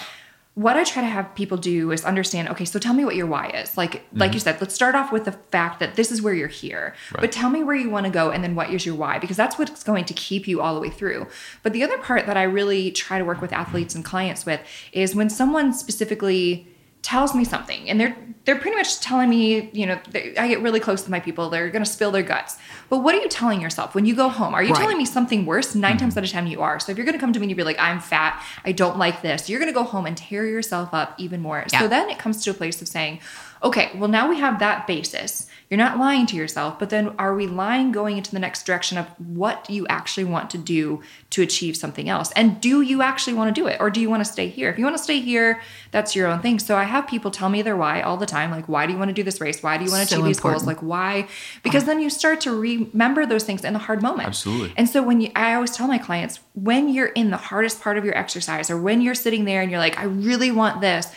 what 0.55 0.77
I 0.77 0.83
try 0.83 1.03
to 1.03 1.09
have 1.09 1.35
people 1.37 1.57
do 1.57 1.93
is 1.93 2.05
understand, 2.05 2.49
okay, 2.49 2.65
so 2.65 2.81
tell 2.81 2.93
me 2.93 3.05
what 3.05 3.15
your 3.15 3.27
why 3.27 3.49
is. 3.51 3.77
Like 3.77 4.05
like 4.13 4.31
mm-hmm. 4.31 4.35
you 4.35 4.41
said, 4.41 4.61
let's 4.61 4.75
start 4.75 4.97
off 4.97 5.13
with 5.13 5.25
the 5.25 5.33
fact 5.33 5.79
that 5.79 5.95
this 5.95 6.11
is 6.11 6.21
where 6.21 6.35
you're 6.35 6.49
here. 6.49 6.95
But 7.13 7.31
tell 7.31 7.49
me 7.49 7.63
where 7.63 7.77
you 7.77 7.91
want 7.91 8.07
to 8.07 8.11
go 8.11 8.31
and 8.31 8.43
then 8.43 8.57
what 8.57 8.71
is 8.71 8.85
your 8.85 8.97
why 8.97 9.19
because 9.21 9.37
that's 9.37 9.57
what's 9.59 9.85
going 9.85 10.05
to 10.07 10.15
keep 10.15 10.49
you 10.49 10.61
all 10.61 10.75
the 10.75 10.81
way 10.81 10.91
through. 10.91 11.29
But 11.63 11.73
the 11.73 11.85
other 11.85 11.99
part 11.99 12.27
that 12.27 12.37
I 12.37 12.43
really 12.43 12.91
try 12.91 13.19
to 13.19 13.25
work 13.25 13.41
with 13.41 13.53
athletes 13.53 13.95
and 13.95 14.05
clients 14.05 14.45
with 14.45 14.61
is 14.93 15.15
when 15.15 15.31
someone 15.31 15.73
specifically 15.73 16.67
tells 17.09 17.35
me 17.35 17.43
something 17.43 17.89
and 17.89 17.99
they're 17.99 18.15
they're 18.45 18.59
pretty 18.59 18.77
much 18.77 19.01
telling 19.01 19.31
me 19.31 19.71
you 19.73 19.87
know 19.87 19.99
they, 20.11 20.37
i 20.37 20.47
get 20.47 20.61
really 20.61 20.79
close 20.79 21.01
to 21.03 21.11
my 21.11 21.19
people 21.19 21.49
they're 21.49 21.71
going 21.71 21.83
to 21.83 21.91
spill 21.91 22.11
their 22.11 22.23
guts. 22.23 22.59
But 22.91 22.99
what 22.99 23.15
are 23.15 23.19
you 23.19 23.29
telling 23.29 23.63
yourself 23.63 23.95
when 23.95 24.05
you 24.05 24.15
go 24.15 24.29
home? 24.29 24.55
Are 24.55 24.63
you 24.63 24.73
Right. 24.73 24.81
telling 24.81 24.99
me 24.99 25.07
something 25.07 25.47
worse 25.47 25.75
9 25.75 25.91
mm-hmm. 25.91 25.99
times 25.99 26.17
out 26.19 26.25
of 26.25 26.31
10 26.31 26.47
you 26.49 26.61
are? 26.61 26.79
So 26.79 26.93
if 26.93 26.99
you're 26.99 27.07
going 27.07 27.19
to 27.19 27.21
come 27.21 27.33
to 27.33 27.41
me 27.41 27.45
and 27.45 27.51
you 27.51 27.57
be 27.57 27.65
like 27.65 27.79
i'm 27.79 27.99
fat 27.99 28.43
i 28.67 28.73
don't 28.73 28.99
like 28.99 29.23
this 29.23 29.49
you're 29.49 29.59
going 29.59 29.73
to 29.73 29.81
go 29.81 29.85
home 29.85 30.05
and 30.05 30.17
tear 30.19 30.45
yourself 30.45 30.91
up 30.93 31.15
even 31.17 31.41
more. 31.41 31.65
Yeah. 31.73 31.81
so 31.81 31.89
then 31.89 32.11
it 32.11 32.19
comes 32.19 32.45
to 32.45 32.51
a 32.51 32.55
place 32.55 32.83
of 32.83 32.89
saying 32.89 33.21
okay 33.63 33.91
well 33.95 34.13
now 34.19 34.29
we 34.29 34.37
have 34.39 34.59
that 34.59 34.87
basis 34.87 35.47
you're 35.71 35.79
not 35.79 35.99
lying 35.99 36.27
to 36.27 36.37
yourself 36.37 36.79
but 36.79 36.91
then 36.91 37.15
are 37.19 37.35
we 37.35 37.47
lying 37.47 37.93
going 37.93 38.17
into 38.17 38.31
the 38.31 38.39
next 38.39 38.65
direction 38.65 38.97
of 38.99 39.07
what 39.19 39.69
you 39.69 39.87
actually 39.89 40.25
want 40.25 40.49
to 40.51 40.59
do 40.59 41.03
to 41.31 41.43
achieve 41.43 41.77
something 41.77 42.09
else? 42.09 42.33
And 42.33 42.61
do 42.61 42.81
you 42.81 43.03
actually 43.03 43.35
want 43.35 43.55
to 43.55 43.61
do 43.61 43.67
it 43.67 43.77
or 43.81 43.91
do 43.91 44.01
you 44.01 44.09
want 44.09 44.25
to 44.25 44.31
stay 44.31 44.49
here? 44.49 44.71
If 44.71 44.79
you 44.79 44.85
want 44.85 44.97
to 44.97 45.03
stay 45.03 45.21
here 45.21 45.61
that's 45.91 46.15
your 46.15 46.27
own 46.27 46.41
thing. 46.41 46.59
So 46.59 46.77
i 46.77 46.85
have 46.85 47.07
people 47.07 47.31
tell 47.31 47.49
me 47.49 47.63
their 47.63 47.77
why 47.77 48.01
all 48.03 48.17
the 48.17 48.27
time 48.27 48.51
like 48.51 48.69
why 48.69 48.87
do 48.87 48.93
you 48.93 48.99
want 48.99 49.09
to 49.09 49.15
do 49.15 49.23
this 49.23 49.41
race? 49.41 49.63
Why 49.63 49.79
do 49.79 49.85
you 49.85 49.91
want 49.91 50.03
to 50.03 50.09
So 50.09 50.17
achieve 50.17 50.27
these 50.27 50.39
important. 50.39 50.61
goals 50.61 50.67
like 50.67 50.83
why? 50.83 51.29
Because 51.63 51.85
then 51.85 52.01
you 52.01 52.11
start 52.11 52.41
to 52.43 52.51
remember 52.59 53.27
those 53.27 53.45
things 53.45 53.65
in 53.65 53.73
the 53.73 53.79
hard 53.79 54.03
moment. 54.03 54.29
Absolutely. 54.29 54.73
and 54.77 54.89
so 54.89 55.03
when 55.03 55.21
you 55.21 55.31
i 55.37 55.55
always 55.55 55.71
tell 55.71 55.87
my 55.87 55.99
clients 55.99 56.41
when 56.55 56.89
you're 56.89 57.07
in 57.09 57.31
the 57.31 57.37
hardest 57.37 57.81
part 57.81 57.97
of 57.99 58.05
your 58.05 58.17
exercise 58.17 58.71
or 58.71 58.77
when 58.81 59.01
you're 59.01 59.15
sitting 59.15 59.45
there 59.45 59.61
and 59.63 59.71
you're 59.71 59.81
like 59.81 59.99
i 59.99 60.05
really 60.05 60.51
want 60.51 60.81
this 60.81 61.09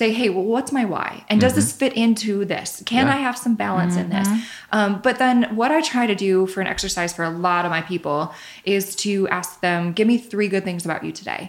say 0.00 0.08
hey 0.18 0.28
well 0.34 0.44
what's 0.54 0.72
my 0.78 0.84
why 0.94 1.08
and 1.28 1.36
does 1.44 1.54
this 1.58 1.70
fit 1.80 1.92
into 2.04 2.32
this 2.54 2.82
can 2.86 3.06
Yeah. 3.06 3.14
i 3.16 3.18
have 3.26 3.36
some 3.44 3.54
balance 3.66 3.94
in 4.02 4.06
this 4.16 4.28
um, 4.76 4.90
but 5.06 5.14
then 5.22 5.36
what 5.60 5.70
i 5.76 5.80
try 5.92 6.04
to 6.06 6.14
do 6.28 6.46
for 6.52 6.60
an 6.64 6.66
exercise 6.74 7.12
for 7.16 7.24
a 7.32 7.34
lot 7.48 7.62
of 7.66 7.70
my 7.70 7.82
people 7.92 8.18
is 8.64 8.84
to 9.04 9.12
ask 9.28 9.60
them 9.66 9.92
give 9.98 10.06
me 10.12 10.16
three 10.32 10.48
good 10.54 10.64
things 10.68 10.82
about 10.88 11.04
you 11.06 11.12
today 11.12 11.42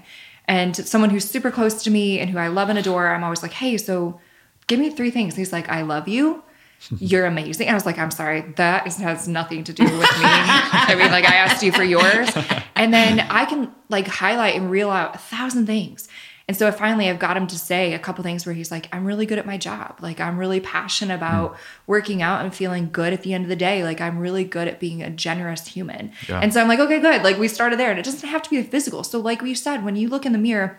and 0.58 0.76
someone 0.76 1.10
who's 1.14 1.28
super 1.36 1.52
close 1.58 1.76
to 1.86 1.90
me 1.98 2.20
and 2.20 2.28
who 2.32 2.38
i 2.38 2.50
love 2.60 2.68
and 2.70 2.78
adore 2.78 3.08
i'm 3.14 3.24
always 3.24 3.42
like 3.42 3.54
hey 3.54 3.78
so 3.78 4.20
give 4.68 4.80
me 4.80 4.90
three 4.90 5.12
things 5.12 5.36
he's 5.36 5.54
like 5.54 5.68
i 5.70 5.82
love 5.82 6.08
you 6.08 6.44
you're 7.12 7.28
amazing. 7.28 7.68
And 7.68 7.76
I 7.76 7.78
was 7.78 7.86
like, 7.86 8.00
I'm 8.00 8.10
sorry, 8.10 8.42
that 8.56 8.88
is, 8.88 8.98
has 8.98 9.28
nothing 9.28 9.64
to 9.66 9.74
do 9.82 9.84
with 9.84 9.94
me. 10.22 10.26
I 10.90 10.96
mean, 10.98 11.12
like 11.12 11.26
I 11.26 11.36
asked 11.36 11.62
you 11.62 11.72
for 11.72 11.84
yours. 11.84 12.30
And 12.76 12.92
then 12.92 13.20
I 13.20 13.46
can 13.46 13.72
like 13.90 14.08
highlight 14.08 14.56
and 14.56 14.72
reel 14.72 14.90
out 14.90 15.14
a 15.14 15.20
thousand 15.20 15.68
things. 15.68 16.08
And 16.52 16.58
so 16.58 16.70
finally 16.70 17.10
I've 17.10 17.18
got 17.18 17.38
him 17.38 17.48
to 17.48 17.58
say 17.58 17.94
a 17.94 18.00
couple 18.00 18.26
things 18.26 18.46
where 18.46 18.54
he's 18.54 18.72
like, 18.72 18.90
I'm 18.92 19.06
really 19.06 19.26
good 19.26 19.38
at 19.38 19.46
my 19.46 19.58
job. 19.58 20.00
Like 20.02 20.20
I'm 20.20 20.38
really 20.38 20.60
passionate 20.60 21.14
hmm. 21.14 21.24
about 21.24 21.58
working 21.88 22.22
out 22.22 22.44
and 22.44 22.54
feeling 22.54 22.90
good 22.92 23.14
at 23.14 23.22
the 23.22 23.34
end 23.34 23.46
of 23.46 23.50
the 23.50 23.56
day. 23.56 23.86
Like 23.86 24.02
I'm 24.02 24.20
really 24.20 24.44
good 24.44 24.68
at 24.68 24.78
being 24.78 25.02
a 25.02 25.10
generous 25.10 25.66
human. 25.66 26.12
Yeah. 26.28 26.42
And 26.42 26.54
so 26.54 26.60
I'm 26.60 26.68
like, 26.68 26.80
okay, 26.80 27.00
good. 27.00 27.24
Like 27.24 27.38
we 27.38 27.48
started 27.48 27.80
there 27.80 27.90
and 27.90 27.98
it 27.98 28.04
doesn't 28.04 28.28
have 28.28 28.42
to 28.42 28.50
be 28.50 28.62
physical. 28.64 29.06
So 29.06 29.18
like 29.18 29.42
we 29.42 29.56
said, 29.56 29.86
when 29.86 29.96
you 29.96 30.10
look 30.10 30.26
in 30.26 30.34
the 30.34 30.38
mirror, 30.38 30.78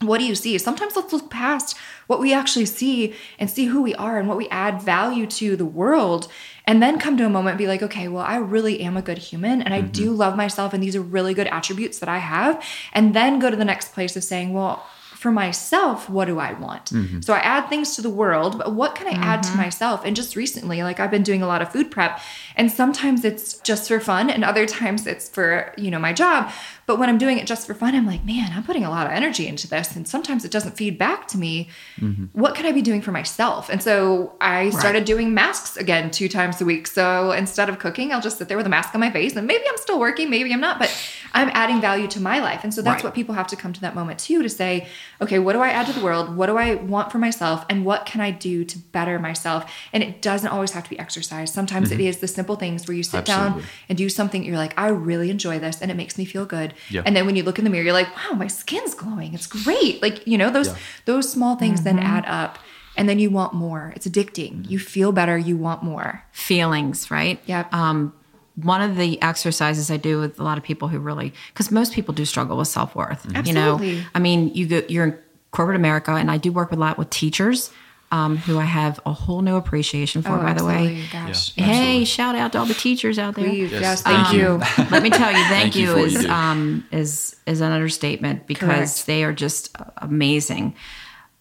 what 0.00 0.18
do 0.18 0.26
you 0.26 0.34
see? 0.34 0.58
Sometimes 0.58 0.94
let's 0.94 1.14
look 1.14 1.30
past 1.30 1.74
what 2.06 2.20
we 2.20 2.34
actually 2.34 2.66
see 2.66 3.14
and 3.38 3.48
see 3.48 3.64
who 3.64 3.80
we 3.80 3.94
are 3.94 4.18
and 4.18 4.28
what 4.28 4.36
we 4.36 4.46
add 4.50 4.82
value 4.82 5.26
to 5.26 5.56
the 5.56 5.64
world. 5.64 6.28
And 6.66 6.82
then 6.82 6.98
come 6.98 7.16
to 7.16 7.24
a 7.24 7.30
moment 7.30 7.52
and 7.52 7.58
be 7.58 7.66
like, 7.66 7.82
okay, 7.82 8.08
well, 8.08 8.24
I 8.24 8.36
really 8.36 8.80
am 8.80 8.98
a 8.98 9.02
good 9.02 9.16
human 9.16 9.62
and 9.62 9.72
I 9.72 9.80
mm-hmm. 9.80 9.92
do 9.92 10.12
love 10.12 10.36
myself. 10.36 10.74
And 10.74 10.82
these 10.82 10.96
are 10.96 11.00
really 11.00 11.32
good 11.32 11.46
attributes 11.46 11.98
that 12.00 12.10
I 12.10 12.18
have. 12.18 12.62
And 12.92 13.14
then 13.14 13.38
go 13.38 13.48
to 13.48 13.56
the 13.56 13.64
next 13.64 13.94
place 13.94 14.16
of 14.16 14.24
saying, 14.24 14.52
well, 14.52 14.86
for 15.24 15.32
myself, 15.32 16.10
what 16.10 16.26
do 16.26 16.38
I 16.38 16.52
want? 16.52 16.90
Mm-hmm. 16.90 17.22
So 17.22 17.32
I 17.32 17.38
add 17.38 17.70
things 17.70 17.96
to 17.96 18.02
the 18.02 18.10
world, 18.10 18.58
but 18.58 18.74
what 18.74 18.94
can 18.94 19.06
I 19.06 19.12
add 19.12 19.42
to 19.44 19.48
mm-hmm. 19.48 19.58
myself? 19.58 20.04
And 20.04 20.14
just 20.14 20.36
recently, 20.36 20.82
like 20.82 21.00
I've 21.00 21.10
been 21.10 21.22
doing 21.22 21.40
a 21.40 21.46
lot 21.46 21.62
of 21.62 21.72
food 21.72 21.90
prep, 21.90 22.20
and 22.56 22.70
sometimes 22.70 23.24
it's 23.24 23.58
just 23.58 23.88
for 23.88 24.00
fun, 24.00 24.30
and 24.30 24.44
other 24.44 24.66
times 24.66 25.06
it's 25.06 25.28
for, 25.28 25.72
you 25.76 25.90
know, 25.90 25.98
my 25.98 26.12
job. 26.12 26.50
But 26.86 26.98
when 26.98 27.08
I'm 27.08 27.16
doing 27.16 27.38
it 27.38 27.46
just 27.46 27.66
for 27.66 27.72
fun, 27.72 27.94
I'm 27.94 28.06
like, 28.06 28.24
man, 28.24 28.52
I'm 28.52 28.62
putting 28.62 28.84
a 28.84 28.90
lot 28.90 29.06
of 29.06 29.12
energy 29.12 29.46
into 29.46 29.66
this. 29.66 29.96
And 29.96 30.06
sometimes 30.06 30.44
it 30.44 30.50
doesn't 30.50 30.76
feed 30.76 30.98
back 30.98 31.26
to 31.28 31.38
me. 31.38 31.70
Mm-hmm. 31.98 32.26
What 32.38 32.54
could 32.54 32.66
I 32.66 32.72
be 32.72 32.82
doing 32.82 33.00
for 33.00 33.10
myself? 33.10 33.70
And 33.70 33.82
so 33.82 34.34
I 34.38 34.68
started 34.68 35.06
doing 35.06 35.32
masks 35.32 35.78
again 35.78 36.10
two 36.10 36.28
times 36.28 36.60
a 36.60 36.66
week. 36.66 36.86
So 36.86 37.32
instead 37.32 37.70
of 37.70 37.78
cooking, 37.78 38.12
I'll 38.12 38.20
just 38.20 38.36
sit 38.36 38.48
there 38.48 38.58
with 38.58 38.66
a 38.66 38.70
mask 38.70 38.94
on 38.94 39.00
my 39.00 39.10
face. 39.10 39.34
And 39.34 39.46
maybe 39.46 39.64
I'm 39.66 39.78
still 39.78 39.98
working, 39.98 40.28
maybe 40.28 40.52
I'm 40.52 40.60
not, 40.60 40.78
but 40.78 40.94
I'm 41.32 41.48
adding 41.54 41.80
value 41.80 42.06
to 42.08 42.20
my 42.20 42.40
life. 42.40 42.64
And 42.64 42.74
so 42.74 42.82
that's 42.82 42.96
Right. 42.96 43.04
what 43.04 43.14
people 43.14 43.34
have 43.34 43.46
to 43.48 43.56
come 43.56 43.72
to 43.72 43.80
that 43.80 43.94
moment 43.94 44.18
too 44.18 44.42
to 44.42 44.48
say, 44.48 44.86
okay, 45.22 45.38
what 45.38 45.54
do 45.54 45.60
I 45.60 45.70
add 45.70 45.86
to 45.86 45.92
the 45.92 46.04
world? 46.04 46.36
What 46.36 46.46
do 46.46 46.58
I 46.58 46.74
want 46.74 47.10
for 47.10 47.18
myself? 47.18 47.64
And 47.70 47.84
what 47.86 48.04
can 48.04 48.20
I 48.20 48.30
do 48.30 48.62
to 48.64 48.78
better 48.78 49.18
myself? 49.18 49.72
And 49.92 50.02
it 50.02 50.20
doesn't 50.20 50.50
always 50.50 50.72
have 50.72 50.84
to 50.84 50.90
be 50.90 50.98
exercise. 50.98 51.50
Sometimes 51.50 51.90
it 51.90 51.94
mm-hmm. 51.94 52.08
is 52.08 52.18
the 52.18 52.28
simple 52.28 52.43
things 52.54 52.86
where 52.86 52.94
you 52.96 53.02
sit 53.02 53.24
down 53.24 53.62
and 53.88 53.96
do 53.96 54.08
something 54.10 54.44
you're 54.44 54.58
like, 54.58 54.74
I 54.78 54.88
really 54.88 55.30
enjoy 55.30 55.58
this 55.58 55.80
and 55.80 55.90
it 55.90 55.94
makes 55.94 56.18
me 56.18 56.24
feel 56.26 56.44
good. 56.44 56.74
Yeah. 56.90 57.02
And 57.06 57.16
then 57.16 57.24
when 57.26 57.34
you 57.34 57.42
look 57.42 57.58
in 57.58 57.64
the 57.64 57.70
mirror, 57.70 57.84
you're 57.84 57.92
like, 57.94 58.14
wow, 58.14 58.36
my 58.36 58.46
skin's 58.46 58.94
glowing. 58.94 59.32
It's 59.34 59.46
great. 59.46 60.02
Like, 60.02 60.26
you 60.26 60.36
know, 60.38 60.50
those 60.50 60.68
Yeah. 60.68 60.76
those 61.06 61.32
small 61.32 61.56
things 61.56 61.82
then 61.82 61.98
add 61.98 62.24
up 62.26 62.58
and 62.96 63.08
then 63.08 63.18
you 63.18 63.30
want 63.30 63.54
more. 63.54 63.92
It's 63.96 64.06
addicting. 64.06 64.70
You 64.70 64.78
feel 64.78 65.10
better, 65.10 65.36
you 65.38 65.56
want 65.56 65.82
more. 65.82 66.22
feelings, 66.32 67.10
right? 67.10 67.40
Yep. 67.46 67.72
Um, 67.72 68.12
one 68.56 68.80
of 68.82 68.96
the 68.96 69.20
exercises 69.22 69.90
I 69.90 69.96
do 69.96 70.20
with 70.20 70.38
a 70.38 70.44
lot 70.44 70.58
of 70.58 70.62
people 70.64 70.86
who 70.88 70.98
really, 71.00 71.32
because 71.52 71.70
most 71.72 71.92
people 71.92 72.14
do 72.14 72.24
struggle 72.24 72.56
with 72.56 72.68
self 72.68 72.94
worth. 72.94 73.24
You 73.46 73.52
know, 73.52 73.74
Absolutely. 73.74 74.04
I 74.14 74.18
mean, 74.20 74.54
you 74.54 74.66
go, 74.68 74.82
you're 74.88 75.04
in 75.06 75.18
corporate 75.50 75.76
America, 75.76 76.12
and 76.12 76.30
I 76.30 76.36
do 76.36 76.52
work 76.52 76.70
a 76.70 76.76
lot 76.76 76.98
with 76.98 77.10
teachers, 77.10 77.70
um, 78.14 78.36
who 78.36 78.58
I 78.58 78.64
have 78.64 79.00
a 79.04 79.12
whole 79.12 79.42
new 79.42 79.56
appreciation 79.56 80.22
for. 80.22 80.38
by 80.38 80.52
the 80.54 80.64
way, 80.64 81.02
Oh. 81.02 81.08
Gosh. 81.12 81.52
Yeah. 81.56 81.64
hey, 81.64 82.04
shout 82.04 82.34
out 82.36 82.52
to 82.52 82.58
all 82.60 82.66
the 82.66 82.74
teachers 82.74 83.18
out 83.18 83.34
there. 83.34 83.48
Please, 83.48 83.72
yes, 83.72 83.80
Yes, 83.82 84.02
thank 84.02 84.26
thank 84.28 84.36
you. 84.36 84.42
you. 84.42 84.90
Let 84.90 85.02
me 85.02 85.10
tell 85.10 85.32
you, 85.32 85.38
thank, 85.54 85.74
Thank 85.74 85.76
you 85.76 85.82
you, 85.82 85.92
for 85.94 86.00
what 86.02 86.10
you 86.12 86.18
is 86.20 86.26
um, 86.26 86.86
is 86.92 87.36
is 87.46 87.60
an 87.60 87.72
understatement 87.72 88.46
because 88.46 88.68
Correct. 88.68 89.06
they 89.06 89.24
are 89.24 89.32
just 89.32 89.76
amazing. 89.98 90.74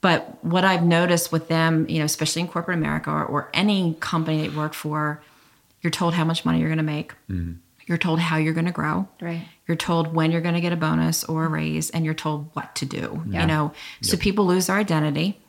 But 0.02 0.44
what 0.44 0.66
I've 0.66 0.84
noticed 0.84 1.32
with 1.32 1.48
them, 1.48 1.86
you 1.90 2.00
know, 2.00 2.06
especially 2.06 2.42
in 2.42 2.48
corporate 2.50 2.78
America 2.78 3.10
or, 3.10 3.24
or 3.24 3.50
any 3.54 3.96
company 4.00 4.42
they 4.42 4.50
work 4.50 4.74
for, 4.74 5.22
you're 5.82 5.92
told 5.92 6.14
how 6.14 6.26
much 6.26 6.44
money 6.44 6.60
you're 6.60 6.68
going 6.70 6.78
to 6.78 6.84
make. 6.84 7.14
You're 7.86 7.98
told 7.98 8.20
how 8.20 8.38
you're 8.38 8.54
going 8.54 8.66
to 8.66 8.72
grow. 8.72 9.08
Right. 9.22 9.46
You're 9.68 9.78
told 9.78 10.14
when 10.14 10.32
you're 10.32 10.42
going 10.42 10.56
to 10.56 10.62
get 10.62 10.74
a 10.74 10.78
bonus 10.78 11.24
or 11.26 11.46
a 11.46 11.48
raise, 11.50 11.90
and 11.92 12.04
you're 12.06 12.14
told 12.14 12.50
what 12.54 12.76
to 12.76 12.86
do. 12.86 13.24
Yeah. 13.28 13.42
You 13.42 13.48
know, 13.48 13.74
so 14.02 14.18
people 14.18 14.46
lose 14.46 14.68
their 14.68 14.76
identity. 14.78 15.40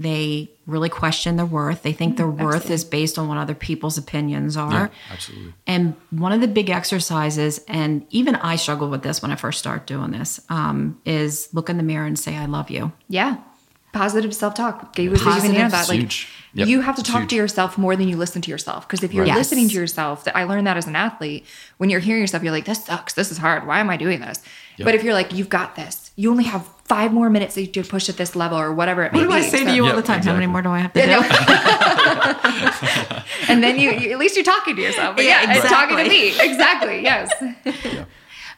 They 0.00 0.50
really 0.66 0.88
question 0.88 1.36
their 1.36 1.44
worth. 1.44 1.82
They 1.82 1.92
think 1.92 2.16
their 2.16 2.26
worth 2.26 2.70
is 2.70 2.84
based 2.84 3.18
on 3.18 3.28
what 3.28 3.36
other 3.36 3.54
people's 3.54 3.98
opinions 3.98 4.56
are. 4.56 4.72
Yeah, 4.72 4.88
absolutely. 5.12 5.52
And 5.66 5.94
one 6.10 6.32
of 6.32 6.40
the 6.40 6.48
big 6.48 6.70
exercises, 6.70 7.60
and 7.68 8.06
even 8.08 8.34
I 8.36 8.56
struggled 8.56 8.90
with 8.90 9.02
this 9.02 9.20
when 9.20 9.30
I 9.30 9.36
first 9.36 9.58
started 9.58 9.84
doing 9.84 10.10
this, 10.10 10.40
um, 10.48 10.98
is 11.04 11.50
look 11.52 11.68
in 11.68 11.76
the 11.76 11.82
mirror 11.82 12.06
and 12.06 12.18
say, 12.18 12.34
I 12.36 12.46
love 12.46 12.70
you. 12.70 12.92
Yeah. 13.08 13.36
Positive 13.92 14.34
self 14.34 14.54
talk. 14.54 14.94
Gabe 14.94 15.10
was 15.10 15.20
even 15.20 15.32
Positive- 15.34 15.70
that. 15.72 15.88
Like 15.88 15.98
huge. 15.98 16.28
Yep. 16.54 16.66
you 16.68 16.80
have 16.80 16.94
to 16.96 17.00
It's 17.00 17.10
talk 17.10 17.20
huge. 17.22 17.30
to 17.30 17.36
yourself 17.36 17.76
more 17.78 17.94
than 17.94 18.08
you 18.08 18.16
listen 18.16 18.40
to 18.42 18.50
yourself. 18.50 18.86
Because 18.88 19.04
if 19.04 19.12
you're 19.12 19.24
Right. 19.26 19.36
listening 19.36 19.64
Yes. 19.64 19.72
to 19.72 19.78
yourself, 19.80 20.24
that 20.24 20.36
I 20.36 20.44
learned 20.44 20.66
that 20.66 20.76
as 20.76 20.86
an 20.86 20.96
athlete, 20.96 21.44
when 21.76 21.90
you're 21.90 22.00
hearing 22.00 22.20
yourself, 22.22 22.42
you're 22.42 22.52
like, 22.52 22.64
this 22.64 22.84
sucks. 22.84 23.12
This 23.12 23.30
is 23.30 23.38
hard. 23.38 23.66
Why 23.66 23.80
am 23.80 23.90
I 23.90 23.96
doing 23.96 24.20
this? 24.20 24.40
Yep. 24.78 24.84
But 24.86 24.94
if 24.94 25.04
you're 25.04 25.14
like, 25.14 25.32
you've 25.34 25.48
got 25.48 25.76
this, 25.76 26.09
you 26.20 26.30
only 26.30 26.44
have 26.44 26.62
five 26.84 27.10
more 27.12 27.30
minutes 27.30 27.54
to 27.54 27.66
to 27.66 27.82
push 27.82 28.08
at 28.12 28.16
this 28.16 28.34
level 28.36 28.58
or 28.58 28.72
whatever 28.80 29.02
it 29.04 29.12
may 29.12 29.18
What 29.20 29.24
do 29.24 29.30
be. 29.30 29.34
I 29.36 29.42
say 29.42 29.60
to 29.60 29.70
So- 29.70 29.72
you 29.76 29.82
all 29.84 29.90
Yeah, 29.90 29.96
the 29.96 30.02
time? 30.10 30.22
How 30.22 30.34
many 30.34 30.46
more 30.54 30.62
do 30.62 30.70
I 30.70 30.80
have 30.86 30.92
to 30.92 31.00
do? 31.12 31.18
and 33.52 33.62
then 33.64 33.78
you, 33.78 33.90
you 33.92 34.10
at 34.12 34.18
least 34.18 34.34
you're 34.36 34.44
talking 34.44 34.76
to 34.76 34.82
yourself. 34.82 35.16
But 35.16 35.24
Yeah, 35.24 35.42
yeah, 35.42 35.54
it's 35.56 35.68
talking 35.68 35.96
to 35.96 36.04
me. 36.04 36.28
Exactly. 36.48 37.02
Yes. 37.02 37.30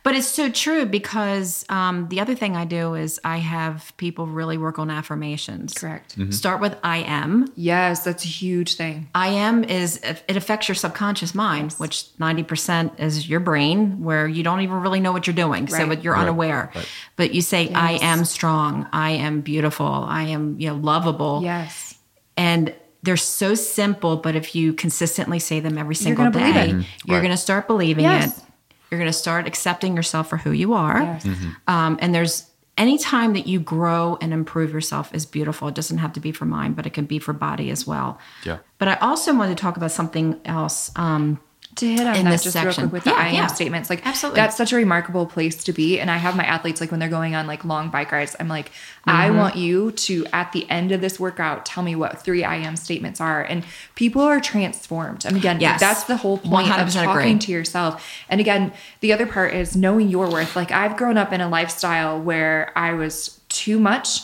But 0.04 0.16
it's 0.16 0.26
so 0.26 0.50
true 0.50 0.84
because 0.84 1.64
um, 1.68 2.08
the 2.08 2.18
other 2.20 2.34
thing 2.34 2.56
I 2.56 2.64
do 2.64 2.94
is 2.94 3.20
I 3.22 3.36
have 3.36 3.92
people 3.98 4.26
really 4.26 4.58
work 4.58 4.78
on 4.80 4.90
affirmations. 4.90 5.74
Correct. 5.74 6.16
Start 6.30 6.60
with 6.60 6.76
I 6.82 6.98
am. 6.98 7.52
Yes, 7.54 8.02
that's 8.02 8.24
a 8.24 8.28
huge 8.28 8.74
thing. 8.74 9.08
I 9.14 9.28
am 9.28 9.62
is 9.62 9.98
it 10.02 10.36
affects 10.36 10.66
your 10.66 10.74
subconscious 10.74 11.34
mind, 11.36 11.72
which 11.74 12.06
90% 12.18 12.98
is 12.98 13.28
your 13.28 13.38
brain, 13.40 14.02
where 14.02 14.26
you 14.26 14.42
don't 14.42 14.60
even 14.62 14.80
really 14.80 14.98
know 14.98 15.12
what 15.12 15.26
you're 15.28 15.34
doing. 15.36 15.68
So 15.68 15.86
Right. 15.86 16.02
you're 16.02 16.14
Right, 16.14 16.22
unaware. 16.22 16.72
right. 16.74 16.88
But 17.14 17.32
you 17.32 17.40
say, 17.40 17.72
I 17.72 17.92
am 18.02 18.24
strong, 18.24 18.88
I 18.92 19.10
am 19.12 19.40
beautiful, 19.40 19.86
I 19.86 20.24
am 20.24 20.56
you 20.58 20.68
know 20.68 20.74
lovable. 20.74 21.42
Yes. 21.44 21.94
And 22.36 22.74
they're 23.04 23.16
so 23.16 23.54
simple, 23.54 24.16
but 24.16 24.34
if 24.36 24.54
you 24.54 24.72
consistently 24.72 25.38
say 25.38 25.60
them 25.60 25.76
every 25.78 25.94
single 25.94 26.30
gonna 26.30 26.52
day, 26.52 26.68
you're 26.70 27.16
Right. 27.18 27.22
going 27.22 27.30
to 27.30 27.36
start 27.36 27.66
believing 27.66 28.04
Yes. 28.04 28.38
it. 28.38 28.44
You're 28.92 28.98
going 28.98 29.10
to 29.10 29.18
start 29.18 29.46
accepting 29.46 29.96
yourself 29.96 30.28
for 30.28 30.36
who 30.36 30.52
you 30.52 30.74
are. 30.74 31.00
Yes. 31.00 31.26
Um, 31.66 31.98
and 31.98 32.14
there's 32.14 32.50
any 32.76 32.98
time 32.98 33.32
that 33.32 33.46
you 33.46 33.58
grow 33.58 34.18
and 34.20 34.34
improve 34.34 34.70
yourself 34.70 35.14
is 35.14 35.24
beautiful. 35.24 35.66
It 35.68 35.74
doesn't 35.74 35.96
have 35.96 36.12
to 36.12 36.20
be 36.20 36.30
for 36.30 36.44
mind, 36.44 36.76
but 36.76 36.84
it 36.86 36.90
can 36.90 37.06
be 37.06 37.18
for 37.18 37.32
body 37.32 37.70
as 37.70 37.86
well. 37.86 38.18
Yeah. 38.44 38.58
But 38.76 38.88
I 38.88 38.94
also 38.96 39.34
wanted 39.34 39.56
to 39.56 39.62
talk 39.62 39.78
about 39.78 39.92
something 39.92 40.38
else. 40.44 40.90
Um, 40.94 41.40
to 41.76 41.86
hit 41.88 42.06
on 42.06 42.24
that 42.24 42.42
just 42.42 42.50
section. 42.50 42.82
real 42.84 42.90
quick 42.90 42.92
with 42.92 43.04
the 43.04 43.10
Yeah, 43.10 43.16
I 43.16 43.28
am 43.28 43.34
yeah. 43.34 43.46
statements. 43.46 43.88
Like 43.88 44.06
Absolutely. 44.06 44.36
that's 44.40 44.56
such 44.56 44.72
a 44.72 44.76
remarkable 44.76 45.24
place 45.26 45.64
to 45.64 45.72
be. 45.72 45.98
And 45.98 46.10
I 46.10 46.18
have 46.18 46.36
my 46.36 46.44
athletes 46.44 46.80
like 46.82 46.90
when 46.90 47.00
they're 47.00 47.08
going 47.08 47.34
on 47.34 47.46
like 47.46 47.64
long 47.64 47.88
bike 47.88 48.12
rides, 48.12 48.36
I'm 48.38 48.48
like, 48.48 48.70
I 49.06 49.28
Mm-hmm. 49.28 49.38
want 49.38 49.56
you 49.56 49.90
to 49.92 50.26
at 50.34 50.52
the 50.52 50.68
end 50.70 50.92
of 50.92 51.00
this 51.00 51.18
workout 51.18 51.64
tell 51.64 51.82
me 51.82 51.96
what 51.96 52.22
three 52.22 52.44
I 52.44 52.56
am 52.56 52.76
statements 52.76 53.20
are. 53.20 53.42
And 53.42 53.64
people 53.94 54.20
are 54.22 54.38
transformed. 54.40 55.24
And 55.24 55.36
again, 55.36 55.60
Yes. 55.60 55.80
that's 55.80 56.04
the 56.04 56.18
whole 56.18 56.38
point 56.38 56.68
of 56.70 56.90
talking 56.92 57.10
agree. 57.32 57.38
to 57.38 57.52
yourself. 57.52 58.06
And 58.28 58.40
again, 58.40 58.72
the 59.00 59.12
other 59.12 59.26
part 59.26 59.54
is 59.54 59.74
knowing 59.74 60.08
your 60.08 60.30
worth. 60.30 60.54
Like 60.54 60.70
I've 60.72 60.96
grown 60.98 61.16
up 61.16 61.32
in 61.32 61.40
a 61.40 61.48
lifestyle 61.48 62.20
where 62.20 62.70
I 62.76 62.92
was 62.92 63.40
too 63.48 63.78
much. 63.80 64.20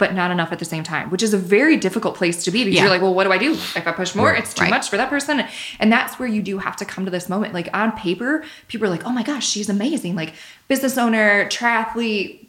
But 0.00 0.14
not 0.14 0.30
enough 0.32 0.50
at 0.50 0.58
the 0.58 0.64
same 0.64 0.82
time, 0.82 1.10
which 1.10 1.22
is 1.22 1.32
a 1.34 1.38
very 1.38 1.76
difficult 1.76 2.16
place 2.16 2.42
to 2.44 2.50
be 2.50 2.64
because 2.64 2.76
Yeah. 2.76 2.82
you're 2.82 2.90
like, 2.90 3.02
well, 3.02 3.14
what 3.14 3.24
do 3.24 3.32
I 3.32 3.38
do? 3.38 3.52
If 3.52 3.86
I 3.86 3.92
push 3.92 4.14
more, 4.14 4.34
it's 4.34 4.52
too 4.54 4.62
Right. 4.62 4.70
much 4.70 4.88
for 4.90 4.96
that 4.96 5.10
person. 5.10 5.44
And 5.78 5.92
that's 5.92 6.18
where 6.18 6.28
you 6.28 6.42
do 6.42 6.58
have 6.58 6.74
to 6.76 6.84
come 6.84 7.04
to 7.04 7.10
this 7.10 7.28
moment. 7.28 7.54
Like 7.54 7.68
on 7.72 7.92
paper, 7.92 8.42
people 8.68 8.86
are 8.88 8.90
like, 8.90 9.04
oh 9.06 9.10
my 9.12 9.22
gosh, 9.22 9.46
she's 9.46 9.68
amazing. 9.68 10.16
Like 10.16 10.32
business 10.68 10.96
owner, 10.98 11.44
triathlete, 11.50 12.46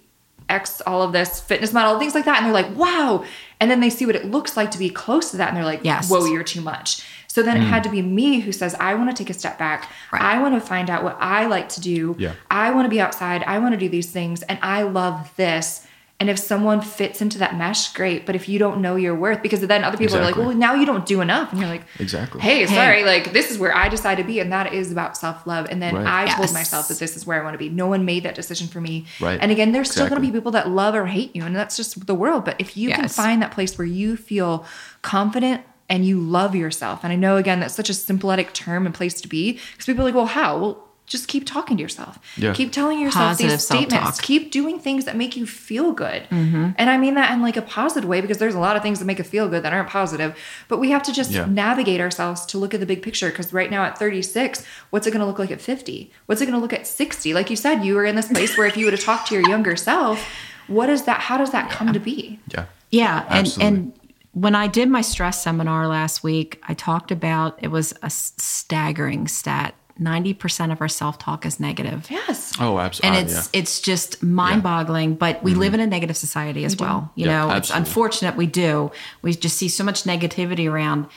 X, 0.49 0.81
all 0.87 1.01
of 1.01 1.11
this, 1.11 1.39
fitness 1.39 1.71
model, 1.73 1.99
things 1.99 2.15
like 2.15 2.25
that. 2.25 2.37
And 2.37 2.45
they're 2.45 2.53
like, 2.53 2.75
wow. 2.75 3.23
And 3.59 3.69
then 3.69 3.79
they 3.79 3.89
see 3.89 4.05
what 4.05 4.15
it 4.15 4.25
looks 4.25 4.57
like 4.57 4.71
to 4.71 4.77
be 4.77 4.89
close 4.89 5.31
to 5.31 5.37
that. 5.37 5.49
And 5.49 5.57
they're 5.57 5.65
like, 5.65 5.81
Yes. 5.83 6.09
whoa, 6.09 6.25
you're 6.25 6.43
too 6.43 6.61
much. 6.61 7.05
So 7.27 7.41
then 7.41 7.55
it 7.55 7.61
mm. 7.61 7.69
had 7.69 7.83
to 7.83 7.89
be 7.89 8.01
me 8.01 8.39
who 8.41 8.51
says, 8.51 8.75
I 8.75 8.93
want 8.95 9.09
to 9.09 9.23
take 9.23 9.29
a 9.29 9.37
step 9.37 9.57
back. 9.57 9.89
Right. 10.11 10.21
I 10.21 10.41
want 10.41 10.53
to 10.55 10.59
find 10.59 10.89
out 10.89 11.03
what 11.03 11.15
I 11.19 11.45
like 11.45 11.69
to 11.69 11.81
do. 11.81 12.15
Yeah. 12.19 12.33
I 12.49 12.71
want 12.71 12.85
to 12.85 12.89
be 12.89 12.99
outside. 12.99 13.43
I 13.43 13.59
want 13.59 13.73
to 13.73 13.77
do 13.77 13.87
these 13.87 14.11
things. 14.11 14.41
And 14.43 14.59
I 14.61 14.83
love 14.83 15.31
this. 15.37 15.87
And 16.21 16.29
if 16.29 16.37
someone 16.37 16.81
fits 16.81 17.19
into 17.19 17.39
that 17.39 17.55
mesh, 17.57 17.91
great. 17.93 18.27
But 18.27 18.35
if 18.35 18.47
you 18.47 18.59
don't 18.59 18.79
know 18.79 18.95
your 18.95 19.15
worth, 19.15 19.41
because 19.41 19.61
then 19.61 19.83
other 19.83 19.97
people 19.97 20.17
are 20.17 20.21
like, 20.23 20.35
well, 20.37 20.53
now 20.53 20.75
you 20.75 20.85
don't 20.85 21.03
do 21.03 21.19
enough. 21.19 21.51
And 21.51 21.59
you're 21.59 21.67
like, 21.67 21.81
Exactly. 21.97 22.41
hey, 22.41 22.59
Hey. 22.67 22.75
sorry, 22.75 23.03
like 23.03 23.33
this 23.33 23.49
is 23.49 23.57
where 23.57 23.75
I 23.75 23.89
decide 23.89 24.19
to 24.19 24.23
be, 24.23 24.39
and 24.39 24.51
that 24.51 24.71
is 24.71 24.91
about 24.91 25.17
self 25.17 25.47
love. 25.47 25.65
And 25.71 25.81
then 25.81 25.95
Right. 25.95 26.27
I 26.29 26.35
told 26.35 26.53
myself 26.53 26.89
that 26.89 26.99
this 26.99 27.17
is 27.17 27.25
where 27.25 27.41
I 27.41 27.43
want 27.43 27.55
to 27.55 27.57
be. 27.57 27.69
No 27.69 27.87
one 27.87 28.05
made 28.05 28.21
that 28.21 28.35
decision 28.35 28.67
for 28.67 28.79
me. 28.79 29.07
Right. 29.19 29.39
And 29.41 29.51
again, 29.51 29.71
there's 29.71 29.89
still 29.89 30.07
going 30.07 30.21
to 30.21 30.27
be 30.27 30.31
people 30.31 30.51
that 30.51 30.69
love 30.69 30.93
or 30.93 31.07
hate 31.07 31.35
you, 31.35 31.43
and 31.43 31.55
that's 31.55 31.75
just 31.75 32.05
the 32.05 32.13
world. 32.15 32.45
But 32.45 32.55
if 32.59 32.77
you 32.77 32.91
can 32.91 33.07
find 33.07 33.41
that 33.41 33.51
place 33.51 33.75
where 33.79 33.87
you 33.87 34.15
feel 34.15 34.63
confident 35.01 35.63
and 35.89 36.05
you 36.05 36.19
love 36.19 36.55
yourself, 36.55 37.03
and 37.03 37.11
I 37.11 37.15
know 37.15 37.37
again 37.37 37.59
that's 37.61 37.73
such 37.73 37.89
a 37.89 37.95
symbolic 37.95 38.53
term 38.53 38.85
and 38.85 38.93
place 38.93 39.19
to 39.21 39.27
be, 39.27 39.53
because 39.71 39.85
people 39.87 40.03
are 40.03 40.05
like, 40.05 40.15
well, 40.15 40.27
how? 40.27 40.57
Well. 40.59 40.87
Just 41.11 41.27
keep 41.27 41.45
talking 41.45 41.75
to 41.75 41.83
yourself. 41.83 42.17
Yeah. 42.37 42.53
Keep 42.53 42.71
telling 42.71 42.97
yourself 42.99 43.31
Positive 43.31 43.51
these 43.51 43.65
statements. 43.65 43.93
self-talk. 43.95 44.21
Keep 44.23 44.51
doing 44.51 44.79
things 44.79 45.03
that 45.05 45.17
make 45.17 45.35
you 45.35 45.45
feel 45.45 45.91
good. 45.91 46.23
Mm-hmm. 46.29 46.69
And 46.77 46.89
I 46.89 46.97
mean 46.97 47.15
that 47.15 47.31
in 47.33 47.41
like 47.41 47.57
a 47.57 47.61
positive 47.61 48.07
way 48.07 48.21
because 48.21 48.37
there's 48.37 48.55
a 48.55 48.59
lot 48.59 48.77
of 48.77 48.81
things 48.81 48.99
that 48.99 49.05
make 49.05 49.19
us 49.19 49.27
feel 49.27 49.49
good 49.49 49.61
that 49.63 49.73
aren't 49.73 49.89
positive. 49.89 50.37
But 50.69 50.77
we 50.79 50.91
have 50.91 51.03
to 51.03 51.11
just 51.11 51.31
Yeah. 51.31 51.45
navigate 51.47 51.99
ourselves 51.99 52.45
to 52.45 52.57
look 52.57 52.73
at 52.73 52.79
the 52.79 52.85
big 52.85 53.01
picture 53.01 53.29
because 53.29 53.51
right 53.51 53.69
now 53.69 53.83
at 53.83 53.97
36 53.97 54.63
what's 54.91 55.05
it 55.05 55.11
going 55.11 55.19
to 55.19 55.25
look 55.25 55.37
like 55.39 55.51
at 55.51 55.59
50 55.59 56.09
what's 56.27 56.41
it 56.41 56.45
going 56.45 56.55
to 56.57 56.61
look 56.61 56.71
at 56.73 56.87
60 56.87 57.33
like 57.33 57.49
you 57.49 57.57
said 57.57 57.83
you 57.83 57.95
were 57.95 58.05
in 58.05 58.15
this 58.15 58.29
place 58.29 58.57
where 58.57 58.65
if 58.67 58.77
you 58.77 58.85
would 58.85 58.93
have 58.93 59.03
talked 59.03 59.27
to 59.27 59.35
your 59.35 59.47
younger 59.49 59.75
self 59.75 60.25
what 60.67 60.89
is 60.89 61.03
that 61.03 61.19
how 61.19 61.37
does 61.37 61.51
that 61.51 61.69
come 61.69 61.91
to 61.91 61.99
be 61.99 62.39
Yeah. 62.53 62.65
Yeah, 62.89 63.25
and 63.29 63.39
Absolutely. 63.47 63.65
and 63.67 63.93
when 64.33 64.55
I 64.55 64.67
did 64.67 64.87
my 64.87 65.01
stress 65.01 65.43
seminar 65.43 65.87
last 65.89 66.23
week, 66.23 66.61
I 66.65 66.73
talked 66.73 67.11
about 67.11 67.59
it 67.61 67.67
was 67.67 67.93
a 68.01 68.09
staggering 68.09 69.27
stat. 69.27 69.75
90% 69.99 70.71
of 70.71 70.81
our 70.81 70.87
self-talk 70.87 71.45
is 71.45 71.59
negative. 71.59 72.07
yes 72.09 72.53
Oh, 72.59 72.79
absolutely. 72.79 73.17
And 73.19 73.25
absolutely. 73.27 73.59
it's 73.59 73.71
it's 73.71 73.81
just 73.81 74.23
mind-boggling, 74.23 75.15
but 75.15 75.41
we 75.43 75.53
live 75.55 75.73
in 75.73 75.79
a 75.79 75.87
negative 75.87 76.17
society 76.17 76.65
as 76.65 76.75
well. 76.77 77.11
You 77.15 77.25
Mm-hmm. 77.25 77.29
Yeah, 77.31 77.47
know, 77.47 77.55
it's 77.55 77.69
unfortunate 77.69 78.35
we 78.35 78.45
do. 78.47 78.91
We 79.21 79.33
just 79.33 79.57
see 79.57 79.67
so 79.67 79.83
much 79.83 80.03
negativity 80.03 80.69
around 80.71 81.07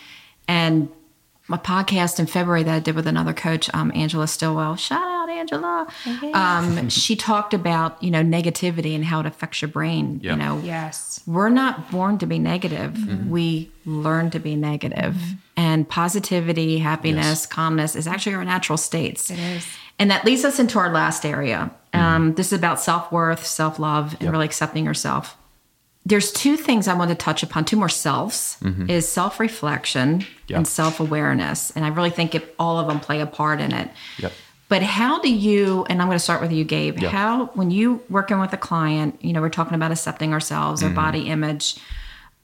and 0.48 0.88
my 1.46 1.58
podcast 1.58 2.18
in 2.18 2.26
February 2.26 2.62
that 2.62 2.74
I 2.74 2.78
did 2.80 2.94
with 2.96 3.06
another 3.06 3.34
coach, 3.34 3.68
um, 3.74 3.92
Angela 3.94 4.26
Stillwell. 4.26 4.76
Shout 4.76 5.02
out, 5.34 5.40
Angela. 5.40 5.86
Um, 6.32 6.88
she 6.88 7.16
talked 7.16 7.54
about 7.54 8.02
you 8.02 8.10
know 8.10 8.22
negativity 8.22 8.94
and 8.94 9.04
how 9.04 9.20
it 9.20 9.26
affects 9.26 9.60
your 9.62 9.68
brain. 9.68 10.20
Yeah. 10.22 10.32
You 10.32 10.36
know, 10.38 10.60
yes 10.64 11.20
we're 11.26 11.48
not 11.48 11.90
born 11.90 12.18
to 12.18 12.26
be 12.26 12.38
negative. 12.38 12.92
Mm-hmm. 12.92 13.30
We 13.30 13.70
learn 13.86 14.30
to 14.30 14.38
be 14.38 14.56
negative. 14.56 15.16
And 15.56 15.88
positivity, 15.88 16.78
happiness, 16.78 17.24
Yes. 17.26 17.46
calmness 17.46 17.96
is 17.96 18.06
actually 18.06 18.34
our 18.34 18.44
natural 18.44 18.76
states. 18.76 19.30
It 19.30 19.38
is. 19.38 19.66
And 19.98 20.10
that 20.10 20.24
leads 20.24 20.44
us 20.44 20.58
into 20.58 20.78
our 20.78 20.92
last 20.92 21.24
area. 21.24 21.70
Mm-hmm. 21.94 22.04
Um, 22.04 22.34
this 22.34 22.48
is 22.52 22.58
about 22.58 22.80
self 22.80 23.10
worth, 23.12 23.46
self 23.46 23.78
love, 23.78 24.12
and 24.14 24.22
Yep. 24.22 24.32
really 24.32 24.44
accepting 24.44 24.84
yourself. 24.84 25.36
There's 26.06 26.30
two 26.32 26.58
things 26.58 26.86
I 26.86 26.92
want 26.94 27.08
to 27.10 27.14
touch 27.14 27.42
upon, 27.42 27.64
two 27.64 27.78
more 27.78 27.88
selves 27.88 28.58
is 28.88 29.08
self 29.08 29.40
reflection 29.40 30.18
Mm-hmm. 30.20 30.28
Yep. 30.48 30.56
and 30.58 30.68
self 30.68 31.00
awareness. 31.00 31.70
And 31.74 31.84
I 31.86 31.88
really 31.88 32.10
think 32.10 32.34
it, 32.34 32.54
all 32.58 32.78
of 32.78 32.86
them 32.88 33.00
play 33.00 33.20
a 33.20 33.26
part 33.26 33.60
in 33.60 33.72
it. 33.72 33.90
Yep. 34.18 34.32
But 34.74 34.82
how 34.82 35.20
do 35.20 35.32
you, 35.32 35.86
and 35.88 36.02
I'm 36.02 36.08
going 36.08 36.16
to 36.18 36.24
start 36.24 36.40
with 36.40 36.50
you, 36.50 36.64
Gabe, 36.64 36.98
Yep. 36.98 37.12
how, 37.12 37.46
when 37.54 37.70
you 37.70 38.02
working 38.10 38.40
with 38.40 38.52
a 38.52 38.56
client, 38.56 39.24
you 39.24 39.32
know, 39.32 39.40
we're 39.40 39.48
talking 39.48 39.76
about 39.76 39.92
accepting 39.92 40.32
ourselves, 40.32 40.82
Mm-hmm. 40.82 40.98
our 40.98 41.04
body 41.04 41.28
image, 41.28 41.76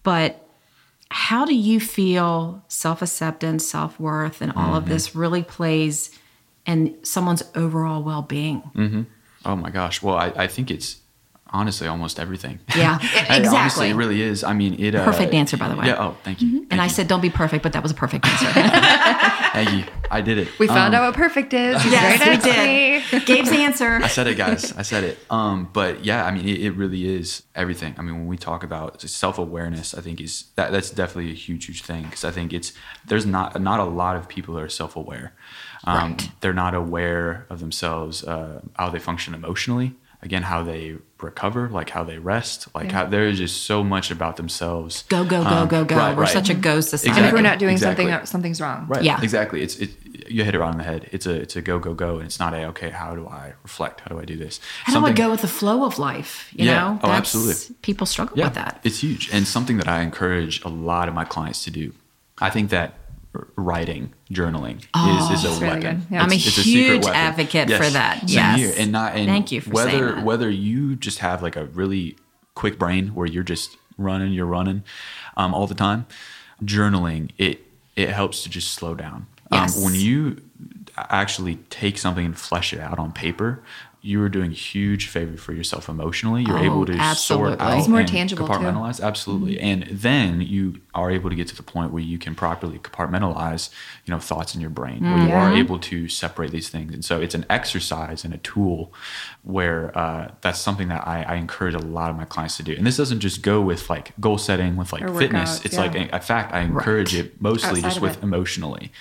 but 0.05 0.41
how 1.11 1.45
do 1.45 1.57
you 1.57 1.81
feel 1.81 2.63
self 2.69 3.03
acceptance, 3.03 3.67
self 3.69 3.99
worth, 3.99 4.43
and 4.43 4.53
all 4.55 4.77
of 4.77 4.85
Mm-hmm. 4.85 4.93
this 4.93 5.17
really 5.17 5.43
plays 5.43 6.17
in 6.67 6.97
someone's 7.03 7.43
overall 7.57 8.01
well 8.05 8.23
being? 8.23 8.63
Oh 9.45 9.57
my 9.57 9.71
gosh. 9.71 10.01
Well, 10.01 10.15
I, 10.15 10.33
I 10.37 10.47
think 10.47 10.71
it's 10.71 11.00
honestly 11.53 11.87
almost 11.89 12.19
everything. 12.21 12.59
Yeah, 12.77 12.97
exactly. 13.03 13.49
honestly, 13.57 13.89
it 13.91 13.95
really 13.95 14.23
is. 14.23 14.45
I 14.45 14.53
mean, 14.53 14.79
it. 14.79 14.95
Uh, 14.95 15.05
Perfect 15.05 15.35
answer, 15.35 15.57
by 15.57 15.69
the 15.69 15.77
way. 15.77 15.87
Yeah. 15.87 15.97
Oh, 16.05 16.17
thank 16.25 16.41
you. 16.43 16.67
And 16.71 16.75
I 16.81 16.85
Thank 16.87 16.91
you. 16.91 16.95
said, 16.97 17.09
don't 17.09 17.21
be 17.21 17.31
perfect, 17.31 17.63
but 17.63 17.73
that 17.73 17.83
was 17.83 17.93
a 17.93 17.95
perfect 17.95 18.27
answer. 18.33 18.47
thank 19.53 19.71
you. 19.73 19.85
I 20.11 20.21
did 20.21 20.39
it. 20.39 20.49
we 20.59 20.67
found 20.67 20.95
Um, 20.95 21.03
out 21.03 21.07
what 21.09 21.15
perfect 21.17 21.53
is 21.55 21.81
He's 21.83 21.93
yes, 21.93 22.19
right 22.21 22.27
we 22.29 22.33
next 22.33 22.45
to 22.45 22.51
me. 22.51 23.21
did. 23.21 23.27
Gabe's 23.27 23.53
answer. 23.53 24.01
I 24.03 24.09
said 24.09 24.27
it, 24.27 24.37
guys. 24.37 24.73
I 24.77 24.83
said 24.83 25.05
it. 25.05 25.19
Um, 25.31 25.69
but 25.73 26.05
yeah, 26.05 26.25
I 26.25 26.31
mean, 26.33 26.49
it, 26.49 26.61
it 26.61 26.71
really 26.73 27.07
is 27.07 27.43
everything. 27.55 27.95
I 27.99 28.03
mean, 28.03 28.15
when 28.17 28.27
we 28.27 28.37
talk 28.37 28.63
about 28.65 29.01
self 29.03 29.39
awareness, 29.39 29.95
I 29.95 30.01
think 30.01 30.21
is 30.21 30.47
that 30.57 30.73
that's 30.73 30.91
definitely 30.91 31.31
a 31.31 31.35
huge, 31.35 31.67
huge 31.67 31.83
thing 31.83 32.05
because 32.05 32.25
I 32.25 32.31
think 32.33 32.53
it's 32.53 32.73
there's 33.07 33.27
not 33.27 33.61
not 33.61 33.79
a 33.81 33.85
lot 33.85 34.17
of 34.17 34.29
people 34.29 34.55
that 34.55 34.63
are 34.63 34.69
self 34.69 34.97
aware. 34.97 35.33
Um, 35.85 36.11
Right. 36.13 36.31
They're 36.41 36.53
not 36.53 36.75
aware 36.75 37.47
of 37.49 37.61
themselves, 37.61 38.23
uh, 38.25 38.61
how 38.75 38.91
they 38.91 38.99
function 38.99 39.33
emotionally. 39.35 39.95
Again, 40.23 40.43
how 40.43 40.63
they 40.63 40.97
recover, 41.23 41.69
like 41.71 41.89
how 41.91 42.05
they 42.05 42.19
rest, 42.19 42.69
like 42.75 42.93
how 42.93 43.07
there 43.07 43.27
is 43.27 43.39
just 43.39 43.63
so 43.65 43.83
much 43.83 44.11
about 44.11 44.37
themselves. 44.37 45.05
Go, 45.09 45.25
go, 45.25 45.43
go, 45.43 45.49
Um, 45.49 45.69
go, 45.69 45.83
go. 45.85 45.97
right, 45.97 46.15
We're 46.17 46.25
right. 46.25 46.33
such 46.33 46.51
a 46.51 46.55
go 46.55 46.81
society. 46.83 47.17
and 47.19 47.27
if 47.27 47.33
we're 47.33 47.41
not 47.41 47.59
doing 47.59 47.73
Exactly. 47.73 48.05
something 48.07 48.27
something's 48.27 48.61
wrong 48.61 48.85
Right. 48.87 49.03
Yeah. 49.03 49.19
Exactly. 49.23 49.63
It's 49.63 49.77
it. 49.77 49.91
You 50.29 50.45
hit 50.45 50.55
it 50.55 50.59
right 50.61 50.69
on 50.69 50.77
the 50.77 50.85
head. 50.85 51.09
It's 51.11 51.27
a 51.27 51.35
it's 51.35 51.57
a 51.57 51.63
go 51.63 51.79
go 51.79 51.95
go, 51.95 52.17
and 52.19 52.27
it's 52.27 52.39
not 52.39 52.53
a 52.55 52.65
okay. 52.67 52.91
How 52.91 53.15
do 53.15 53.27
I 53.27 53.55
reflect? 53.63 54.01
How 54.01 54.09
do 54.15 54.21
I 54.21 54.25
do 54.27 54.37
this? 54.37 54.61
How 54.85 55.01
do 55.01 55.07
I 55.07 55.13
go 55.13 55.31
with 55.31 55.41
the 55.41 55.49
flow 55.49 55.85
of 55.85 55.99
life? 55.99 56.51
You 56.55 56.67
Yeah. 56.67 56.75
know, 56.81 57.01
Oh, 57.03 57.11
absolutely. 57.11 57.75
People 57.83 58.07
struggle 58.07 58.37
Yeah, 58.39 58.45
with 58.45 58.55
that. 58.55 58.81
it's 58.85 59.03
huge, 59.03 59.31
and 59.33 59.47
something 59.49 59.79
that 59.79 59.89
I 59.89 60.03
encourage 60.03 60.63
a 60.65 60.69
lot 60.69 61.09
of 61.09 61.15
my 61.15 61.25
clients 61.25 61.65
to 61.65 61.71
do. 61.71 61.93
I 62.41 62.49
think 62.51 62.71
that 62.71 62.89
r- 62.91 63.00
writing, 63.57 64.13
journaling 64.31 64.79
is, 64.79 65.31
is 65.31 65.45
a 65.45 65.61
really 65.61 65.77
weapon. 65.85 66.07
Yeah. 66.11 66.23
I'm 66.23 66.31
a 66.31 66.35
It's- 66.35 66.47
it's 66.49 66.57
secret 66.57 66.65
huge 66.67 67.05
weapon. 67.05 67.17
advocate 67.21 67.71
for 67.71 67.89
that. 67.91 68.29
Yes. 68.29 68.59
here. 68.59 68.73
and 68.77 68.91
not 68.93 69.15
and 69.15 69.27
Thank 69.27 69.53
you 69.53 69.61
for 69.61 69.71
whether 69.71 70.21
whether 70.21 70.51
you 70.51 70.97
just 70.97 71.19
have 71.21 71.43
like 71.43 71.57
a 71.57 71.67
really 71.67 72.17
quick 72.55 72.79
brain 72.79 73.09
where 73.15 73.27
you're 73.27 73.45
just 73.45 73.77
running, 73.97 74.33
you're 74.33 74.47
running 74.47 74.83
um, 75.37 75.55
all 75.55 75.67
the 75.67 75.75
time. 75.75 76.07
Journaling 76.65 77.31
it 77.39 77.61
it 77.97 78.09
helps 78.11 78.43
to 78.43 78.49
just 78.49 78.73
slow 78.73 78.95
down. 78.95 79.27
Yes. 79.53 79.77
Um, 79.77 79.85
when 79.85 79.95
you 79.95 80.37
actually 80.97 81.57
take 81.71 81.99
something 81.99 82.25
and 82.25 82.37
flesh 82.39 82.73
it 82.73 82.81
out 82.81 82.99
on 82.99 83.13
paper, 83.13 83.63
you 84.03 84.23
are 84.23 84.29
doing 84.31 84.51
a 84.51 84.55
huge 84.55 85.09
favor 85.09 85.37
for 85.37 85.53
yourself 85.53 85.89
emotionally. 85.89 86.43
You're 86.43 86.59
Oh, 86.59 86.63
able 86.65 86.87
to 86.87 86.95
absolutely. 86.95 87.51
sort 87.53 87.61
out 87.61 87.79
It's 87.79 87.89
more 87.89 88.03
tangible, 88.03 88.47
too. 88.47 88.53
compartmentalize. 88.53 89.03
Absolutely, 89.03 89.61
and 89.61 89.83
then 89.91 90.41
you 90.41 90.81
are 90.95 91.11
able 91.11 91.29
to 91.31 91.37
get 91.37 91.49
to 91.49 91.57
the 91.57 91.63
point 91.63 91.93
where 91.93 92.03
you 92.03 92.17
can 92.19 92.35
properly 92.35 92.79
compartmentalize, 92.79 93.69
you 94.07 94.13
know, 94.13 94.19
thoughts 94.19 94.55
in 94.55 94.61
your 94.61 94.71
brain, 94.71 95.03
where 95.05 95.27
you 95.29 95.33
are 95.35 95.55
able 95.55 95.79
to 95.81 96.09
separate 96.09 96.51
these 96.51 96.69
things. 96.69 96.95
And 96.95 97.05
so 97.05 97.21
it's 97.21 97.35
an 97.35 97.45
exercise 97.51 98.25
and 98.25 98.33
a 98.33 98.39
tool 98.39 98.93
where 99.43 99.97
uh, 99.97 100.33
that's 100.41 100.59
something 100.59 100.89
that 100.89 101.07
I, 101.07 101.23
I 101.23 101.35
encourage 101.37 101.75
a 101.75 101.79
lot 101.79 102.11
of 102.11 102.17
my 102.17 102.25
clients 102.25 102.57
to 102.59 102.63
do. 102.63 102.75
And 102.75 102.87
this 102.87 102.97
doesn't 102.97 103.21
just 103.21 103.43
go 103.43 103.61
with 103.61 103.89
like 103.91 104.13
goal 104.21 104.39
setting 104.39 104.77
with 104.77 104.93
like 104.93 105.03
Or 105.03 105.15
fitness. 105.19 105.59
workouts, 105.61 105.65
It's 105.67 105.75
yeah. 105.75 105.81
like 105.81 105.95
in 105.95 106.21
fact 106.21 106.53
I 106.55 106.61
encourage 106.61 107.15
Right. 107.15 107.27
it 107.27 107.41
mostly 107.41 107.69
Outside 107.81 107.83
just 107.83 108.01
with 108.01 108.13
it. 108.13 108.17
Mm-hmm. 108.19 108.25
emotionally 108.35 108.93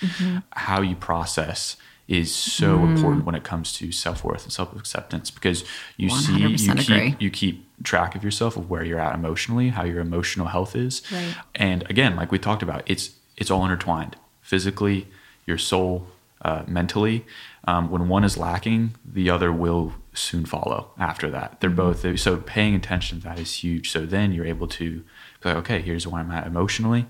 how 0.54 0.82
you 0.82 0.96
process 0.96 1.76
is 2.10 2.34
so 2.34 2.80
important 2.84 3.24
when 3.26 3.36
it 3.36 3.44
comes 3.44 3.72
to 3.74 3.92
self-worth 3.92 4.44
and 4.44 4.52
self-acceptance 4.52 5.30
because 5.32 5.64
you 5.96 6.10
see 6.10 6.38
you 6.40 6.50
100% 6.50 6.80
keep, 6.80 7.22
you 7.22 7.30
keep 7.30 7.56
track 7.84 8.16
of 8.16 8.24
yourself 8.24 8.58
of 8.58 8.70
where 8.70 8.84
you're 8.84 9.00
at 9.00 9.14
emotionally 9.16 9.70
how 9.70 9.84
your 9.84 10.00
emotional 10.00 10.48
health 10.48 10.76
is 10.76 11.02
Right. 11.12 11.36
and 11.56 11.90
again 11.90 12.16
like 12.16 12.32
we 12.32 12.40
talked 12.40 12.64
about 12.64 12.82
it's 12.88 13.12
it's 13.38 13.52
all 13.52 13.64
intertwined 13.64 14.16
physically 14.42 15.08
your 15.46 15.58
soul 15.60 16.08
uh, 16.42 16.64
mentally 16.68 17.26
um, 17.66 17.92
when 17.92 18.08
one 18.10 18.24
is 18.24 18.38
lacking 18.38 18.96
the 19.06 19.30
other 19.30 19.52
will 19.54 19.94
soon 20.14 20.46
follow 20.46 20.90
after 20.98 21.30
that. 21.30 21.60
They're 21.62 21.70
both 21.70 22.20
so 22.20 22.38
paying 22.38 22.76
attention 22.76 23.20
to 23.20 23.24
that 23.26 23.40
is 23.40 23.54
huge. 23.64 23.92
So 23.92 24.06
then 24.06 24.32
you're 24.34 24.46
able 24.46 24.68
to 24.80 25.04
like, 25.46 25.56
okay, 25.58 25.80
here's 25.82 26.06
where 26.08 26.22
I'm 26.22 26.32
at 26.32 26.46
emotionally, 26.48 27.06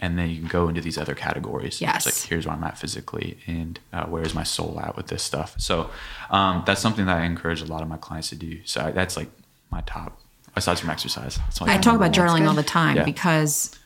and 0.00 0.18
then 0.18 0.30
you 0.30 0.38
can 0.38 0.48
go 0.48 0.68
into 0.68 0.80
these 0.80 0.98
other 0.98 1.14
categories. 1.14 1.80
Yes. 1.80 2.06
It's 2.06 2.22
like 2.22 2.28
here's 2.28 2.46
where 2.46 2.56
I'm 2.56 2.64
at 2.64 2.78
physically, 2.78 3.38
and 3.46 3.78
uh, 3.92 4.06
where's 4.06 4.34
my 4.34 4.42
soul 4.44 4.80
at 4.82 4.96
with 4.96 5.08
this 5.08 5.22
stuff. 5.22 5.54
So 5.58 5.90
um, 6.30 6.62
that's 6.66 6.80
something 6.80 7.06
that 7.06 7.18
I 7.18 7.24
encourage 7.24 7.60
a 7.62 7.66
lot 7.66 7.82
of 7.82 7.88
my 7.88 7.96
clients 7.98 8.30
to 8.30 8.36
do. 8.36 8.60
So 8.64 8.80
I, 8.80 8.90
that's 8.90 9.16
like 9.16 9.28
my 9.70 9.82
top, 9.82 10.18
aside 10.56 10.78
from 10.78 10.90
exercise. 10.90 11.38
I 11.60 11.78
talk 11.78 11.94
about 11.96 12.12
journaling 12.12 12.48
all 12.48 12.54
the 12.54 12.62
time 12.62 12.96
Yeah. 12.96 13.04
because 13.04 13.76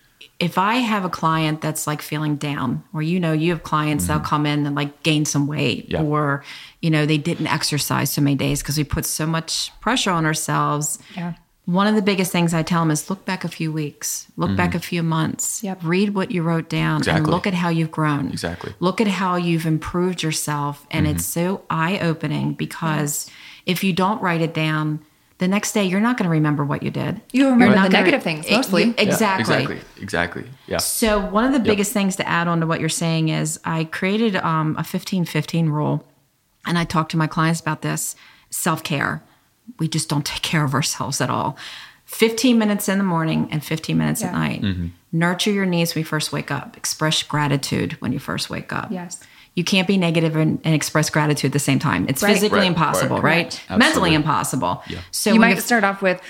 if 0.40 0.56
I 0.58 0.76
have 0.76 1.04
a 1.04 1.08
client 1.10 1.60
that's 1.60 1.86
like 1.86 2.00
feeling 2.02 2.36
down, 2.36 2.82
or 2.92 3.02
you 3.02 3.20
know, 3.20 3.32
you 3.32 3.50
have 3.50 3.62
clients 3.62 4.06
that'll 4.06 4.22
come 4.22 4.46
in 4.46 4.66
and 4.66 4.74
like 4.74 5.02
gain 5.02 5.24
some 5.24 5.46
weight, 5.46 5.88
Mm-hmm. 5.90 6.04
Yeah. 6.04 6.10
or 6.10 6.44
you 6.80 6.90
know, 6.90 7.06
they 7.06 7.18
didn't 7.18 7.46
exercise 7.46 8.10
so 8.10 8.20
many 8.22 8.36
days 8.36 8.62
because 8.62 8.76
we 8.78 8.84
put 8.84 9.04
so 9.04 9.26
much 9.26 9.70
pressure 9.80 10.10
on 10.10 10.24
ourselves. 10.26 10.98
Yeah. 11.16 11.34
One 11.66 11.86
of 11.86 11.94
the 11.94 12.02
biggest 12.02 12.30
things 12.30 12.52
I 12.52 12.62
tell 12.62 12.80
them 12.82 12.90
is 12.90 13.08
look 13.08 13.24
back 13.24 13.42
a 13.42 13.48
few 13.48 13.72
weeks, 13.72 14.26
look 14.36 14.54
back 14.54 14.74
a 14.74 14.78
few 14.78 15.02
months, 15.02 15.62
Yep. 15.62 15.80
read 15.82 16.14
what 16.14 16.30
you 16.30 16.42
wrote 16.42 16.68
down, 16.68 16.96
and 16.96 17.22
Mm-hmm. 17.24 17.24
Look 17.30 17.46
at 17.46 17.54
how 17.54 17.70
you've 17.70 17.90
grown. 17.90 18.28
Exactly. 18.30 18.74
Look 18.80 19.00
at 19.00 19.06
how 19.06 19.36
you've 19.36 19.64
improved 19.64 20.22
yourself. 20.22 20.86
And 20.90 21.06
it's 21.06 21.24
so 21.24 21.62
eye 21.70 21.98
opening 22.00 22.52
because 22.52 23.30
if 23.64 23.82
you 23.82 23.94
don't 23.94 24.20
write 24.20 24.42
it 24.42 24.52
down, 24.52 25.00
the 25.38 25.48
next 25.48 25.72
day 25.72 25.84
you're 25.84 26.00
not 26.00 26.18
going 26.18 26.24
to 26.26 26.30
remember 26.30 26.64
what 26.66 26.82
you 26.82 26.90
did. 26.90 27.22
You 27.32 27.44
remember 27.46 27.64
You're 27.64 27.74
the 27.74 27.80
not 27.80 27.90
gonna- 27.90 28.04
negative 28.04 28.22
things, 28.22 28.50
mostly. 28.50 28.84
you- 28.84 28.94
Yeah, 28.98 29.02
exactly. 29.04 29.54
exactly. 29.54 29.80
Exactly. 30.02 30.44
Yeah. 30.66 30.76
So 30.78 31.18
one 31.18 31.44
of 31.44 31.52
the 31.54 31.60
biggest 31.60 31.92
things 31.92 32.14
to 32.16 32.28
add 32.28 32.46
on 32.46 32.60
to 32.60 32.66
what 32.66 32.78
you're 32.80 32.88
saying 32.90 33.30
is 33.30 33.58
I 33.64 33.84
created 33.84 34.36
um, 34.36 34.76
a 34.78 34.82
15-15 34.82 35.70
rule, 35.70 36.06
and 36.66 36.76
I 36.78 36.84
talk 36.84 37.08
to 37.10 37.16
my 37.16 37.26
clients 37.26 37.60
about 37.60 37.80
this 37.82 38.16
self-care. 38.50 39.22
We 39.78 39.88
just 39.88 40.08
don't 40.08 40.24
take 40.26 40.42
care 40.42 40.64
of 40.64 40.74
ourselves 40.74 41.20
at 41.20 41.30
all. 41.30 41.56
15 42.06 42.58
minutes 42.58 42.88
in 42.88 42.98
the 42.98 43.04
morning 43.04 43.48
and 43.50 43.64
15 43.64 43.96
minutes 43.96 44.22
at 44.22 44.32
night. 44.32 44.62
Mm-hmm. 44.62 44.88
Nurture 45.12 45.50
your 45.50 45.66
needs 45.66 45.94
when 45.94 46.00
you 46.02 46.04
first 46.06 46.32
wake 46.32 46.50
up. 46.50 46.76
Express 46.76 47.22
gratitude 47.22 47.94
when 48.00 48.12
you 48.12 48.18
first 48.18 48.50
wake 48.50 48.72
up. 48.72 48.90
Yes. 48.90 49.20
You 49.54 49.64
can't 49.64 49.88
be 49.88 49.96
negative 49.96 50.36
and, 50.36 50.60
and 50.64 50.74
express 50.74 51.08
gratitude 51.10 51.50
at 51.50 51.52
the 51.52 51.58
same 51.58 51.78
time. 51.78 52.06
It's 52.08 52.22
Right. 52.22 52.34
physically 52.34 52.58
Right, 52.60 52.66
impossible, 52.68 53.20
right. 53.20 53.62
right? 53.70 53.78
Mentally 53.78 54.12
impossible. 54.14 54.82
Yeah. 54.88 54.98
So 55.12 55.32
you 55.32 55.40
when 55.40 55.50
might 55.54 55.62
start 55.62 55.82
off 55.84 56.02
with, 56.02 56.20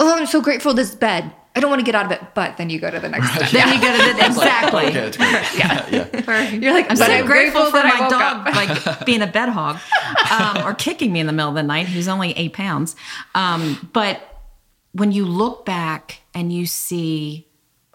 "Oh, 0.00 0.14
I'm 0.16 0.26
so 0.26 0.40
grateful 0.40 0.74
this 0.74 0.94
bed. 0.94 1.32
I 1.54 1.60
don't 1.60 1.68
want 1.70 1.80
to 1.80 1.84
get 1.84 1.94
out 1.94 2.06
of 2.06 2.12
it," 2.12 2.20
but 2.34 2.56
then 2.56 2.70
you 2.70 2.78
go 2.80 2.90
to 2.90 2.98
the 2.98 3.08
next 3.08 3.30
step. 3.34 3.50
then 3.50 3.74
you 3.74 3.80
go 3.80 3.92
to 3.92 3.98
the 4.12 4.14
next 4.18 4.36
exactly. 4.36 4.86
Okay, 4.86 4.92
that's 5.00 5.16
great. 5.18 5.58
yeah. 5.58 5.88
yeah. 5.90 6.50
You're 6.50 6.72
like, 6.72 6.90
I'm 6.90 6.96
"But 6.96 7.06
so 7.08 7.26
grateful, 7.26 7.66
for 7.66 7.72
that 7.72 7.98
my 8.00 8.08
dog, 8.08 8.46
up." 8.48 8.54
like 8.96 9.04
being 9.06 9.20
a 9.22 9.26
bed 9.26 9.48
hog, 9.50 9.78
um, 10.30 10.66
or 10.66 10.72
kicking 10.74 11.12
me 11.12 11.20
in 11.20 11.26
the 11.26 11.32
middle 11.32 11.50
of 11.50 11.54
the 11.54 11.62
night. 11.62 11.88
Who's 11.88 12.08
only 12.08 12.32
eight 12.32 12.52
pounds. 12.54 12.96
Um, 13.34 13.90
but 13.92 14.20
when 14.92 15.12
you 15.12 15.24
look 15.26 15.64
back 15.66 16.20
and 16.34 16.52
you 16.52 16.64
see, 16.66 17.46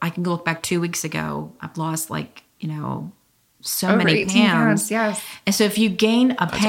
I 0.02 0.10
can 0.12 0.24
look 0.24 0.46
back 0.46 0.62
two 0.62 0.80
weeks 0.80 1.04
ago. 1.04 1.54
I've 1.62 1.78
lost 1.78 2.10
like 2.12 2.44
you 2.60 2.70
know 2.70 3.12
so 3.62 3.88
Over 3.90 4.04
many 4.04 4.26
pounds. 4.26 4.34
pounds, 4.36 4.92
yes. 4.92 5.24
And 5.48 5.56
so 5.56 5.64
if 5.64 5.78
you 5.80 5.90
gain 5.90 6.32
a 6.40 6.46
pound 6.48 6.60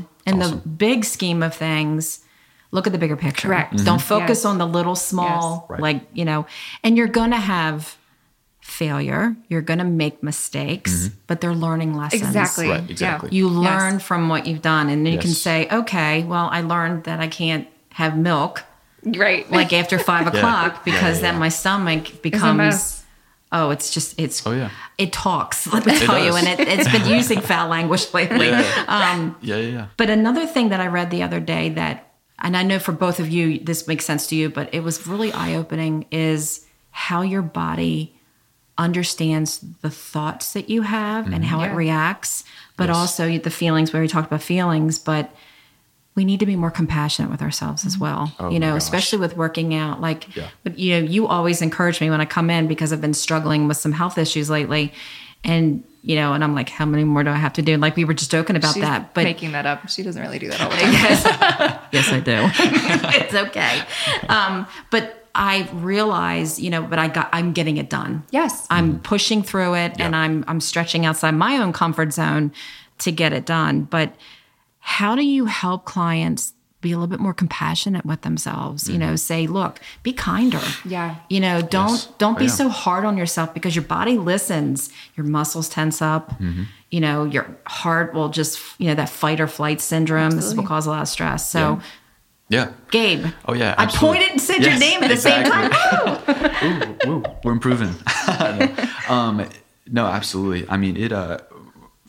awesome. 0.00 0.08
in 0.26 0.40
Awesome. 0.42 0.60
the 0.60 0.68
big 0.68 1.04
scheme 1.04 1.42
of 1.42 1.54
things. 1.54 2.20
Look 2.72 2.86
at 2.86 2.92
the 2.92 2.98
bigger 2.98 3.16
picture. 3.16 3.48
Correct. 3.48 3.84
Don't 3.84 4.02
focus 4.02 4.38
Yes. 4.40 4.44
on 4.44 4.58
the 4.58 4.66
little 4.66 4.96
small, 4.96 5.60
Yes. 5.62 5.70
Right. 5.70 5.80
like, 5.80 6.00
you 6.12 6.24
know, 6.24 6.46
and 6.82 6.96
you're 6.96 7.06
going 7.08 7.30
to 7.30 7.36
have 7.38 7.96
failure. 8.60 9.36
You're 9.48 9.62
going 9.62 9.78
to 9.78 9.84
make 9.84 10.22
mistakes, 10.22 11.08
but 11.26 11.40
they're 11.40 11.54
learning 11.54 11.94
lessons. 11.94 12.22
Exactly. 12.22 12.68
Right, 12.68 12.90
exactly. 12.90 13.30
You 13.32 13.46
Yes. 13.48 13.56
learn 13.56 13.98
from 14.00 14.28
what 14.28 14.46
you've 14.46 14.62
done, 14.62 14.88
and 14.88 15.06
then 15.06 15.12
you 15.12 15.18
can 15.18 15.30
say, 15.30 15.68
okay, 15.70 16.24
well, 16.24 16.48
I 16.50 16.60
learned 16.62 17.04
that 17.04 17.20
I 17.20 17.28
can't 17.28 17.66
have 17.92 18.16
milk 18.18 18.64
Right. 19.04 19.50
like 19.50 19.72
after 19.72 19.98
five 20.10 20.26
o'clock 20.26 20.84
because 20.84 21.16
Yeah, 21.18 21.22
then 21.22 21.34
yeah. 21.34 21.40
my 21.40 21.48
stomach 21.48 22.20
becomes. 22.22 23.04
Oh, 23.52 23.70
it's 23.70 23.92
just 23.94 24.18
it's. 24.18 24.44
Oh, 24.44 24.50
yeah. 24.50 24.70
It 24.98 25.12
talks. 25.12 25.72
Let 25.72 25.86
me 25.86 25.96
tell 25.96 26.22
you, 26.22 26.34
and 26.34 26.48
it, 26.48 26.58
it's 26.58 26.90
been 26.90 27.06
using 27.18 27.40
foul 27.40 27.68
language 27.68 28.12
lately. 28.12 28.50
Um, 28.50 29.36
Yeah. 29.40 29.56
Yeah. 29.56 29.68
Yeah. 29.68 29.86
but 29.96 30.10
another 30.10 30.46
thing 30.46 30.70
that 30.70 30.80
I 30.80 30.88
read 30.88 31.10
the 31.12 31.22
other 31.22 31.38
day 31.38 31.68
that, 31.70 32.02
and 32.38 32.56
I 32.56 32.62
know 32.62 32.78
for 32.78 32.92
both 32.92 33.18
of 33.20 33.28
you, 33.28 33.58
this 33.58 33.86
makes 33.88 34.04
sense 34.04 34.26
to 34.28 34.36
you, 34.36 34.50
but 34.50 34.72
it 34.74 34.80
was 34.80 35.06
really 35.06 35.32
eye 35.32 35.54
opening 35.54 36.06
is 36.10 36.66
how 36.90 37.22
your 37.22 37.42
body 37.42 38.14
understands 38.78 39.64
the 39.80 39.90
thoughts 39.90 40.52
that 40.52 40.68
you 40.68 40.82
have 40.82 41.26
and 41.26 41.36
mm-hmm. 41.36 41.44
how 41.44 41.60
Yeah. 41.60 41.72
it 41.72 41.74
reacts, 41.74 42.44
but 42.76 42.88
Yes. 42.88 42.96
also 42.96 43.38
the 43.38 43.50
feelings 43.50 43.92
where 43.92 44.02
we 44.02 44.08
talked 44.08 44.26
about 44.26 44.42
feelings, 44.42 44.98
but 44.98 45.34
we 46.14 46.24
need 46.24 46.40
to 46.40 46.46
be 46.46 46.56
more 46.56 46.70
compassionate 46.70 47.30
with 47.30 47.42
ourselves 47.42 47.86
as 47.86 47.94
mm-hmm. 47.94 48.02
well. 48.02 48.32
Oh 48.38 48.50
you 48.50 48.58
know, 48.58 48.76
especially 48.76 49.18
with 49.18 49.36
working 49.36 49.74
out. 49.74 50.00
Like, 50.00 50.34
Yeah. 50.36 50.48
but 50.62 50.78
you 50.78 50.92
know, 50.92 51.06
you 51.06 51.26
always 51.26 51.62
encourage 51.62 52.00
me 52.00 52.10
when 52.10 52.20
I 52.20 52.26
come 52.26 52.50
in 52.50 52.66
because 52.66 52.92
I've 52.92 53.00
been 53.00 53.14
struggling 53.14 53.66
with 53.68 53.76
some 53.78 53.92
health 53.92 54.18
issues 54.18 54.50
lately. 54.50 54.92
And, 55.44 55.84
you 56.06 56.14
know, 56.14 56.34
and 56.34 56.44
I'm 56.44 56.54
like, 56.54 56.68
how 56.68 56.86
many 56.86 57.02
more 57.02 57.24
do 57.24 57.30
I 57.30 57.34
have 57.34 57.54
to 57.54 57.62
do? 57.62 57.76
Like 57.78 57.96
we 57.96 58.04
were 58.04 58.14
just 58.14 58.30
joking 58.30 58.54
about 58.54 58.74
She's 58.74 58.82
that. 58.84 59.12
But 59.12 59.24
making 59.24 59.50
that 59.52 59.66
up. 59.66 59.88
She 59.88 60.04
doesn't 60.04 60.22
really 60.22 60.38
do 60.38 60.48
that 60.48 60.60
all 60.60 60.70
the 60.70 60.76
time. 60.80 60.92
yes, 60.92 61.24
yes, 61.92 62.12
I 62.12 62.20
do. 62.20 62.36
it's 63.18 63.34
okay. 63.34 63.82
Um, 64.28 64.68
but 64.92 65.26
I 65.34 65.68
realize, 65.72 66.60
you 66.60 66.70
know, 66.70 66.82
but 66.82 67.00
I 67.00 67.08
got, 67.08 67.28
I'm 67.32 67.52
getting 67.52 67.76
it 67.76 67.90
done. 67.90 68.22
Yes. 68.30 68.68
I'm 68.70 69.00
pushing 69.00 69.42
through 69.42 69.74
it, 69.74 70.00
and 70.00 70.14
I'm 70.14 70.44
I'm 70.46 70.60
stretching 70.60 71.04
outside 71.04 71.32
my 71.32 71.58
own 71.58 71.72
comfort 71.72 72.12
zone 72.12 72.52
to 72.98 73.10
get 73.10 73.32
it 73.32 73.44
done. 73.44 73.82
But 73.82 74.14
how 74.78 75.16
do 75.16 75.24
you 75.24 75.46
help 75.46 75.86
clients 75.86 76.52
be 76.88 76.92
a 76.92 76.96
little 76.96 77.08
bit 77.16 77.20
more 77.20 77.34
compassionate 77.34 78.04
with 78.06 78.20
themselves? 78.22 78.88
You 78.88 78.98
know, 78.98 79.16
say, 79.16 79.46
look, 79.46 79.80
be 80.02 80.12
kinder. 80.12 80.60
Yeah. 80.84 81.16
You 81.28 81.40
know, 81.40 81.56
don't 81.62 81.90
Yes. 81.90 82.08
don't 82.18 82.36
Oh, 82.36 82.38
be 82.38 82.44
yeah. 82.46 82.50
so 82.62 82.68
hard 82.68 83.04
on 83.04 83.16
yourself 83.16 83.52
because 83.54 83.74
your 83.78 83.84
body 83.98 84.16
listens. 84.18 84.90
Your 85.16 85.26
muscles 85.26 85.68
tense 85.68 86.00
up. 86.00 86.30
Mm-hmm. 86.40 86.64
You 86.90 87.00
know, 87.00 87.24
your 87.24 87.46
heart 87.66 88.14
will 88.14 88.28
just 88.28 88.60
you 88.78 88.86
know 88.88 88.94
that 88.94 89.08
fight 89.08 89.40
or 89.40 89.48
flight 89.48 89.80
syndrome. 89.80 90.30
This 90.30 90.44
will 90.54 90.62
Absolutely. 90.62 90.68
cause 90.68 90.86
a 90.86 90.90
lot 90.90 91.02
of 91.02 91.08
stress. 91.08 91.50
So, 91.50 91.80
Yeah. 92.48 92.68
Gabe. 92.92 93.26
Oh 93.48 93.54
yeah. 93.54 93.74
I 93.76 93.86
pointed 93.86 94.30
and 94.30 94.40
said 94.40 94.62
your 94.62 94.78
name 94.78 95.02
at 95.02 95.08
the 95.10 95.16
same 95.16 95.44
time. 95.44 95.70
exactly. 95.72 97.08
Ooh, 97.10 97.22
we're 97.44 97.52
improving. 97.52 97.92
um, 99.08 99.44
no, 99.88 100.06
absolutely. 100.06 100.68
I 100.68 100.76
mean, 100.76 100.96
it. 100.96 101.12
Uh, 101.12 101.38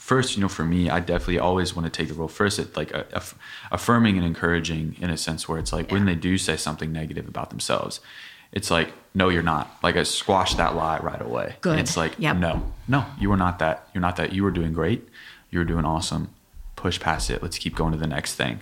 first, 0.07 0.37
you 0.37 0.41
know, 0.41 0.47
for 0.47 0.63
me, 0.63 0.89
I 0.89 1.01
definitely 1.01 1.37
always 1.39 1.75
want 1.75 1.85
to 1.85 1.91
take 1.91 2.07
the 2.07 2.13
role 2.13 2.29
first 2.29 2.59
at 2.59 2.77
like 2.77 2.93
aff- 2.93 3.37
affirming 3.71 4.15
and 4.15 4.25
encouraging 4.25 4.95
in 5.01 5.09
a 5.09 5.17
sense 5.17 5.49
where 5.49 5.59
it's 5.59 5.73
like 5.73 5.91
when 5.91 6.05
they 6.05 6.15
do 6.15 6.37
say 6.37 6.55
something 6.55 6.93
negative 6.93 7.27
about 7.27 7.49
themselves, 7.49 7.99
it's 8.53 8.71
like, 8.71 8.93
no, 9.13 9.27
you're 9.27 9.43
not. 9.43 9.75
Like 9.83 9.97
I 9.97 10.03
squash 10.03 10.55
that 10.55 10.75
lie 10.77 10.99
right 10.99 11.21
away. 11.21 11.57
Good. 11.59 11.77
It's 11.79 11.97
like, 11.97 12.13
Yep. 12.19 12.37
no, 12.37 12.71
no, 12.87 13.03
you 13.19 13.29
are 13.33 13.37
not 13.37 13.59
that. 13.59 13.89
You're 13.93 14.01
not 14.01 14.15
that. 14.15 14.31
You 14.31 14.43
were 14.43 14.51
doing 14.51 14.71
great. 14.71 15.05
You 15.51 15.59
were 15.59 15.65
doing 15.65 15.83
awesome. 15.83 16.29
Push 16.77 17.01
past 17.01 17.29
it. 17.29 17.43
Let's 17.43 17.57
keep 17.57 17.75
going 17.75 17.91
to 17.91 17.97
the 17.99 18.07
next 18.07 18.35
thing. 18.35 18.61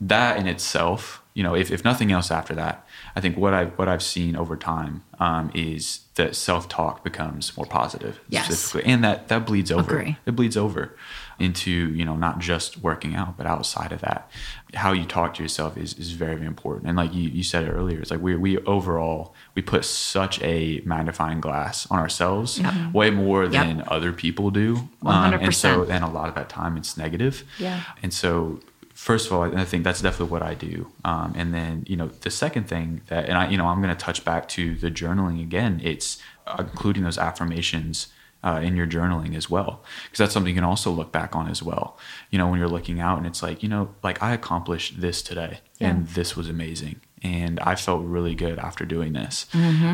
That 0.00 0.36
in 0.36 0.46
itself, 0.46 1.20
you 1.34 1.42
know, 1.42 1.56
if, 1.56 1.72
if 1.72 1.84
nothing 1.84 2.12
else 2.12 2.30
after 2.30 2.54
that, 2.54 2.85
I 3.16 3.20
think 3.22 3.38
what 3.38 3.54
I 3.54 3.64
what 3.64 3.88
I've 3.88 4.02
seen 4.02 4.36
over 4.36 4.56
time 4.58 5.02
um, 5.18 5.50
is 5.54 6.00
that 6.16 6.36
self 6.36 6.68
talk 6.68 7.02
becomes 7.02 7.56
more 7.56 7.64
positive, 7.66 8.20
Yes. 8.28 8.44
specifically, 8.44 8.92
and 8.92 9.02
that 9.04 9.28
that 9.28 9.46
bleeds 9.46 9.72
over. 9.72 9.80
Agree. 9.98 10.18
It 10.26 10.36
bleeds 10.36 10.56
over 10.56 10.94
into 11.38 11.70
you 11.70 12.04
know 12.04 12.14
not 12.16 12.38
just 12.40 12.78
working 12.82 13.14
out, 13.14 13.36
but 13.38 13.46
outside 13.46 13.90
of 13.92 14.00
that, 14.02 14.30
how 14.74 14.92
you 14.92 15.04
talk 15.06 15.32
to 15.34 15.42
yourself 15.42 15.78
is 15.78 15.94
is 15.94 16.12
very 16.12 16.34
very 16.34 16.46
important. 16.46 16.88
And 16.88 16.96
like 16.98 17.14
you 17.14 17.28
you 17.30 17.42
said 17.42 17.64
it 17.64 17.70
earlier, 17.70 18.00
it's 18.00 18.10
like 18.10 18.20
we 18.20 18.36
we 18.36 18.58
overall 18.58 19.34
we 19.54 19.62
put 19.62 19.86
such 19.86 20.40
a 20.42 20.82
magnifying 20.84 21.40
glass 21.40 21.90
on 21.90 21.98
ourselves, 21.98 22.58
Yep. 22.58 22.92
way 22.92 23.08
more 23.10 23.44
Yep. 23.44 23.52
than 23.52 23.84
other 23.88 24.12
people 24.12 24.50
do. 24.50 24.88
Um, 25.06 25.32
and 25.32 25.42
100%. 25.42 25.54
so 25.54 25.84
and 25.84 26.04
a 26.04 26.08
lot 26.08 26.28
of 26.28 26.34
that 26.34 26.50
time 26.50 26.76
it's 26.76 26.98
negative. 26.98 27.44
Yeah. 27.58 27.80
And 28.02 28.12
so, 28.12 28.60
first 28.96 29.26
of 29.26 29.32
all, 29.34 29.42
I 29.56 29.64
think 29.64 29.84
that's 29.84 30.00
definitely 30.00 30.32
what 30.32 30.42
I 30.42 30.54
do. 30.54 30.90
Um, 31.04 31.34
and 31.36 31.52
then, 31.52 31.84
you 31.86 31.96
know, 31.96 32.08
the 32.08 32.30
second 32.30 32.66
thing 32.66 33.02
that, 33.08 33.28
and 33.28 33.36
I, 33.36 33.48
you 33.50 33.58
know, 33.58 33.66
I'm 33.66 33.82
going 33.82 33.94
to 33.94 34.04
touch 34.04 34.24
back 34.24 34.48
to 34.50 34.74
the 34.74 34.90
journaling 34.90 35.40
again. 35.42 35.80
It's 35.84 36.18
uh, 36.46 36.64
including 36.70 37.04
those 37.04 37.18
affirmations 37.18 38.08
uh, 38.42 38.60
in 38.62 38.74
your 38.74 38.86
journaling 38.86 39.36
as 39.36 39.50
well, 39.50 39.82
because 40.04 40.18
that's 40.18 40.32
something 40.32 40.48
you 40.48 40.54
can 40.54 40.64
also 40.64 40.90
look 40.90 41.12
back 41.12 41.36
on 41.36 41.48
as 41.48 41.62
well. 41.62 41.98
You 42.30 42.38
know, 42.38 42.48
when 42.48 42.58
you're 42.58 42.68
looking 42.68 42.98
out 43.00 43.18
and 43.18 43.26
it's 43.26 43.42
like, 43.42 43.62
you 43.62 43.68
know, 43.68 43.94
like 44.02 44.22
I 44.22 44.32
accomplished 44.32 45.00
this 45.00 45.20
today, 45.22 45.60
and 45.80 46.08
this 46.08 46.36
was 46.36 46.48
amazing, 46.48 47.00
and 47.22 47.60
I 47.60 47.74
felt 47.74 48.02
really 48.04 48.34
good 48.34 48.58
after 48.58 48.84
doing 48.86 49.12
this. 49.12 49.46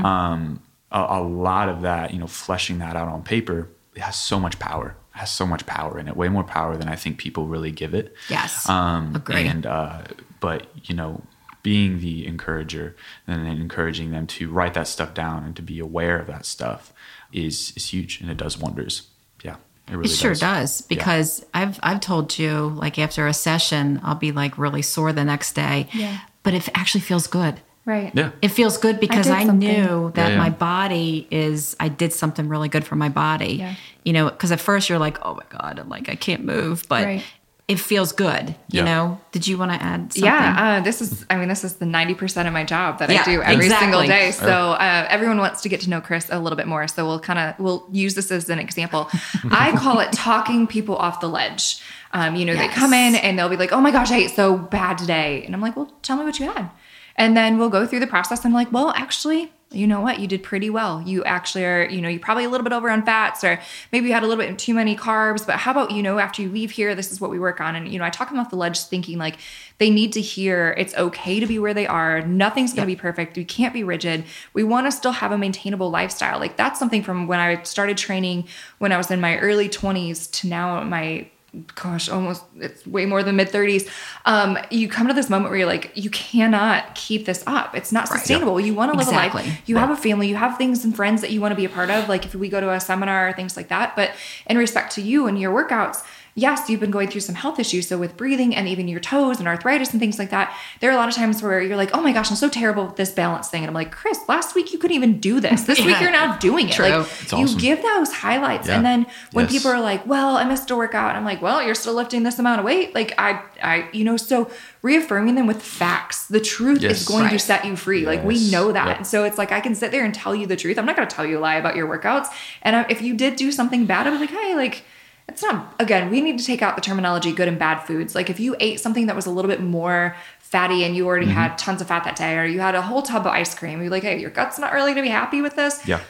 Um, 0.05 0.62
a, 0.90 1.20
a 1.20 1.22
lot 1.22 1.68
of 1.68 1.82
that, 1.82 2.12
you 2.12 2.20
know, 2.20 2.26
fleshing 2.26 2.78
that 2.78 2.94
out 2.94 3.09
on 3.09 3.22
paper, 3.22 3.68
it 3.94 4.03
has 4.03 4.16
so 4.16 4.38
much 4.38 4.59
power. 4.59 4.96
It 5.14 5.18
has 5.18 5.30
so 5.30 5.46
much 5.46 5.66
power 5.66 5.98
in 5.98 6.08
it, 6.08 6.16
way 6.16 6.28
more 6.28 6.44
power 6.44 6.76
than 6.76 6.88
I 6.88 6.96
think 6.96 7.18
people 7.18 7.46
really 7.46 7.70
give 7.70 7.94
it. 7.94 8.14
Yes. 8.28 8.68
Um, 8.68 9.14
Agree. 9.16 9.46
And 9.46 9.66
uh, 9.66 10.02
but 10.40 10.66
you 10.84 10.94
know, 10.94 11.22
being 11.62 12.00
the 12.00 12.26
encourager 12.26 12.96
and 13.26 13.46
then 13.46 13.58
encouraging 13.58 14.10
them 14.10 14.26
to 14.26 14.50
write 14.50 14.74
that 14.74 14.88
stuff 14.88 15.14
down 15.14 15.44
and 15.44 15.54
to 15.56 15.62
be 15.62 15.78
aware 15.78 16.18
of 16.18 16.26
that 16.26 16.44
stuff 16.44 16.92
is 17.32 17.72
is 17.76 17.88
huge 17.92 18.20
and 18.20 18.30
it 18.30 18.36
does 18.36 18.58
wonders. 18.58 19.08
Yeah. 19.44 19.56
It 19.88 19.96
really 19.96 20.10
it 20.10 20.16
sure 20.16 20.30
does. 20.32 20.40
does, 20.40 20.80
because 20.82 21.44
I've 21.52 21.78
I've 21.82 22.00
told 22.00 22.38
you 22.38 22.68
like 22.68 22.98
after 22.98 23.26
a 23.26 23.34
session 23.34 24.00
I'll 24.02 24.14
be 24.14 24.32
like 24.32 24.58
really 24.58 24.82
sore 24.82 25.12
the 25.12 25.24
next 25.24 25.52
day. 25.54 25.88
Yeah. 25.92 26.18
But 26.42 26.54
it 26.54 26.68
actually 26.74 27.02
feels 27.02 27.26
good. 27.26 27.60
Right. 27.84 28.12
Yeah. 28.14 28.30
It 28.40 28.48
feels 28.48 28.78
good 28.78 29.00
because 29.00 29.26
did 29.26 29.34
I, 29.34 29.44
knew 29.44 30.12
that 30.14 30.28
Yeah, 30.28 30.34
yeah. 30.34 30.38
my 30.38 30.50
body 30.50 31.26
is 31.30 31.74
I 31.80 31.88
did 31.88 32.12
something 32.12 32.48
really 32.48 32.68
good 32.68 32.84
for 32.84 32.94
my 32.96 33.08
body. 33.08 33.54
Yeah. 33.56 33.74
You 34.04 34.12
know, 34.12 34.30
because 34.30 34.52
at 34.52 34.60
first 34.60 34.88
you're 34.88 35.00
like, 35.00 35.18
oh 35.26 35.34
my 35.34 35.42
god, 35.48 35.78
I'm 35.80 35.88
like 35.88 36.08
I 36.08 36.14
can't 36.14 36.44
move, 36.44 36.84
but 36.88 37.04
Right. 37.04 37.24
it 37.66 37.80
feels 37.80 38.12
good. 38.12 38.50
You 38.68 38.80
Yeah. 38.80 38.84
know? 38.84 39.20
Did 39.32 39.48
you 39.48 39.58
want 39.58 39.72
to 39.72 39.82
add 39.82 40.12
something? 40.12 40.22
Yeah, 40.24 40.78
uh, 40.78 40.80
this 40.84 41.00
is. 41.00 41.24
I 41.30 41.36
mean, 41.36 41.48
this 41.48 41.64
is 41.64 41.74
the 41.76 41.86
ninety 41.86 42.14
percent 42.14 42.46
of 42.46 42.54
my 42.54 42.62
job 42.64 42.98
that 43.00 43.10
Yeah, 43.10 43.22
I 43.22 43.24
do 43.24 43.42
every 43.42 43.64
exactly. 43.66 43.86
single 43.86 44.02
day. 44.06 44.30
So 44.30 44.46
uh, 44.72 45.06
everyone 45.08 45.38
wants 45.38 45.62
to 45.62 45.68
get 45.68 45.80
to 45.80 45.90
know 45.90 46.00
Chris 46.00 46.28
a 46.30 46.38
little 46.38 46.56
bit 46.56 46.66
more. 46.68 46.86
So 46.86 47.04
we'll 47.06 47.18
kind 47.20 47.38
of 47.38 47.58
we'll 47.58 47.86
use 47.90 48.14
this 48.14 48.30
as 48.30 48.48
an 48.48 48.58
example. 48.60 49.08
I 49.50 49.72
call 49.76 49.98
it 50.00 50.12
talking 50.12 50.66
people 50.68 50.94
off 50.96 51.20
the 51.20 51.28
ledge. 51.28 51.80
Um, 52.12 52.36
you 52.36 52.44
know, 52.44 52.54
they 52.54 52.68
come 52.68 52.92
in 52.92 53.14
and 53.16 53.36
they'll 53.38 53.48
be 53.48 53.56
like, 53.56 53.72
"Oh 53.72 53.80
my 53.80 53.90
gosh, 53.90 54.10
I 54.12 54.18
ate 54.18 54.30
so 54.32 54.56
bad 54.56 54.98
today," 54.98 55.42
and 55.44 55.54
I'm 55.54 55.60
like, 55.62 55.74
"Well, 55.76 55.90
tell 56.02 56.16
me 56.16 56.24
what 56.24 56.38
you 56.38 56.46
had." 56.50 56.68
And 57.16 57.36
then 57.36 57.58
we'll 57.58 57.70
go 57.70 57.86
through 57.86 58.00
the 58.00 58.06
process. 58.06 58.44
I'm 58.44 58.52
like, 58.52 58.72
"Well, 58.72 58.92
actually." 58.96 59.52
You 59.74 59.86
know 59.86 60.00
what? 60.00 60.18
You 60.18 60.26
did 60.26 60.42
pretty 60.42 60.68
well. 60.68 61.02
You 61.02 61.24
actually 61.24 61.64
are, 61.64 61.88
you 61.88 62.00
know, 62.00 62.08
you're 62.08 62.20
probably 62.20 62.44
a 62.44 62.48
little 62.50 62.64
bit 62.64 62.72
over 62.72 62.90
on 62.90 63.04
fats, 63.04 63.42
or 63.42 63.58
maybe 63.90 64.06
you 64.06 64.12
had 64.12 64.22
a 64.22 64.26
little 64.26 64.44
bit 64.44 64.58
too 64.58 64.74
many 64.74 64.94
carbs. 64.94 65.46
But 65.46 65.56
how 65.56 65.70
about, 65.70 65.92
you 65.92 66.02
know, 66.02 66.18
after 66.18 66.42
you 66.42 66.50
leave 66.50 66.72
here, 66.72 66.94
this 66.94 67.10
is 67.10 67.20
what 67.20 67.30
we 67.30 67.38
work 67.38 67.60
on. 67.60 67.74
And, 67.74 67.88
you 67.88 67.98
know, 67.98 68.04
I 68.04 68.10
talk 68.10 68.28
them 68.28 68.38
off 68.38 68.50
the 68.50 68.56
ledge 68.56 68.78
thinking 68.80 69.18
like 69.18 69.38
they 69.78 69.88
need 69.88 70.12
to 70.12 70.20
hear 70.20 70.74
it's 70.76 70.94
okay 70.94 71.40
to 71.40 71.46
be 71.46 71.58
where 71.58 71.74
they 71.74 71.86
are. 71.86 72.20
Nothing's 72.22 72.74
going 72.74 72.86
to 72.86 72.94
be 72.94 73.00
perfect. 73.00 73.36
We 73.36 73.44
can't 73.44 73.72
be 73.72 73.82
rigid. 73.82 74.24
We 74.52 74.62
want 74.62 74.86
to 74.86 74.92
still 74.92 75.12
have 75.12 75.32
a 75.32 75.38
maintainable 75.38 75.90
lifestyle. 75.90 76.38
Like 76.38 76.56
that's 76.56 76.78
something 76.78 77.02
from 77.02 77.26
when 77.26 77.40
I 77.40 77.62
started 77.62 77.96
training 77.96 78.48
when 78.78 78.92
I 78.92 78.98
was 78.98 79.10
in 79.10 79.20
my 79.20 79.38
early 79.38 79.68
20s 79.68 80.30
to 80.32 80.48
now 80.48 80.82
my 80.84 81.28
gosh, 81.74 82.09
almost 82.09 82.44
it's 82.57 82.86
way 82.86 83.05
more 83.05 83.22
than 83.22 83.36
mid 83.36 83.48
30s. 83.48 83.88
Um, 84.24 84.59
you 84.70 84.88
come 84.88 85.09
to 85.09 85.14
this 85.14 85.28
moment 85.28 85.50
where 85.50 85.59
you're 85.59 85.68
like, 85.68 85.92
you 85.94 86.09
cannot 86.11 86.94
keep 86.94 87.26
this 87.26 87.44
up. 87.46 87.74
It's 87.74 87.92
not 87.92 88.09
sustainable. 88.09 88.59
You 88.59 88.74
want 88.74 88.92
to 88.92 88.98
live 88.98 89.09
a 89.09 89.11
life. 89.11 89.34
You 89.66 89.76
have 89.76 89.90
a 89.90 89.96
family, 89.96 90.28
you 90.28 90.36
have 90.36 90.57
things 90.57 90.84
and 90.84 90.96
friends 90.96 91.20
that 91.20 91.30
you 91.30 91.40
want 91.40 91.53
to 91.53 91.57
be 91.57 91.64
a 91.64 91.68
part 91.68 91.90
of. 91.90 92.09
Like 92.09 92.24
if 92.24 92.34
we 92.34 92.48
go 92.48 92.61
to 92.61 92.70
a 92.70 92.80
seminar 92.80 93.28
or 93.28 93.32
things 93.34 93.57
like 93.57 93.68
that. 93.68 93.94
But 93.96 94.12
in 94.46 94.57
respect 94.57 94.94
to 94.94 95.03
you 95.03 95.26
and 95.26 95.38
your 95.38 95.53
workouts, 95.53 96.05
yes, 96.34 96.70
you've 96.70 96.80
been 96.80 96.90
going 96.90 97.08
through 97.08 97.20
some 97.20 97.34
health 97.34 97.58
issues. 97.60 97.88
So 97.88 97.98
with 97.98 98.16
breathing 98.16 98.54
and 98.56 98.66
even 98.66 98.88
your 98.88 99.00
toes 99.00 99.38
and 99.38 99.46
arthritis 99.46 99.90
and 99.92 100.00
things 100.00 100.18
like 100.18 100.30
that, 100.30 100.56
there 100.80 100.90
are 100.90 100.94
a 100.94 100.96
lot 100.96 101.08
of 101.08 101.14
times 101.14 101.42
where 101.42 101.60
you're 101.60 101.76
like, 101.76 101.90
oh 101.94 102.00
my 102.00 102.12
gosh, 102.12 102.30
I'm 102.30 102.36
so 102.36 102.48
terrible 102.48 102.86
with 102.86 102.96
this 102.96 103.10
balance 103.12 103.48
thing. 103.48 103.62
And 103.62 103.68
I'm 103.68 103.74
like, 103.74 103.92
Chris, 103.92 104.18
last 104.28 104.54
week 104.54 104.72
you 104.72 104.78
couldn't 104.78 104.96
even 104.96 105.20
do 105.20 105.40
this. 105.40 105.64
This 105.64 105.78
week 105.84 105.96
you're 106.00 106.10
now 106.10 106.36
doing 106.38 106.68
it. 106.68 106.72
True. 106.72 106.86
Like 106.86 107.06
It's 107.22 107.32
you 107.32 107.38
awesome. 107.38 107.58
give 107.58 107.82
those 107.82 108.12
highlights. 108.12 108.68
Yeah. 108.68 108.76
And 108.76 108.84
then 108.84 109.06
when 109.32 109.44
Yes. 109.44 109.52
people 109.52 109.70
are 109.72 109.80
like, 109.80 110.06
well, 110.06 110.36
I 110.36 110.44
missed 110.44 110.70
a 110.70 110.76
workout. 110.76 111.14
I'm 111.16 111.24
like, 111.24 111.42
well, 111.42 111.62
you're 111.62 111.74
still 111.74 111.94
lifting 111.94 112.22
this 112.22 112.38
amount 112.38 112.60
of 112.60 112.64
weight. 112.64 112.94
Like 112.94 113.12
I, 113.18 113.42
I, 113.62 113.88
you 113.92 114.04
know, 114.04 114.16
so 114.16 114.50
reaffirming 114.82 115.34
them 115.34 115.46
with 115.46 115.62
facts. 115.62 116.26
The 116.28 116.40
truth 116.40 116.80
Yes. 116.82 117.02
is 117.02 117.08
going 117.08 117.28
to 117.28 117.38
set 117.38 117.64
you 117.64 117.76
free. 117.76 118.06
Like 118.06 118.24
we 118.24 118.50
know 118.50 118.72
that. 118.72 118.86
Yep. 118.88 118.96
And 118.98 119.06
so 119.06 119.24
it's 119.24 119.38
like 119.38 119.52
I 119.52 119.60
can 119.60 119.74
sit 119.74 119.90
there 119.90 120.04
and 120.04 120.14
tell 120.14 120.34
you 120.34 120.46
the 120.46 120.56
truth. 120.56 120.78
I'm 120.78 120.86
not 120.86 120.96
going 120.96 121.06
to 121.06 121.14
tell 121.14 121.26
you 121.26 121.38
a 121.38 121.40
lie 121.40 121.56
about 121.56 121.76
your 121.76 121.86
workouts. 121.86 122.28
And 122.62 122.86
if 122.90 123.02
you 123.02 123.14
did 123.14 123.36
do 123.36 123.52
something 123.52 123.86
bad, 123.86 124.06
I'm 124.06 124.18
like, 124.18 124.30
hey, 124.30 124.54
like 124.56 124.84
it's 125.28 125.42
not. 125.42 125.74
Again, 125.78 126.10
we 126.10 126.20
need 126.20 126.38
to 126.38 126.44
take 126.44 126.62
out 126.62 126.74
the 126.76 126.82
terminology 126.82 127.32
good 127.32 127.48
and 127.48 127.58
bad 127.58 127.80
foods. 127.80 128.14
Like 128.14 128.28
if 128.30 128.38
you 128.40 128.56
ate 128.60 128.80
something 128.80 129.06
that 129.06 129.16
was 129.16 129.26
a 129.26 129.30
little 129.30 129.48
bit 129.50 129.60
more 129.62 130.14
fatty 130.40 130.84
and 130.84 130.94
you 130.96 131.06
already 131.06 131.26
Mm-hmm. 131.26 131.34
had 131.34 131.56
tons 131.58 131.80
of 131.80 131.88
fat 131.88 132.04
that 132.04 132.16
day, 132.16 132.36
or 132.36 132.44
you 132.44 132.60
had 132.60 132.74
a 132.74 132.82
whole 132.82 133.02
tub 133.02 133.22
of 133.26 133.32
ice 133.32 133.54
cream, 133.54 133.80
you're 133.80 133.90
like, 133.90 134.02
hey, 134.02 134.20
your 134.20 134.30
gut's 134.30 134.58
not 134.58 134.72
really 134.72 134.92
going 134.92 135.04
to 135.04 135.08
be 135.08 135.08
happy 135.08 135.40
with 135.40 135.56
this. 135.56 135.86
Yeah. 135.86 136.00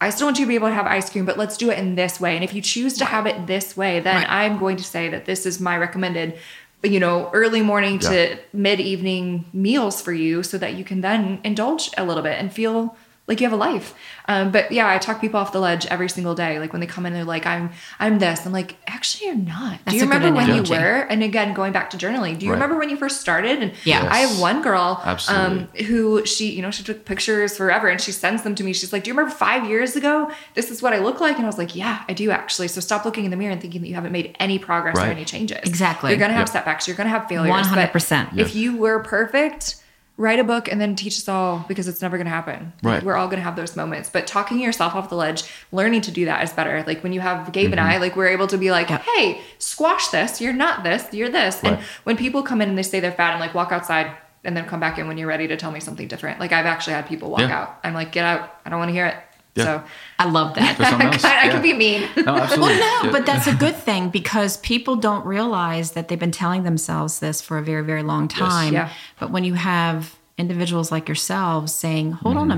I 0.00 0.10
still 0.10 0.28
want 0.28 0.38
you 0.38 0.44
to 0.44 0.48
be 0.48 0.54
able 0.54 0.68
to 0.68 0.74
have 0.74 0.86
ice 0.86 1.10
cream, 1.10 1.24
but 1.24 1.36
let's 1.36 1.56
do 1.56 1.70
it 1.70 1.78
in 1.78 1.96
this 1.96 2.20
way. 2.20 2.36
And 2.36 2.44
if 2.44 2.54
you 2.54 2.62
choose 2.62 2.96
to 2.98 3.04
have 3.04 3.26
it 3.26 3.48
this 3.48 3.76
way, 3.76 3.98
then 3.98 4.16
Right. 4.16 4.30
I'm 4.30 4.58
going 4.58 4.76
to 4.76 4.84
say 4.84 5.08
that 5.08 5.24
this 5.24 5.44
is 5.44 5.58
my 5.58 5.76
recommended, 5.76 6.38
you 6.84 7.00
know, 7.00 7.28
early 7.32 7.62
morning 7.62 7.94
Yeah. 7.94 8.08
to 8.10 8.38
mid 8.52 8.78
evening 8.78 9.46
meals 9.52 10.00
for 10.00 10.12
you 10.12 10.44
so 10.44 10.56
that 10.58 10.74
you 10.74 10.84
can 10.84 11.00
then 11.00 11.40
indulge 11.42 11.90
a 11.98 12.04
little 12.04 12.22
bit 12.22 12.38
and 12.38 12.52
feel 12.52 12.94
like 13.28 13.40
you 13.40 13.46
have 13.46 13.52
a 13.52 13.56
life. 13.56 13.94
Um, 14.26 14.50
but 14.50 14.72
yeah, 14.72 14.88
I 14.88 14.98
talk 14.98 15.20
people 15.20 15.38
off 15.38 15.52
the 15.52 15.60
ledge 15.60 15.86
every 15.86 16.08
single 16.08 16.34
day. 16.34 16.58
Like 16.58 16.72
when 16.72 16.80
they 16.80 16.86
come 16.86 17.06
in, 17.06 17.12
they're 17.12 17.24
like, 17.24 17.46
I'm, 17.46 17.70
I'm 18.00 18.18
this. 18.18 18.44
I'm 18.44 18.52
like, 18.52 18.76
actually 18.86 19.26
you're 19.28 19.36
not. 19.36 19.78
That's 19.84 19.90
do 19.92 19.96
you 19.96 20.02
remember 20.02 20.32
when 20.32 20.54
you 20.54 20.62
were? 20.62 21.06
And 21.08 21.22
again, 21.22 21.54
going 21.54 21.72
back 21.72 21.90
to 21.90 21.96
journaling, 21.96 22.38
do 22.38 22.46
you 22.46 22.52
Right. 22.52 22.56
remember 22.56 22.76
when 22.78 22.88
you 22.90 22.96
first 22.96 23.20
started? 23.20 23.62
And 23.62 23.72
Yes. 23.84 24.04
I 24.10 24.18
have 24.18 24.40
one 24.40 24.62
girl, 24.62 25.00
um, 25.04 25.08
Absolutely. 25.08 25.84
who 25.84 26.24
she, 26.26 26.50
you 26.52 26.62
know, 26.62 26.70
she 26.70 26.82
took 26.82 27.04
pictures 27.04 27.56
forever 27.56 27.86
and 27.88 28.00
she 28.00 28.12
sends 28.12 28.42
them 28.42 28.54
to 28.56 28.64
me. 28.64 28.72
She's 28.72 28.92
like, 28.92 29.04
Do 29.04 29.08
you 29.10 29.14
remember 29.14 29.34
five 29.34 29.68
years 29.68 29.94
ago? 29.94 30.30
This 30.54 30.70
is 30.70 30.82
what 30.82 30.92
I 30.94 30.98
look 30.98 31.20
like. 31.20 31.36
And 31.36 31.44
I 31.44 31.48
was 31.48 31.58
like, 31.58 31.76
Yeah, 31.76 32.02
I 32.08 32.14
do 32.14 32.30
actually. 32.30 32.68
So 32.68 32.80
stop 32.80 33.04
looking 33.04 33.24
in 33.24 33.30
the 33.30 33.36
mirror 33.36 33.52
and 33.52 33.60
thinking 33.60 33.82
that 33.82 33.88
you 33.88 33.94
haven't 33.94 34.12
made 34.12 34.34
any 34.40 34.58
progress 34.58 34.96
or 34.96 35.02
any 35.02 35.24
changes. 35.24 35.58
Exactly. 35.68 36.10
You're 36.10 36.18
going 36.18 36.30
to 36.30 36.34
have 36.34 36.48
Yep. 36.48 36.52
setbacks. 36.52 36.88
You're 36.88 36.96
going 36.96 37.06
to 37.06 37.10
have 37.10 37.28
failures. 37.28 37.66
100%. 37.66 38.38
If 38.38 38.54
you 38.54 38.76
were 38.76 39.00
perfect, 39.02 39.76
write 40.18 40.38
a 40.40 40.44
book 40.44 40.70
and 40.70 40.80
then 40.80 40.94
teach 40.96 41.16
us 41.16 41.28
all 41.28 41.64
because 41.68 41.88
it's 41.88 42.02
never 42.02 42.16
going 42.18 42.26
to 42.26 42.30
happen. 42.30 42.72
Right. 42.82 43.02
We're 43.02 43.14
all 43.16 43.28
going 43.28 43.38
to 43.38 43.44
have 43.44 43.56
those 43.56 43.76
moments. 43.76 44.10
But 44.10 44.26
talking 44.26 44.58
yourself 44.60 44.94
off 44.94 45.08
the 45.08 45.14
ledge, 45.14 45.44
learning 45.72 46.00
to 46.02 46.10
do 46.10 46.24
that 46.26 46.42
is 46.42 46.52
better. 46.52 46.82
Like 46.86 47.02
when 47.04 47.12
you 47.12 47.20
have 47.20 47.52
Gabe 47.52 47.70
and 47.70 47.78
Mm-hmm. 47.80 47.88
I, 47.90 47.96
like 47.98 48.16
we're 48.16 48.26
able 48.28 48.48
to 48.48 48.58
be 48.58 48.70
like, 48.72 48.88
hey, 48.88 49.40
squash 49.58 50.08
this. 50.08 50.40
You're 50.40 50.52
not 50.52 50.82
this. 50.82 51.06
You're 51.14 51.28
this. 51.30 51.62
And 51.62 51.78
when 52.04 52.16
people 52.16 52.42
come 52.42 52.60
in 52.60 52.68
and 52.68 52.76
they 52.76 52.82
say 52.82 52.98
they're 53.00 53.12
fat, 53.12 53.32
I'm 53.32 53.40
like, 53.40 53.54
walk 53.54 53.70
outside 53.72 54.10
and 54.44 54.56
then 54.56 54.64
come 54.66 54.80
back 54.80 54.98
in 54.98 55.06
when 55.08 55.18
you're 55.18 55.28
ready 55.28 55.46
to 55.48 55.56
tell 55.56 55.70
me 55.70 55.78
something 55.80 56.08
different. 56.08 56.40
Like 56.40 56.52
I've 56.52 56.66
actually 56.66 56.94
had 56.94 57.06
people 57.06 57.30
walk 57.30 57.40
Yeah. 57.40 57.60
out. 57.62 57.78
I'm 57.84 57.94
like, 57.94 58.10
get 58.12 58.24
out. 58.24 58.54
I 58.64 58.70
don't 58.70 58.78
want 58.80 58.88
to 58.88 58.92
hear 58.94 59.06
it. 59.06 59.16
Yeah. 59.58 59.64
So 59.64 59.84
I 60.18 60.24
love 60.30 60.54
that. 60.54 60.80
I 61.24 61.44
Yeah. 61.46 61.52
can 61.52 61.62
be 61.62 61.72
mean. 61.74 62.08
No, 62.16 62.36
absolutely. 62.36 62.76
Well, 62.78 63.04
no, 63.04 63.12
but 63.12 63.26
that's 63.26 63.46
a 63.46 63.54
good 63.54 63.76
thing 63.76 64.08
because 64.10 64.56
people 64.58 64.96
don't 64.96 65.24
realize 65.26 65.92
that 65.92 66.08
they've 66.08 66.18
been 66.18 66.30
telling 66.32 66.62
themselves 66.62 67.18
this 67.20 67.40
for 67.42 67.58
a 67.58 67.62
very, 67.62 67.84
very 67.84 68.02
long 68.02 68.28
time. 68.28 68.72
Yeah. 68.72 68.90
But 69.20 69.30
when 69.30 69.44
you 69.44 69.54
have 69.54 70.16
individuals 70.38 70.90
like 70.92 71.08
yourselves 71.08 71.74
saying, 71.74 72.12
hold 72.12 72.36
on 72.36 72.50
a 72.50 72.56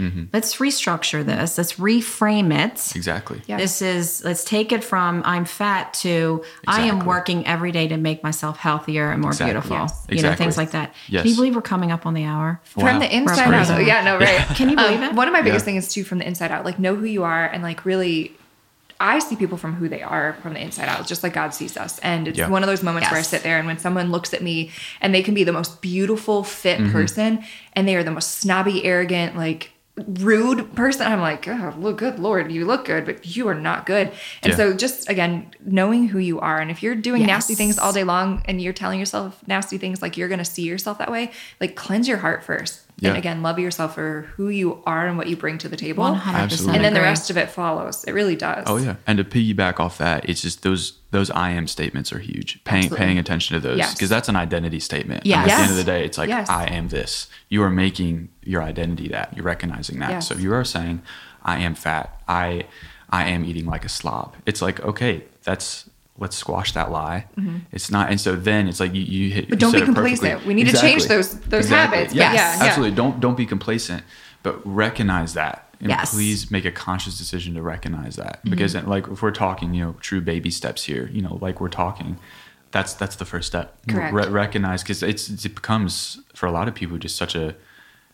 Mm-hmm. 0.00 0.24
let's 0.32 0.56
restructure 0.56 1.24
this, 1.24 1.58
let's 1.58 1.74
reframe 1.74 2.52
it. 2.52 2.96
exactly. 2.96 3.42
Yeah. 3.46 3.58
This 3.58 3.82
is, 3.82 4.24
let's 4.24 4.44
take 4.44 4.72
it 4.72 4.82
from 4.82 5.22
I'm 5.24 5.44
fat 5.44 5.92
to 6.02 6.42
I 6.66 6.82
am 6.86 7.04
working 7.06 7.46
every 7.46 7.70
day 7.72 7.86
to 7.88 7.96
make 7.96 8.22
myself 8.22 8.56
healthier 8.58 9.10
and 9.12 9.20
more 9.20 9.30
Exactly. 9.32 9.52
beautiful. 9.52 9.76
Yes. 9.76 10.06
You 10.08 10.22
know, 10.22 10.34
things 10.34 10.56
like 10.56 10.70
that. 10.72 10.94
Yes. 11.08 11.22
Can 11.22 11.30
you 11.30 11.36
believe 11.36 11.54
we're 11.54 11.62
coming 11.62 11.92
up 11.92 12.06
on 12.06 12.14
the 12.14 12.24
hour? 12.24 12.60
Wow. 12.76 12.86
From 12.86 12.98
the 13.00 13.14
inside 13.14 13.52
out. 13.54 13.66
crazy. 13.68 13.84
Yeah, 13.86 14.02
no, 14.04 14.18
right. 14.18 14.40
Can 14.56 14.68
you 14.70 14.76
believe 14.76 14.98
Um, 14.98 15.02
it? 15.10 15.14
One 15.14 15.28
of 15.28 15.32
my 15.32 15.42
biggest 15.42 15.64
Yeah. 15.66 15.72
things 15.72 15.92
too 15.92 16.04
from 16.04 16.18
the 16.18 16.26
inside 16.26 16.50
out, 16.50 16.64
like 16.64 16.78
know 16.78 16.94
who 16.94 17.04
you 17.04 17.22
are 17.24 17.44
and 17.46 17.62
like 17.62 17.84
really 17.84 18.32
I 19.02 19.18
see 19.18 19.34
people 19.34 19.56
from 19.56 19.72
who 19.76 19.88
they 19.88 20.02
are 20.02 20.36
from 20.42 20.52
the 20.52 20.60
inside 20.60 20.86
out, 20.88 21.06
just 21.06 21.22
like 21.22 21.32
God 21.32 21.54
sees 21.54 21.74
us. 21.78 21.98
And 22.00 22.28
it's 22.28 22.36
Yeah. 22.38 22.48
one 22.50 22.62
of 22.62 22.66
those 22.66 22.82
moments 22.82 23.10
where 23.10 23.18
I 23.18 23.22
sit 23.22 23.42
there 23.42 23.56
and 23.56 23.66
when 23.66 23.78
someone 23.78 24.10
looks 24.10 24.34
at 24.34 24.42
me 24.42 24.70
and 25.00 25.14
they 25.14 25.22
can 25.22 25.32
be 25.32 25.42
the 25.42 25.52
most 25.54 25.80
beautiful, 25.80 26.44
fit 26.44 26.78
Mm-hmm. 26.78 26.92
person 26.92 27.42
and 27.72 27.88
they 27.88 27.96
are 27.96 28.02
the 28.04 28.10
most 28.10 28.32
snobby, 28.40 28.84
arrogant, 28.84 29.36
like 29.38 29.70
rude 30.06 30.74
person, 30.74 31.06
I'm 31.06 31.20
like, 31.20 31.46
oh, 31.48 31.74
look 31.78 31.98
good, 31.98 32.18
Lord, 32.18 32.50
you 32.52 32.64
look 32.64 32.84
good, 32.84 33.04
but 33.04 33.36
you 33.36 33.48
are 33.48 33.54
not 33.54 33.86
good. 33.86 34.12
And 34.42 34.50
Yeah. 34.52 34.56
so 34.56 34.72
just 34.74 35.08
again, 35.08 35.50
knowing 35.64 36.08
who 36.08 36.18
you 36.18 36.40
are. 36.40 36.58
And 36.60 36.70
if 36.70 36.82
you're 36.82 36.94
doing 36.94 37.26
nasty 37.26 37.54
things 37.54 37.78
all 37.78 37.92
day 37.92 38.04
long 38.04 38.42
and 38.46 38.60
you're 38.60 38.72
telling 38.72 38.98
yourself 38.98 39.42
nasty 39.46 39.78
things 39.78 40.02
like 40.02 40.16
you're 40.16 40.28
gonna 40.28 40.44
see 40.44 40.62
yourself 40.62 40.98
that 40.98 41.10
way, 41.10 41.30
like 41.60 41.76
cleanse 41.76 42.08
your 42.08 42.18
heart 42.18 42.42
first. 42.44 42.82
And 43.08 43.16
again, 43.16 43.42
love 43.42 43.58
yourself 43.58 43.94
for 43.94 44.22
who 44.36 44.48
you 44.48 44.82
are 44.86 45.06
and 45.06 45.16
what 45.16 45.26
you 45.26 45.36
bring 45.36 45.58
to 45.58 45.68
the 45.68 45.76
table. 45.76 46.04
100% 46.04 46.20
Absolutely. 46.26 46.76
And 46.76 46.84
then 46.84 46.94
the 46.94 47.00
rest 47.00 47.30
of 47.30 47.36
it 47.36 47.50
follows. 47.50 48.04
It 48.04 48.12
really 48.12 48.36
does. 48.36 48.64
Oh 48.66 48.76
yeah, 48.76 48.96
and 49.06 49.18
to 49.18 49.24
piggyback 49.24 49.80
off 49.80 49.98
that, 49.98 50.28
it's 50.28 50.42
just 50.42 50.62
those 50.62 50.94
those 51.10 51.30
I 51.30 51.50
am 51.50 51.66
statements 51.66 52.12
are 52.12 52.20
huge. 52.20 52.62
Paying 52.64 52.84
Absolutely. 52.84 53.04
paying 53.06 53.18
attention 53.18 53.54
to 53.54 53.60
those 53.60 53.78
Yes. 53.78 53.94
because 53.94 54.08
that's 54.08 54.28
an 54.28 54.36
identity 54.36 54.78
statement. 54.80 55.26
Yes. 55.26 55.48
At 55.50 55.56
the 55.56 55.62
end 55.62 55.70
of 55.72 55.76
the 55.76 55.84
day, 55.84 56.04
it's 56.04 56.18
like 56.18 56.28
Yes. 56.28 56.48
I 56.48 56.66
am 56.66 56.88
this. 56.88 57.26
You 57.48 57.62
are 57.62 57.70
making 57.70 58.28
your 58.44 58.62
identity 58.62 59.08
that. 59.08 59.34
You're 59.36 59.44
recognizing 59.44 59.98
that. 59.98 60.10
Yes. 60.10 60.28
So 60.28 60.34
if 60.34 60.40
you 60.40 60.52
are 60.52 60.64
saying 60.64 61.02
I 61.42 61.58
am 61.60 61.74
fat. 61.74 62.20
I 62.28 62.66
I 63.10 63.28
am 63.28 63.44
eating 63.44 63.66
like 63.66 63.84
a 63.84 63.88
slob. 63.88 64.36
It's 64.46 64.62
like 64.62 64.80
okay, 64.80 65.24
that's 65.42 65.89
let's 66.20 66.36
squash 66.36 66.72
that 66.74 66.90
lie. 66.92 67.26
It's 67.72 67.90
not, 67.90 68.10
and 68.10 68.20
so 68.20 68.36
then 68.36 68.68
it's 68.68 68.78
like 68.78 68.94
you 68.94 69.02
you 69.02 69.30
hit. 69.30 69.44
Mm-hmm. 69.44 69.50
But 69.50 69.58
don't 69.58 69.72
be 69.72 69.80
complacent. 69.80 70.46
We 70.46 70.54
need 70.54 70.68
to 70.68 70.76
change 70.76 71.06
those- 71.06 71.40
those 71.40 71.68
habits, 71.68 72.12
but 72.12 72.16
Yes, 72.16 72.34
yeah, 72.34 72.56
yeah. 72.62 72.68
absolutely. 72.68 72.94
Don't 72.94 73.18
don't 73.20 73.36
be 73.36 73.46
complacent, 73.46 74.04
but 74.44 74.60
recognize 74.64 75.34
that. 75.34 75.66
And 75.80 75.88
Yes. 75.88 76.12
please 76.14 76.50
make 76.50 76.66
a 76.66 76.70
conscious 76.70 77.16
decision 77.16 77.54
to 77.54 77.62
recognize 77.62 78.16
that 78.16 78.40
Mm-hmm. 78.40 78.50
because 78.50 78.74
like 78.76 79.08
if 79.08 79.22
we're 79.22 79.30
talking 79.30 79.72
you 79.74 79.82
know 79.84 79.94
true 80.00 80.20
baby 80.20 80.50
steps 80.50 80.84
here 80.84 81.08
you 81.10 81.22
know 81.22 81.38
like 81.40 81.58
we're 81.58 81.70
talking 81.84 82.18
that's 82.70 82.92
that's 82.92 83.16
the 83.16 83.24
first 83.24 83.46
step 83.48 83.78
Correct. 83.88 84.12
Re- 84.14 84.28
recognize 84.28 84.82
because 84.82 85.02
it's 85.02 85.30
it 85.44 85.54
becomes 85.54 86.20
for 86.34 86.44
a 86.46 86.52
lot 86.52 86.68
of 86.68 86.74
people 86.74 86.98
just 86.98 87.16
such 87.16 87.34
a 87.34 87.54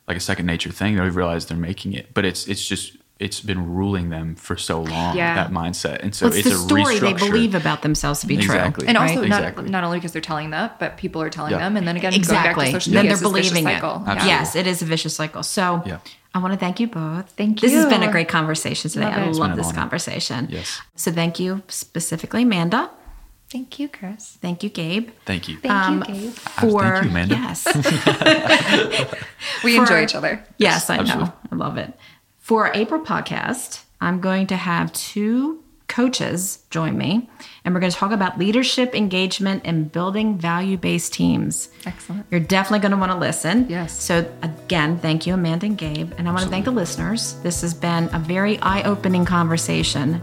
like 0.06 0.16
a 0.16 0.20
second 0.20 0.46
nature 0.46 0.70
thing 0.70 0.94
they 0.94 1.10
realize 1.10 1.46
they're 1.46 1.58
making 1.58 1.92
it 1.92 2.14
but 2.14 2.24
it's 2.24 2.46
it's 2.46 2.64
just 2.66 2.95
it's 3.18 3.40
been 3.40 3.72
ruling 3.74 4.10
them 4.10 4.34
for 4.34 4.56
so 4.58 4.82
long. 4.82 5.16
Yeah. 5.16 5.34
That 5.34 5.50
mindset, 5.50 6.00
and 6.02 6.14
so 6.14 6.26
Well, 6.26 6.36
it's, 6.36 6.46
it's, 6.46 6.56
the 6.56 6.62
a 6.64 6.68
story 6.68 6.98
they 6.98 7.14
believe 7.14 7.54
about 7.54 7.80
themselves 7.82 8.20
to 8.20 8.26
be 8.26 8.34
Exactly. 8.34 8.82
true. 8.82 8.88
And 8.88 8.98
right? 8.98 9.08
also, 9.10 9.22
not, 9.26 9.40
Exactly. 9.40 9.70
not 9.70 9.84
only 9.84 9.96
because 9.98 10.12
they're 10.12 10.20
telling 10.20 10.50
that, 10.50 10.78
but 10.78 10.98
people 10.98 11.22
are 11.22 11.30
telling 11.30 11.52
Yeah. 11.52 11.58
them. 11.60 11.76
And 11.78 11.88
then 11.88 11.96
again, 11.96 12.12
exactly. 12.12 12.54
going 12.54 12.72
back 12.72 12.74
to 12.74 12.80
social 12.80 12.92
then 12.92 13.02
media, 13.04 13.16
they're 13.16 13.26
it's 13.26 13.32
this 13.32 13.32
vicious 13.32 13.50
believing 13.52 13.70
it. 13.72 13.74
cycle. 13.80 14.02
Absolutely. 14.06 14.28
Yes, 14.28 14.56
it 14.56 14.66
is 14.66 14.82
a 14.82 14.84
vicious 14.84 15.14
cycle. 15.16 15.42
So 15.42 15.82
Yeah. 15.86 15.98
I 16.34 16.38
want 16.40 16.52
to 16.52 16.58
thank 16.60 16.78
you 16.78 16.88
both. 16.88 17.30
Thank 17.30 17.62
you 17.62 17.68
This 17.70 17.74
has 17.76 17.86
been 17.86 18.02
a 18.02 18.10
great 18.12 18.28
conversation 18.28 18.90
today. 18.90 19.06
Love 19.06 19.14
I 19.16 19.26
love 19.30 19.56
this 19.56 19.68
honor. 19.68 19.78
conversation. 19.78 20.48
Yes. 20.50 20.82
So 20.94 21.10
thank 21.10 21.40
you 21.40 21.62
specifically, 21.68 22.42
Amanda. 22.42 22.90
Thank 23.48 23.78
you, 23.78 23.88
Chris. 23.88 24.36
Thank 24.42 24.62
you, 24.62 24.68
Gabe. 24.68 25.10
Thank 25.24 25.48
you. 25.48 25.56
Thank 25.58 25.72
Um, 25.72 25.98
you, 26.08 26.14
Gabe. 26.14 26.32
For 26.32 26.82
thank 26.82 27.04
you, 27.04 27.10
Amanda. 27.10 27.34
yes, 27.36 27.64
We 29.64 29.76
for- 29.76 29.82
enjoy 29.82 30.02
each 30.02 30.14
other. 30.14 30.44
yes, 30.58 30.90
I 30.90 30.98
know. 30.98 31.32
I 31.50 31.54
love 31.54 31.78
it. 31.78 31.96
For 32.46 32.64
our 32.64 32.72
April 32.76 33.00
podcast, 33.00 33.82
I'm 34.00 34.20
going 34.20 34.46
to 34.46 34.56
have 34.56 34.92
two 34.92 35.64
coaches 35.88 36.62
join 36.70 36.96
me, 36.96 37.28
and 37.64 37.74
we're 37.74 37.80
going 37.80 37.90
to 37.90 37.98
talk 37.98 38.12
about 38.12 38.38
leadership, 38.38 38.94
engagement, 38.94 39.62
and 39.64 39.90
building 39.90 40.38
value-based 40.38 41.12
teams. 41.12 41.70
Excellent. 41.84 42.24
You're 42.30 42.38
definitely 42.38 42.78
going 42.78 42.92
to 42.92 42.98
want 42.98 43.10
to 43.10 43.18
listen. 43.18 43.68
Yes. 43.68 44.00
So, 44.00 44.32
again, 44.42 44.96
thank 45.00 45.26
you, 45.26 45.34
Amanda 45.34 45.66
and 45.66 45.76
Gabe. 45.76 46.12
And 46.18 46.28
I 46.28 46.30
want 46.30 46.44
to 46.44 46.48
thank 46.48 46.66
the 46.66 46.70
listeners. 46.70 47.32
This 47.42 47.62
has 47.62 47.74
been 47.74 48.08
a 48.14 48.20
very 48.20 48.60
eye 48.60 48.84
opening 48.84 49.24
conversation. 49.24 50.20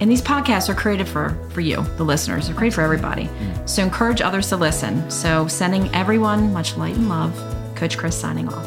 And 0.00 0.10
these 0.10 0.22
podcasts 0.22 0.70
are 0.70 0.74
created 0.74 1.06
for, 1.06 1.36
for 1.50 1.60
you, 1.60 1.82
the 1.98 2.02
listeners. 2.02 2.46
They're 2.46 2.56
created 2.56 2.76
for 2.76 2.80
everybody. 2.80 3.24
Mm. 3.24 3.68
So, 3.68 3.82
encourage 3.82 4.22
others 4.22 4.48
to 4.48 4.56
listen. 4.56 5.10
So, 5.10 5.46
sending 5.48 5.94
everyone 5.94 6.50
much 6.50 6.78
light 6.78 6.96
and 6.96 7.10
love. 7.10 7.34
Coach 7.74 7.98
Chris 7.98 8.18
signing 8.18 8.48
off. 8.48 8.66